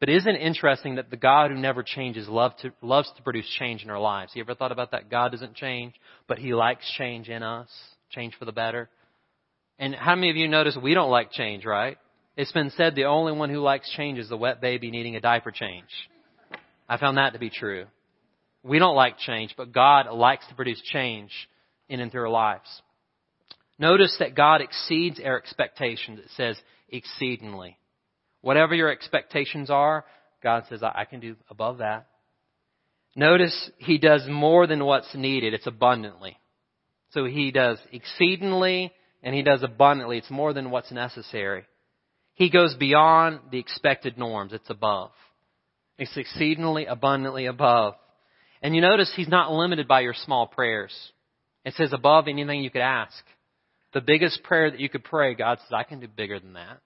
But 0.00 0.08
isn't 0.08 0.34
it 0.34 0.40
interesting 0.40 0.96
that 0.96 1.10
the 1.10 1.16
God 1.16 1.50
who 1.50 1.56
never 1.56 1.84
changes 1.84 2.26
love 2.28 2.56
to, 2.62 2.72
loves 2.82 3.08
to 3.16 3.22
produce 3.22 3.46
change 3.58 3.84
in 3.84 3.90
our 3.90 4.00
lives? 4.00 4.32
You 4.34 4.42
ever 4.42 4.54
thought 4.54 4.72
about 4.72 4.90
that? 4.92 5.10
God 5.10 5.30
doesn't 5.30 5.54
change, 5.54 5.94
but 6.26 6.38
He 6.38 6.54
likes 6.54 6.90
change 6.98 7.28
in 7.28 7.42
us, 7.42 7.68
change 8.10 8.34
for 8.36 8.44
the 8.44 8.50
better. 8.50 8.88
And 9.78 9.94
how 9.94 10.14
many 10.14 10.30
of 10.30 10.36
you 10.36 10.48
notice 10.48 10.76
we 10.80 10.94
don't 10.94 11.10
like 11.10 11.32
change, 11.32 11.64
right? 11.64 11.98
It's 12.36 12.52
been 12.52 12.70
said 12.76 12.94
the 12.94 13.04
only 13.04 13.32
one 13.32 13.50
who 13.50 13.60
likes 13.60 13.90
change 13.94 14.18
is 14.18 14.28
the 14.28 14.36
wet 14.36 14.60
baby 14.60 14.90
needing 14.90 15.16
a 15.16 15.20
diaper 15.20 15.50
change. 15.50 15.88
I 16.88 16.96
found 16.96 17.16
that 17.16 17.32
to 17.32 17.38
be 17.38 17.50
true. 17.50 17.86
We 18.62 18.78
don't 18.78 18.96
like 18.96 19.18
change, 19.18 19.54
but 19.56 19.72
God 19.72 20.06
likes 20.10 20.46
to 20.48 20.54
produce 20.54 20.80
change 20.92 21.30
in 21.88 22.00
and 22.00 22.12
through 22.12 22.22
our 22.22 22.28
lives. 22.28 22.82
Notice 23.78 24.16
that 24.20 24.36
God 24.36 24.60
exceeds 24.60 25.20
our 25.24 25.36
expectations. 25.36 26.20
It 26.20 26.30
says 26.36 26.56
exceedingly. 26.88 27.76
Whatever 28.40 28.74
your 28.74 28.90
expectations 28.90 29.70
are, 29.70 30.04
God 30.42 30.64
says, 30.68 30.82
I 30.82 31.04
can 31.04 31.20
do 31.20 31.36
above 31.50 31.78
that. 31.78 32.06
Notice 33.14 33.70
He 33.78 33.98
does 33.98 34.26
more 34.28 34.66
than 34.66 34.84
what's 34.84 35.14
needed. 35.14 35.54
It's 35.54 35.66
abundantly. 35.66 36.38
So 37.10 37.24
He 37.24 37.50
does 37.50 37.78
exceedingly 37.92 38.92
and 39.22 39.34
He 39.34 39.42
does 39.42 39.62
abundantly. 39.62 40.18
It's 40.18 40.30
more 40.30 40.52
than 40.52 40.70
what's 40.70 40.90
necessary. 40.90 41.64
He 42.34 42.50
goes 42.50 42.74
beyond 42.74 43.40
the 43.50 43.58
expected 43.58 44.18
norms. 44.18 44.52
It's 44.52 44.70
above. 44.70 45.10
It's 45.98 46.16
exceedingly 46.16 46.86
abundantly 46.86 47.46
above. 47.46 47.94
And 48.62 48.74
you 48.74 48.80
notice 48.80 49.12
He's 49.14 49.28
not 49.28 49.52
limited 49.52 49.86
by 49.86 50.00
your 50.00 50.14
small 50.14 50.46
prayers. 50.46 50.92
It 51.64 51.74
says 51.74 51.92
above 51.92 52.26
anything 52.28 52.62
you 52.62 52.70
could 52.70 52.82
ask. 52.82 53.22
The 53.92 54.00
biggest 54.00 54.42
prayer 54.42 54.70
that 54.70 54.80
you 54.80 54.88
could 54.88 55.04
pray, 55.04 55.34
God 55.34 55.58
says, 55.58 55.72
I 55.72 55.82
can 55.84 56.00
do 56.00 56.08
bigger 56.08 56.40
than 56.40 56.54
that. 56.54 56.80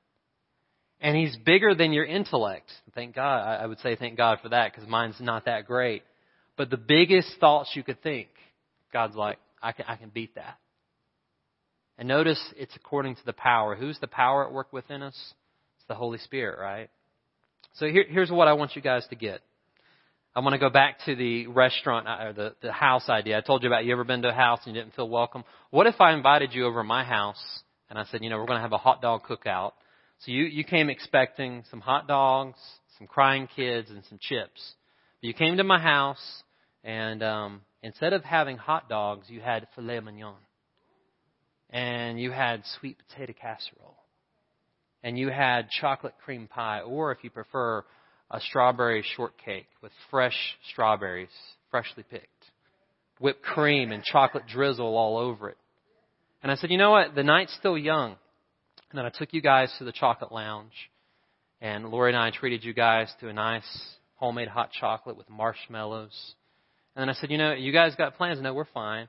And 1.00 1.16
He's 1.16 1.36
bigger 1.36 1.74
than 1.74 1.92
your 1.92 2.04
intellect. 2.04 2.70
Thank 2.94 3.14
God. 3.14 3.60
I 3.60 3.66
would 3.66 3.78
say 3.80 3.96
thank 3.96 4.16
God 4.16 4.38
for 4.42 4.48
that 4.48 4.72
because 4.72 4.88
mine's 4.88 5.20
not 5.20 5.44
that 5.44 5.66
great. 5.66 6.02
But 6.56 6.70
the 6.70 6.76
biggest 6.76 7.28
thoughts 7.38 7.70
you 7.74 7.82
could 7.82 8.02
think, 8.02 8.28
God's 8.92 9.14
like, 9.14 9.38
I 9.62 9.72
can, 9.72 9.84
I 9.86 9.96
can 9.96 10.08
beat 10.08 10.34
that. 10.34 10.58
And 11.98 12.08
notice 12.08 12.40
it's 12.56 12.76
according 12.76 13.16
to 13.16 13.24
the 13.24 13.32
power. 13.32 13.74
Who's 13.74 13.98
the 13.98 14.06
power 14.06 14.46
at 14.46 14.52
work 14.52 14.72
within 14.72 15.02
us? 15.02 15.16
It's 15.76 15.86
the 15.88 15.94
Holy 15.94 16.18
Spirit, 16.18 16.58
right? 16.58 16.90
So 17.74 17.86
here, 17.86 18.04
here's 18.08 18.30
what 18.30 18.48
I 18.48 18.52
want 18.54 18.76
you 18.76 18.82
guys 18.82 19.06
to 19.08 19.16
get. 19.16 19.40
I 20.34 20.40
want 20.40 20.52
to 20.52 20.58
go 20.58 20.68
back 20.68 20.98
to 21.06 21.16
the 21.16 21.46
restaurant 21.46 22.06
uh, 22.06 22.24
or 22.24 22.32
the, 22.34 22.54
the 22.60 22.72
house 22.72 23.08
idea. 23.08 23.38
I 23.38 23.40
told 23.40 23.62
you 23.62 23.70
about 23.70 23.86
you 23.86 23.92
ever 23.92 24.04
been 24.04 24.20
to 24.22 24.28
a 24.28 24.34
house 24.34 24.60
and 24.66 24.74
you 24.74 24.82
didn't 24.82 24.94
feel 24.94 25.08
welcome. 25.08 25.44
What 25.70 25.86
if 25.86 25.98
I 25.98 26.12
invited 26.12 26.52
you 26.52 26.66
over 26.66 26.80
to 26.80 26.84
my 26.84 27.04
house 27.04 27.42
and 27.88 27.98
I 27.98 28.04
said, 28.04 28.22
you 28.22 28.28
know, 28.28 28.36
we're 28.36 28.46
going 28.46 28.58
to 28.58 28.62
have 28.62 28.72
a 28.72 28.78
hot 28.78 29.00
dog 29.00 29.22
cookout. 29.22 29.72
So 30.20 30.32
you, 30.32 30.44
you 30.44 30.64
came 30.64 30.90
expecting 30.90 31.64
some 31.70 31.80
hot 31.80 32.06
dogs, 32.06 32.58
some 32.98 33.06
crying 33.06 33.48
kids, 33.56 33.88
and 33.88 34.04
some 34.10 34.18
chips. 34.20 34.74
But 35.22 35.28
you 35.28 35.34
came 35.34 35.56
to 35.56 35.64
my 35.64 35.80
house 35.80 36.42
and 36.84 37.22
um, 37.22 37.60
instead 37.82 38.12
of 38.12 38.22
having 38.22 38.58
hot 38.58 38.90
dogs, 38.90 39.28
you 39.30 39.40
had 39.40 39.66
filet 39.74 40.00
mignon. 40.00 40.34
And 41.70 42.20
you 42.20 42.30
had 42.30 42.62
sweet 42.78 42.96
potato 42.98 43.34
casserole. 43.40 43.96
And 45.02 45.18
you 45.18 45.28
had 45.28 45.68
chocolate 45.70 46.14
cream 46.24 46.48
pie, 46.48 46.80
or 46.80 47.12
if 47.12 47.18
you 47.22 47.30
prefer, 47.30 47.84
a 48.30 48.40
strawberry 48.40 49.04
shortcake 49.16 49.68
with 49.82 49.92
fresh 50.10 50.36
strawberries, 50.72 51.28
freshly 51.70 52.04
picked, 52.10 52.26
whipped 53.20 53.42
cream 53.42 53.92
and 53.92 54.02
chocolate 54.02 54.44
drizzle 54.48 54.96
all 54.96 55.16
over 55.18 55.50
it. 55.50 55.56
And 56.42 56.50
I 56.50 56.56
said, 56.56 56.70
you 56.70 56.78
know 56.78 56.90
what? 56.90 57.14
The 57.14 57.22
night's 57.22 57.54
still 57.54 57.78
young. 57.78 58.16
And 58.90 58.98
then 58.98 59.06
I 59.06 59.10
took 59.10 59.32
you 59.32 59.40
guys 59.40 59.72
to 59.78 59.84
the 59.84 59.92
chocolate 59.92 60.32
lounge. 60.32 60.72
And 61.60 61.88
Lori 61.88 62.12
and 62.12 62.18
I 62.18 62.30
treated 62.30 62.64
you 62.64 62.74
guys 62.74 63.12
to 63.20 63.28
a 63.28 63.32
nice 63.32 63.66
homemade 64.16 64.48
hot 64.48 64.70
chocolate 64.72 65.16
with 65.16 65.28
marshmallows. 65.30 66.34
And 66.94 67.02
then 67.02 67.08
I 67.08 67.14
said, 67.14 67.30
you 67.30 67.38
know, 67.38 67.52
you 67.52 67.72
guys 67.72 67.94
got 67.96 68.16
plans? 68.16 68.40
No, 68.40 68.54
we're 68.54 68.64
fine. 68.64 69.08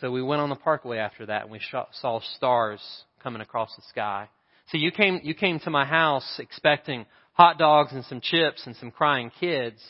So 0.00 0.10
we 0.10 0.22
went 0.22 0.42
on 0.42 0.48
the 0.48 0.56
parkway 0.56 0.98
after 0.98 1.26
that 1.26 1.42
and 1.42 1.50
we 1.50 1.60
saw 2.00 2.20
stars 2.36 2.80
coming 3.22 3.40
across 3.40 3.74
the 3.76 3.82
sky. 3.88 4.28
So 4.70 4.78
you 4.78 4.90
came, 4.90 5.20
you 5.22 5.34
came 5.34 5.60
to 5.60 5.70
my 5.70 5.84
house 5.84 6.38
expecting 6.38 7.06
hot 7.32 7.58
dogs 7.58 7.92
and 7.92 8.04
some 8.04 8.20
chips 8.20 8.66
and 8.66 8.74
some 8.76 8.90
crying 8.90 9.30
kids, 9.38 9.80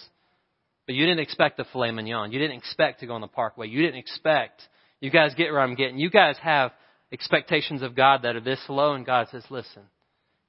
but 0.87 0.95
you 0.95 1.07
didn't 1.07 1.21
expect 1.21 1.57
the 1.57 1.65
filet 1.73 1.91
mignon. 1.91 2.33
You 2.33 2.39
didn't 2.39 2.59
expect 2.59 3.01
to 3.01 3.07
go 3.07 3.15
on 3.15 3.21
the 3.21 3.29
parkway. 3.29 3.69
You 3.69 3.81
didn't 3.83 4.01
expect, 4.01 4.63
you 5.01 5.11
guys 5.11 5.35
get 5.35 5.53
where 5.53 5.61
I'm 5.61 5.75
getting. 5.75 5.99
You 5.99 6.11
guys 6.11 6.37
have 6.43 6.73
expectations 7.13 7.83
of 7.83 7.95
God 7.95 8.23
that 8.23 8.37
are 8.37 8.41
this 8.41 8.61
low 8.69 8.95
and 8.95 9.07
God 9.07 9.29
says, 9.31 9.45
listen, 9.49 9.83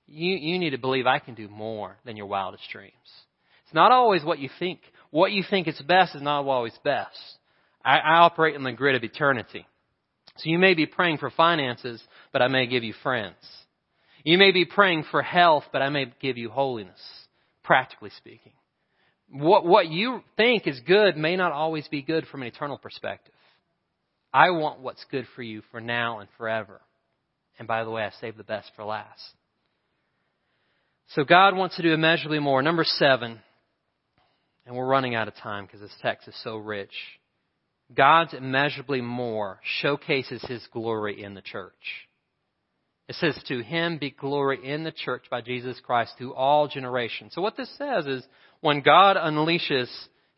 you, 0.08 0.36
you 0.36 0.60
need 0.60 0.72
to 0.72 0.78
believe 0.78 1.08
I 1.08 1.20
can 1.20 1.34
do 1.34 1.48
more 1.48 1.98
than 2.06 2.18
your 2.18 2.28
wildest 2.28 2.64
dreams. 2.72 2.94
It's 3.66 3.74
not 3.74 3.92
always 3.92 4.24
what 4.24 4.40
you 4.40 4.50
think. 4.60 4.82
What 5.12 5.32
you 5.32 5.44
think 5.50 5.68
is 5.68 5.82
best 5.88 6.16
is 6.16 6.22
not 6.22 6.46
always 6.46 6.78
best. 6.84 7.18
I, 7.86 8.00
I 8.00 8.16
operate 8.18 8.56
in 8.56 8.64
the 8.64 8.72
grid 8.72 8.96
of 8.96 9.04
eternity. 9.04 9.66
So 10.38 10.50
you 10.50 10.60
may 10.60 10.74
be 10.74 10.86
praying 10.86 11.20
for 11.20 11.30
finances, 11.30 12.02
but 12.34 12.42
I 12.42 12.48
may 12.48 12.68
give 12.68 12.84
you 12.84 12.94
friends. 13.04 13.36
You 14.24 14.38
may 14.38 14.52
be 14.52 14.66
praying 14.66 15.06
for 15.12 15.22
health, 15.22 15.66
but 15.72 15.82
I 15.82 15.90
may 15.90 16.12
give 16.20 16.38
you 16.38 16.50
holiness, 16.50 17.00
practically 17.64 18.10
speaking. 18.18 18.54
What, 19.30 19.66
what 19.66 19.88
you 19.88 20.22
think 20.36 20.68
is 20.68 20.80
good 20.86 21.16
may 21.16 21.36
not 21.36 21.52
always 21.52 21.88
be 21.88 22.02
good 22.02 22.26
from 22.28 22.42
an 22.42 22.48
eternal 22.48 22.78
perspective. 22.78 23.34
I 24.34 24.50
want 24.50 24.82
what's 24.82 25.06
good 25.12 25.28
for 25.36 25.44
you 25.44 25.62
for 25.72 25.80
now 25.80 26.20
and 26.20 26.30
forever. 26.38 26.82
And 27.58 27.68
by 27.68 27.84
the 27.84 27.90
way, 27.90 28.04
I 28.04 28.12
save 28.20 28.36
the 28.36 28.44
best 28.44 28.70
for 28.76 28.84
last. 28.84 29.22
So 31.10 31.24
God 31.24 31.56
wants 31.56 31.78
to 31.78 31.84
do 31.84 31.94
immeasurably 31.94 32.40
more. 32.40 32.62
Number 32.62 32.84
seven, 32.84 33.40
and 34.66 34.76
we're 34.76 34.86
running 34.86 35.16
out 35.16 35.28
of 35.28 35.36
time 35.36 35.66
because 35.66 35.80
this 35.80 35.96
text 36.02 36.28
is 36.28 36.36
so 36.44 36.58
rich. 36.58 36.92
God's 37.94 38.34
immeasurably 38.34 39.02
more 39.02 39.60
showcases 39.82 40.44
His 40.44 40.66
glory 40.72 41.24
in 41.24 41.34
the 41.34 41.42
church. 41.42 41.74
It 43.08 43.16
says, 43.16 43.40
To 43.48 43.62
him 43.62 43.98
be 44.00 44.10
glory 44.10 44.60
in 44.64 44.84
the 44.84 44.92
church 44.92 45.26
by 45.30 45.42
Jesus 45.42 45.80
Christ 45.84 46.14
to 46.18 46.34
all 46.34 46.68
generations. 46.68 47.34
So 47.36 47.42
what 47.42 47.56
this 47.56 47.72
says 47.78 48.08
is, 48.08 48.26
when 48.62 48.82
God 48.82 49.16
unleashes 49.16 49.90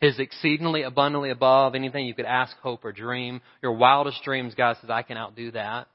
his 0.02 0.20
exceedingly 0.20 0.84
abundantly 0.84 1.30
above 1.30 1.76
anything 1.76 2.06
you 2.06 2.14
could 2.14 2.26
ask, 2.26 2.56
hope, 2.58 2.84
or 2.84 2.92
dream, 2.92 3.42
your 3.64 3.72
wildest 3.72 4.22
dreams, 4.24 4.54
God 4.54 4.76
says, 4.82 4.90
I 4.90 5.02
can 5.02 5.18
outdo 5.18 5.52
that. 5.52 5.88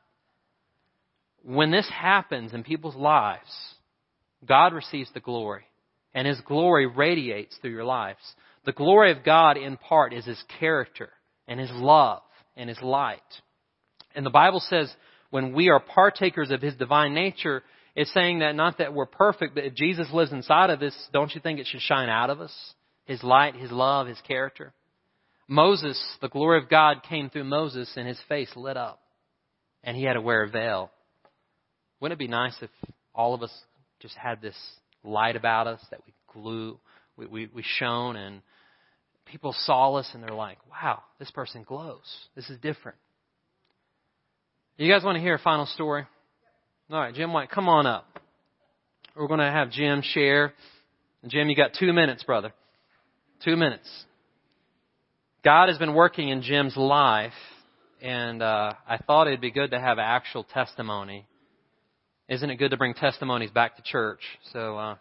When 1.44 1.70
this 1.70 1.88
happens 1.90 2.54
in 2.54 2.64
people's 2.64 2.96
lives, 2.96 3.50
God 4.46 4.72
receives 4.72 5.10
the 5.12 5.20
glory. 5.20 5.64
And 6.14 6.26
his 6.26 6.40
glory 6.42 6.86
radiates 6.86 7.56
through 7.58 7.70
your 7.70 7.84
lives. 7.84 8.20
The 8.64 8.72
glory 8.72 9.12
of 9.12 9.24
God, 9.24 9.56
in 9.56 9.76
part, 9.76 10.12
is 10.12 10.24
his 10.24 10.42
character 10.58 11.10
and 11.48 11.58
his 11.60 11.70
love 11.72 12.22
and 12.56 12.68
his 12.68 12.80
light. 12.80 13.20
And 14.14 14.26
the 14.26 14.30
Bible 14.30 14.60
says 14.60 14.94
when 15.32 15.54
we 15.54 15.70
are 15.70 15.80
partakers 15.80 16.50
of 16.50 16.60
His 16.60 16.74
divine 16.74 17.14
nature, 17.14 17.62
it's 17.96 18.12
saying 18.12 18.40
that 18.40 18.54
not 18.54 18.78
that 18.78 18.92
we're 18.92 19.06
perfect, 19.06 19.54
but 19.54 19.64
if 19.64 19.74
Jesus 19.74 20.08
lives 20.12 20.30
inside 20.30 20.68
of 20.68 20.82
us, 20.82 20.94
don't 21.10 21.34
you 21.34 21.40
think 21.40 21.58
it 21.58 21.66
should 21.66 21.80
shine 21.80 22.10
out 22.10 22.28
of 22.28 22.42
us? 22.42 22.54
His 23.06 23.22
light, 23.22 23.56
His 23.56 23.72
love, 23.72 24.06
His 24.06 24.20
character. 24.28 24.74
Moses, 25.48 25.98
the 26.20 26.28
glory 26.28 26.62
of 26.62 26.68
God 26.68 27.02
came 27.08 27.30
through 27.30 27.44
Moses 27.44 27.90
and 27.96 28.06
his 28.06 28.20
face 28.28 28.50
lit 28.56 28.76
up. 28.76 29.00
And 29.82 29.96
he 29.96 30.04
had 30.04 30.14
to 30.14 30.20
wear 30.20 30.44
a 30.44 30.50
veil. 30.50 30.90
Wouldn't 32.00 32.20
it 32.20 32.24
be 32.24 32.28
nice 32.28 32.54
if 32.60 32.70
all 33.14 33.34
of 33.34 33.42
us 33.42 33.52
just 34.00 34.14
had 34.14 34.40
this 34.40 34.56
light 35.02 35.34
about 35.34 35.66
us 35.66 35.80
that 35.90 36.00
we 36.06 36.12
glue, 36.32 36.78
we, 37.16 37.26
we, 37.26 37.48
we 37.52 37.62
shone 37.64 38.16
and 38.16 38.42
people 39.26 39.54
saw 39.56 39.94
us 39.94 40.10
and 40.14 40.22
they're 40.22 40.34
like, 40.34 40.58
wow, 40.70 41.02
this 41.18 41.30
person 41.30 41.64
glows. 41.66 42.04
This 42.34 42.48
is 42.50 42.58
different. 42.58 42.98
You 44.76 44.90
guys 44.90 45.04
want 45.04 45.16
to 45.16 45.20
hear 45.20 45.34
a 45.34 45.38
final 45.38 45.66
story? 45.66 46.04
All 46.90 46.98
right, 46.98 47.14
Jim 47.14 47.32
White, 47.32 47.50
come 47.50 47.68
on 47.68 47.86
up. 47.86 48.06
We're 49.16 49.28
going 49.28 49.40
to 49.40 49.50
have 49.50 49.70
Jim 49.70 50.02
share. 50.02 50.54
Jim, 51.26 51.48
you 51.48 51.56
got 51.56 51.72
two 51.78 51.92
minutes, 51.92 52.24
brother. 52.24 52.52
Two 53.44 53.56
minutes. 53.56 53.88
God 55.44 55.68
has 55.68 55.78
been 55.78 55.94
working 55.94 56.28
in 56.28 56.42
Jim's 56.42 56.76
life, 56.76 57.32
and 58.00 58.42
uh, 58.42 58.72
I 58.88 58.96
thought 58.98 59.26
it'd 59.26 59.40
be 59.40 59.50
good 59.50 59.72
to 59.72 59.80
have 59.80 59.98
actual 59.98 60.44
testimony. 60.44 61.26
Isn't 62.28 62.48
it 62.48 62.56
good 62.56 62.70
to 62.70 62.76
bring 62.76 62.94
testimonies 62.94 63.50
back 63.50 63.76
to 63.76 63.82
church? 63.82 64.20
So, 64.52 64.76
uh, 64.76 64.96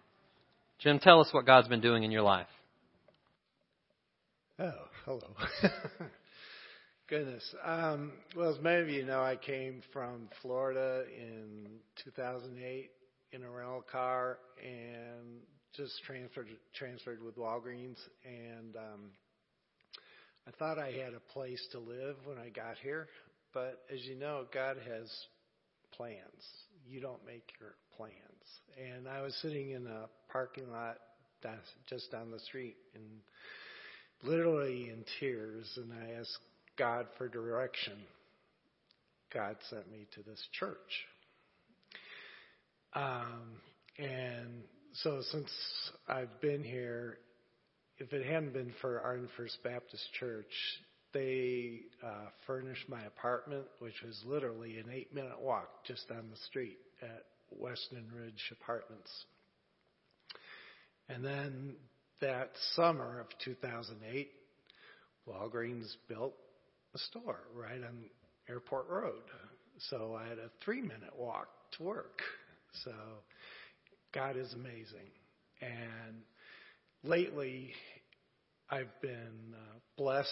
Jim, 0.79 0.99
tell 0.99 1.21
us 1.21 1.29
what 1.31 1.45
God's 1.45 1.67
been 1.67 1.81
doing 1.81 2.03
in 2.03 2.11
your 2.11 2.23
life. 2.23 2.47
Oh, 4.61 4.73
hello. 5.05 5.27
Goodness. 7.09 7.43
Um, 7.65 8.11
well, 8.37 8.53
as 8.53 8.61
many 8.61 8.81
of 8.83 8.89
you 8.89 9.03
know, 9.03 9.19
I 9.19 9.35
came 9.35 9.81
from 9.91 10.29
Florida 10.43 11.03
in 11.17 11.65
2008 12.03 12.91
in 13.31 13.43
a 13.43 13.49
rental 13.49 13.83
car 13.91 14.37
and 14.63 15.39
just 15.75 15.93
transferred 16.05 16.45
transferred 16.75 17.23
with 17.23 17.37
Walgreens, 17.37 17.97
and 18.23 18.75
um, 18.75 19.09
I 20.47 20.51
thought 20.59 20.77
I 20.77 20.91
had 20.91 21.15
a 21.15 21.33
place 21.33 21.65
to 21.71 21.79
live 21.79 22.17
when 22.25 22.37
I 22.37 22.49
got 22.49 22.75
here. 22.83 23.07
But 23.55 23.79
as 23.91 24.05
you 24.05 24.13
know, 24.13 24.45
God 24.53 24.77
has 24.87 25.11
plans. 25.97 26.45
You 26.87 27.01
don't 27.01 27.25
make 27.25 27.51
your 27.59 27.73
plans. 27.97 28.13
And 28.77 29.07
I 29.07 29.23
was 29.23 29.33
sitting 29.41 29.71
in 29.71 29.87
a 29.87 30.05
parking 30.31 30.69
lot 30.71 30.97
just 31.89 32.11
down 32.11 32.29
the 32.29 32.39
street 32.39 32.75
and 32.93 33.03
literally 34.23 34.89
in 34.89 35.03
tears, 35.19 35.69
and 35.77 35.91
I 35.93 36.19
asked 36.19 36.37
God 36.77 37.07
for 37.17 37.27
direction, 37.27 37.93
God 39.33 39.55
sent 39.69 39.91
me 39.91 40.07
to 40.15 40.23
this 40.23 40.41
church. 40.59 40.77
Um, 42.93 43.61
and 43.97 44.63
so 44.93 45.21
since 45.31 45.49
I've 46.07 46.41
been 46.41 46.63
here, 46.63 47.17
if 47.97 48.13
it 48.13 48.25
hadn't 48.25 48.53
been 48.53 48.73
for 48.81 48.99
Arden 48.99 49.29
First 49.37 49.57
Baptist 49.63 50.03
Church, 50.19 50.51
they 51.13 51.81
uh, 52.03 52.29
furnished 52.47 52.87
my 52.89 53.01
apartment, 53.03 53.65
which 53.79 54.01
was 54.05 54.21
literally 54.25 54.77
an 54.79 54.85
eight 54.91 55.13
minute 55.13 55.39
walk 55.39 55.85
just 55.85 56.07
down 56.09 56.29
the 56.29 56.37
street 56.47 56.77
at 57.01 57.25
Weston 57.51 58.05
Ridge 58.15 58.51
Apartments. 58.61 59.09
And 61.09 61.23
then 61.23 61.75
that 62.21 62.51
summer 62.75 63.19
of 63.19 63.27
2008, 63.43 64.29
Walgreens 65.27 65.95
built 66.07 66.33
a 66.93 66.97
store 66.97 67.39
right 67.55 67.83
on 67.83 68.05
Airport 68.49 68.87
Road. 68.89 69.21
so 69.89 70.15
I 70.15 70.27
had 70.27 70.37
a 70.37 70.49
three 70.63 70.81
minute 70.81 71.17
walk 71.17 71.47
to 71.77 71.83
work. 71.83 72.21
So 72.85 72.93
God 74.13 74.37
is 74.37 74.53
amazing. 74.53 75.11
And 75.61 76.21
lately, 77.03 77.73
I've 78.69 79.01
been 79.01 79.53
uh, 79.53 79.79
blessed 79.97 80.29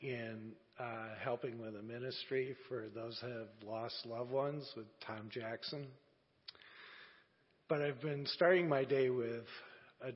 in 0.00 0.52
uh, 0.78 1.08
helping 1.22 1.60
with 1.60 1.76
a 1.76 1.82
ministry 1.82 2.56
for 2.68 2.86
those 2.94 3.18
who 3.20 3.28
have 3.28 3.48
lost 3.66 3.94
loved 4.06 4.30
ones 4.30 4.70
with 4.76 4.86
Tom 5.06 5.28
Jackson. 5.30 5.86
But 7.68 7.82
I've 7.82 8.00
been 8.00 8.26
starting 8.26 8.68
my 8.68 8.84
day 8.84 9.10
with 9.10 9.44
a, 10.04 10.12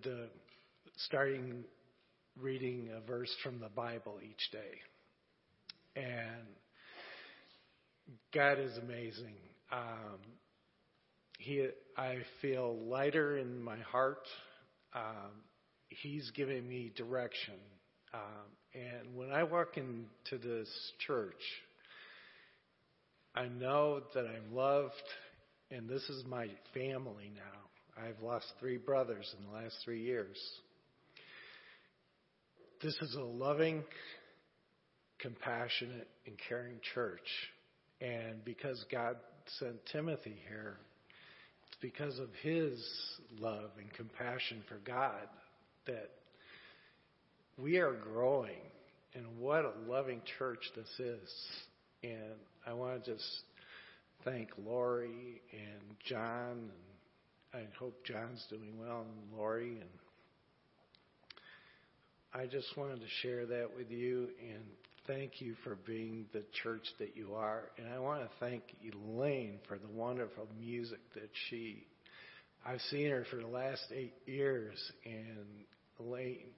starting 0.96 1.64
reading 2.40 2.90
a 2.96 3.00
verse 3.06 3.34
from 3.42 3.60
the 3.60 3.68
Bible 3.68 4.18
each 4.22 4.50
day. 4.50 4.80
And 5.96 6.46
God 8.32 8.58
is 8.58 8.76
amazing. 8.78 9.34
Um, 9.72 10.18
he, 11.38 11.68
I 11.96 12.18
feel 12.40 12.76
lighter 12.86 13.38
in 13.38 13.62
my 13.62 13.78
heart. 13.78 14.26
Um, 14.94 15.32
he's 15.88 16.30
giving 16.34 16.68
me 16.68 16.92
direction. 16.96 17.54
Um, 18.14 18.20
and 18.74 19.16
when 19.16 19.30
I 19.30 19.42
walk 19.42 19.76
into 19.76 20.42
this 20.42 20.68
church, 21.06 21.34
I 23.34 23.48
know 23.48 24.00
that 24.14 24.24
I'm 24.26 24.54
loved, 24.54 24.94
and 25.70 25.88
this 25.88 26.02
is 26.08 26.24
my 26.26 26.48
family 26.72 27.30
now. 27.34 28.02
I've 28.02 28.22
lost 28.22 28.46
three 28.60 28.78
brothers 28.78 29.34
in 29.38 29.46
the 29.46 29.52
last 29.58 29.76
three 29.84 30.02
years. 30.02 30.36
This 32.82 32.94
is 33.00 33.14
a 33.14 33.22
loving, 33.22 33.84
compassionate, 35.18 36.08
and 36.26 36.36
caring 36.46 36.76
church. 36.94 37.26
And 38.02 38.44
because 38.44 38.84
God 38.92 39.16
sent 39.58 39.76
Timothy 39.90 40.36
here, 40.46 40.76
it's 41.66 41.78
because 41.80 42.18
of 42.18 42.28
his 42.42 42.78
love 43.40 43.70
and 43.78 43.90
compassion 43.94 44.62
for 44.68 44.76
God 44.84 45.26
that 45.86 46.10
we 47.56 47.78
are 47.78 47.94
growing. 47.94 48.60
And 49.14 49.24
what 49.38 49.64
a 49.64 49.72
loving 49.88 50.20
church 50.38 50.60
this 50.76 50.90
is. 50.98 51.30
And 52.02 52.34
I 52.66 52.74
want 52.74 53.02
to 53.02 53.14
just 53.14 53.24
thank 54.22 54.50
Lori 54.62 55.40
and 55.50 55.96
John. 56.06 56.70
And 57.54 57.62
I 57.62 57.66
hope 57.78 58.04
John's 58.04 58.44
doing 58.50 58.78
well 58.78 59.06
and 59.06 59.38
Lori. 59.38 59.78
And 59.80 59.88
I 62.34 62.46
just 62.46 62.76
wanted 62.76 63.00
to 63.00 63.06
share 63.22 63.46
that 63.46 63.70
with 63.76 63.90
you 63.90 64.28
and 64.40 64.62
thank 65.06 65.40
you 65.40 65.54
for 65.62 65.76
being 65.86 66.26
the 66.32 66.42
church 66.62 66.84
that 66.98 67.16
you 67.16 67.34
are. 67.34 67.70
And 67.78 67.88
I 67.92 67.98
want 67.98 68.22
to 68.22 68.28
thank 68.40 68.62
Elaine 68.82 69.58
for 69.68 69.78
the 69.78 69.88
wonderful 69.88 70.48
music 70.58 71.00
that 71.14 71.30
she. 71.48 71.86
I've 72.64 72.80
seen 72.90 73.10
her 73.10 73.24
for 73.30 73.36
the 73.36 73.46
last 73.46 73.84
eight 73.94 74.14
years, 74.26 74.76
and 75.04 75.46
Elaine, 76.00 76.48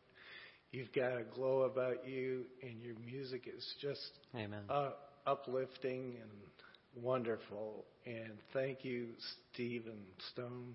you've 0.70 0.92
got 0.94 1.12
a 1.18 1.24
glow 1.34 1.62
about 1.62 2.08
you, 2.08 2.44
and 2.62 2.82
your 2.82 2.94
music 3.04 3.46
is 3.46 3.64
just 3.82 4.00
Amen. 4.34 4.62
Uh, 4.70 4.90
uplifting 5.26 6.16
and 6.20 7.04
wonderful. 7.04 7.84
And 8.06 8.32
thank 8.52 8.84
you, 8.84 9.08
Stephen 9.52 10.00
Stone. 10.32 10.74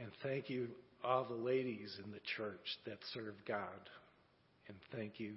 And 0.00 0.10
thank 0.22 0.50
you, 0.50 0.68
all 1.04 1.24
the 1.24 1.34
ladies 1.34 1.98
in 2.04 2.10
the 2.10 2.20
church 2.36 2.78
that 2.86 2.98
serve 3.14 3.34
God. 3.46 3.90
And 4.68 4.76
thank 4.94 5.18
you, 5.18 5.34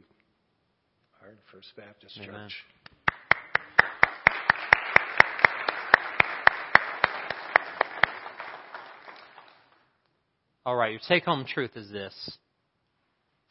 Arden 1.21 1.37
First 1.51 1.69
Baptist 1.75 2.17
Amen. 2.17 2.49
Church. 2.49 2.53
All 10.63 10.75
right, 10.75 10.91
your 10.91 10.99
take 11.07 11.23
home 11.23 11.45
truth 11.45 11.71
is 11.75 11.89
this. 11.89 12.37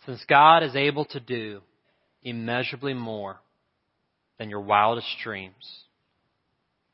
Since 0.07 0.25
God 0.29 0.63
is 0.63 0.77
able 0.77 1.05
to 1.07 1.21
do 1.21 1.61
immeasurably 2.23 2.95
more 2.95 3.41
than 4.39 4.49
your 4.49 4.61
wildest 4.61 5.09
dreams, 5.23 5.85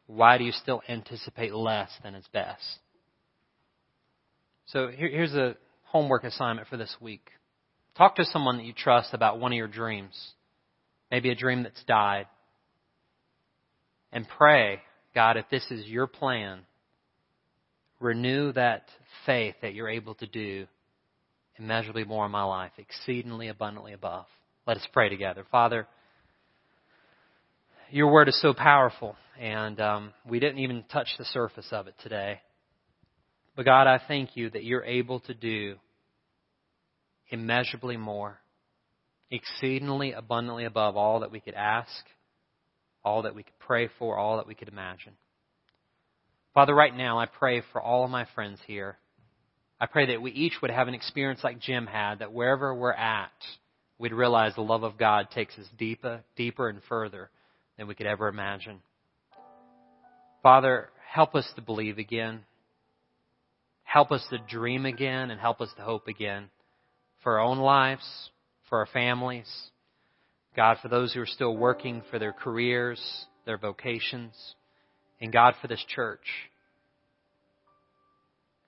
why 0.06 0.38
do 0.38 0.44
you 0.44 0.52
still 0.52 0.82
anticipate 0.88 1.54
less 1.54 1.90
than 2.02 2.14
His 2.14 2.26
best? 2.32 2.78
So 4.66 4.88
here, 4.88 5.08
here's 5.08 5.34
a 5.34 5.56
homework 5.84 6.24
assignment 6.24 6.66
for 6.68 6.76
this 6.76 6.94
week. 7.00 7.30
Talk 7.96 8.16
to 8.16 8.24
someone 8.24 8.56
that 8.58 8.64
you 8.66 8.72
trust 8.72 9.14
about 9.14 9.38
one 9.38 9.52
of 9.52 9.56
your 9.56 9.68
dreams, 9.68 10.32
maybe 11.10 11.30
a 11.30 11.36
dream 11.36 11.62
that's 11.62 11.82
died, 11.84 12.26
and 14.12 14.26
pray, 14.28 14.80
God, 15.14 15.36
if 15.36 15.48
this 15.50 15.64
is 15.70 15.86
your 15.86 16.06
plan, 16.06 16.60
renew 18.00 18.52
that 18.52 18.88
faith 19.24 19.54
that 19.62 19.74
you're 19.74 19.88
able 19.88 20.14
to 20.16 20.26
do 20.26 20.66
immeasurably 21.58 22.04
more 22.04 22.26
in 22.26 22.32
my 22.32 22.42
life, 22.42 22.72
exceedingly 22.76 23.48
abundantly 23.48 23.92
above. 23.92 24.26
Let 24.66 24.76
us 24.76 24.86
pray 24.92 25.08
together. 25.08 25.44
Father, 25.50 25.86
your 27.90 28.10
word 28.10 28.28
is 28.28 28.40
so 28.42 28.52
powerful, 28.52 29.16
and 29.40 29.80
um, 29.80 30.12
we 30.28 30.40
didn't 30.40 30.58
even 30.58 30.84
touch 30.92 31.08
the 31.18 31.24
surface 31.24 31.68
of 31.70 31.86
it 31.86 31.94
today. 32.02 32.40
But 33.56 33.64
God, 33.64 33.86
I 33.86 33.98
thank 34.06 34.36
you 34.36 34.50
that 34.50 34.64
you're 34.64 34.84
able 34.84 35.20
to 35.20 35.34
do 35.34 35.76
immeasurably 37.30 37.96
more, 37.96 38.38
exceedingly 39.30 40.12
abundantly 40.12 40.66
above 40.66 40.96
all 40.96 41.20
that 41.20 41.32
we 41.32 41.40
could 41.40 41.54
ask, 41.54 41.90
all 43.02 43.22
that 43.22 43.34
we 43.34 43.42
could 43.42 43.58
pray 43.58 43.88
for, 43.98 44.18
all 44.18 44.36
that 44.36 44.46
we 44.46 44.54
could 44.54 44.68
imagine. 44.68 45.14
Father, 46.52 46.74
right 46.74 46.94
now 46.94 47.18
I 47.18 47.26
pray 47.26 47.62
for 47.72 47.80
all 47.80 48.04
of 48.04 48.10
my 48.10 48.26
friends 48.34 48.60
here. 48.66 48.98
I 49.80 49.86
pray 49.86 50.06
that 50.06 50.22
we 50.22 50.32
each 50.32 50.54
would 50.60 50.70
have 50.70 50.88
an 50.88 50.94
experience 50.94 51.40
like 51.42 51.58
Jim 51.58 51.86
had, 51.86 52.18
that 52.18 52.32
wherever 52.32 52.74
we're 52.74 52.92
at, 52.92 53.30
we'd 53.98 54.12
realize 54.12 54.54
the 54.54 54.62
love 54.62 54.82
of 54.82 54.98
God 54.98 55.30
takes 55.30 55.58
us 55.58 55.66
deeper, 55.78 56.22
deeper 56.36 56.68
and 56.68 56.80
further 56.88 57.30
than 57.78 57.86
we 57.86 57.94
could 57.94 58.06
ever 58.06 58.28
imagine. 58.28 58.80
Father, 60.42 60.90
help 61.10 61.34
us 61.34 61.50
to 61.56 61.62
believe 61.62 61.98
again. 61.98 62.44
Help 63.96 64.12
us 64.12 64.26
to 64.28 64.36
dream 64.36 64.84
again 64.84 65.30
and 65.30 65.40
help 65.40 65.62
us 65.62 65.70
to 65.74 65.82
hope 65.82 66.06
again 66.06 66.50
for 67.22 67.38
our 67.38 67.40
own 67.46 67.56
lives, 67.56 68.04
for 68.68 68.80
our 68.80 68.86
families. 68.92 69.50
God, 70.54 70.76
for 70.82 70.88
those 70.88 71.14
who 71.14 71.22
are 71.22 71.26
still 71.26 71.56
working 71.56 72.02
for 72.10 72.18
their 72.18 72.34
careers, 72.34 73.00
their 73.46 73.56
vocations, 73.56 74.34
and 75.18 75.32
God, 75.32 75.54
for 75.62 75.68
this 75.68 75.82
church. 75.88 76.26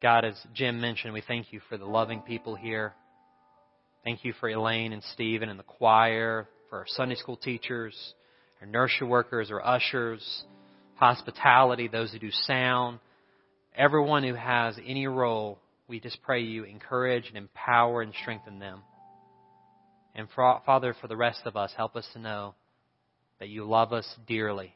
God, 0.00 0.24
as 0.24 0.34
Jim 0.54 0.80
mentioned, 0.80 1.12
we 1.12 1.20
thank 1.20 1.52
you 1.52 1.60
for 1.68 1.76
the 1.76 1.84
loving 1.84 2.22
people 2.22 2.54
here. 2.54 2.94
Thank 4.04 4.24
you 4.24 4.32
for 4.40 4.48
Elaine 4.48 4.94
and 4.94 5.02
Stephen 5.12 5.50
and 5.50 5.58
the 5.58 5.62
choir, 5.62 6.48
for 6.70 6.78
our 6.78 6.86
Sunday 6.86 7.16
school 7.16 7.36
teachers, 7.36 8.14
our 8.62 8.66
nursery 8.66 9.06
workers, 9.06 9.50
our 9.50 9.62
ushers, 9.62 10.44
hospitality, 10.94 11.86
those 11.86 12.12
who 12.12 12.18
do 12.18 12.30
sound, 12.30 13.00
everyone 13.76 14.24
who 14.24 14.34
has 14.34 14.76
any 14.84 15.06
role. 15.06 15.58
We 15.88 16.00
just 16.00 16.22
pray 16.22 16.42
you 16.42 16.64
encourage 16.64 17.28
and 17.28 17.36
empower 17.36 18.02
and 18.02 18.12
strengthen 18.20 18.58
them. 18.58 18.82
And 20.14 20.28
for, 20.34 20.60
Father, 20.66 20.94
for 21.00 21.08
the 21.08 21.16
rest 21.16 21.40
of 21.44 21.56
us, 21.56 21.72
help 21.76 21.96
us 21.96 22.06
to 22.12 22.18
know 22.18 22.54
that 23.38 23.48
you 23.48 23.64
love 23.64 23.92
us 23.92 24.06
dearly 24.26 24.74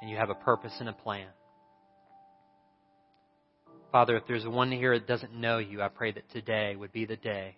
and 0.00 0.10
you 0.10 0.16
have 0.16 0.30
a 0.30 0.34
purpose 0.34 0.74
and 0.80 0.88
a 0.88 0.92
plan. 0.92 1.28
Father, 3.90 4.16
if 4.16 4.26
there's 4.26 4.46
one 4.46 4.72
here 4.72 4.98
that 4.98 5.06
doesn't 5.06 5.34
know 5.34 5.58
you, 5.58 5.82
I 5.82 5.88
pray 5.88 6.12
that 6.12 6.30
today 6.30 6.76
would 6.76 6.92
be 6.92 7.04
the 7.04 7.16
day 7.16 7.56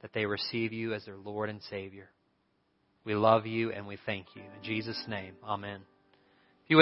that 0.00 0.12
they 0.14 0.24
receive 0.24 0.72
you 0.72 0.94
as 0.94 1.04
their 1.04 1.16
Lord 1.16 1.50
and 1.50 1.60
Savior. 1.68 2.08
We 3.04 3.14
love 3.14 3.46
you 3.46 3.72
and 3.72 3.86
we 3.86 3.98
thank 4.06 4.26
you. 4.34 4.42
In 4.42 4.62
Jesus' 4.62 5.02
name, 5.08 5.34
amen. 5.44 5.80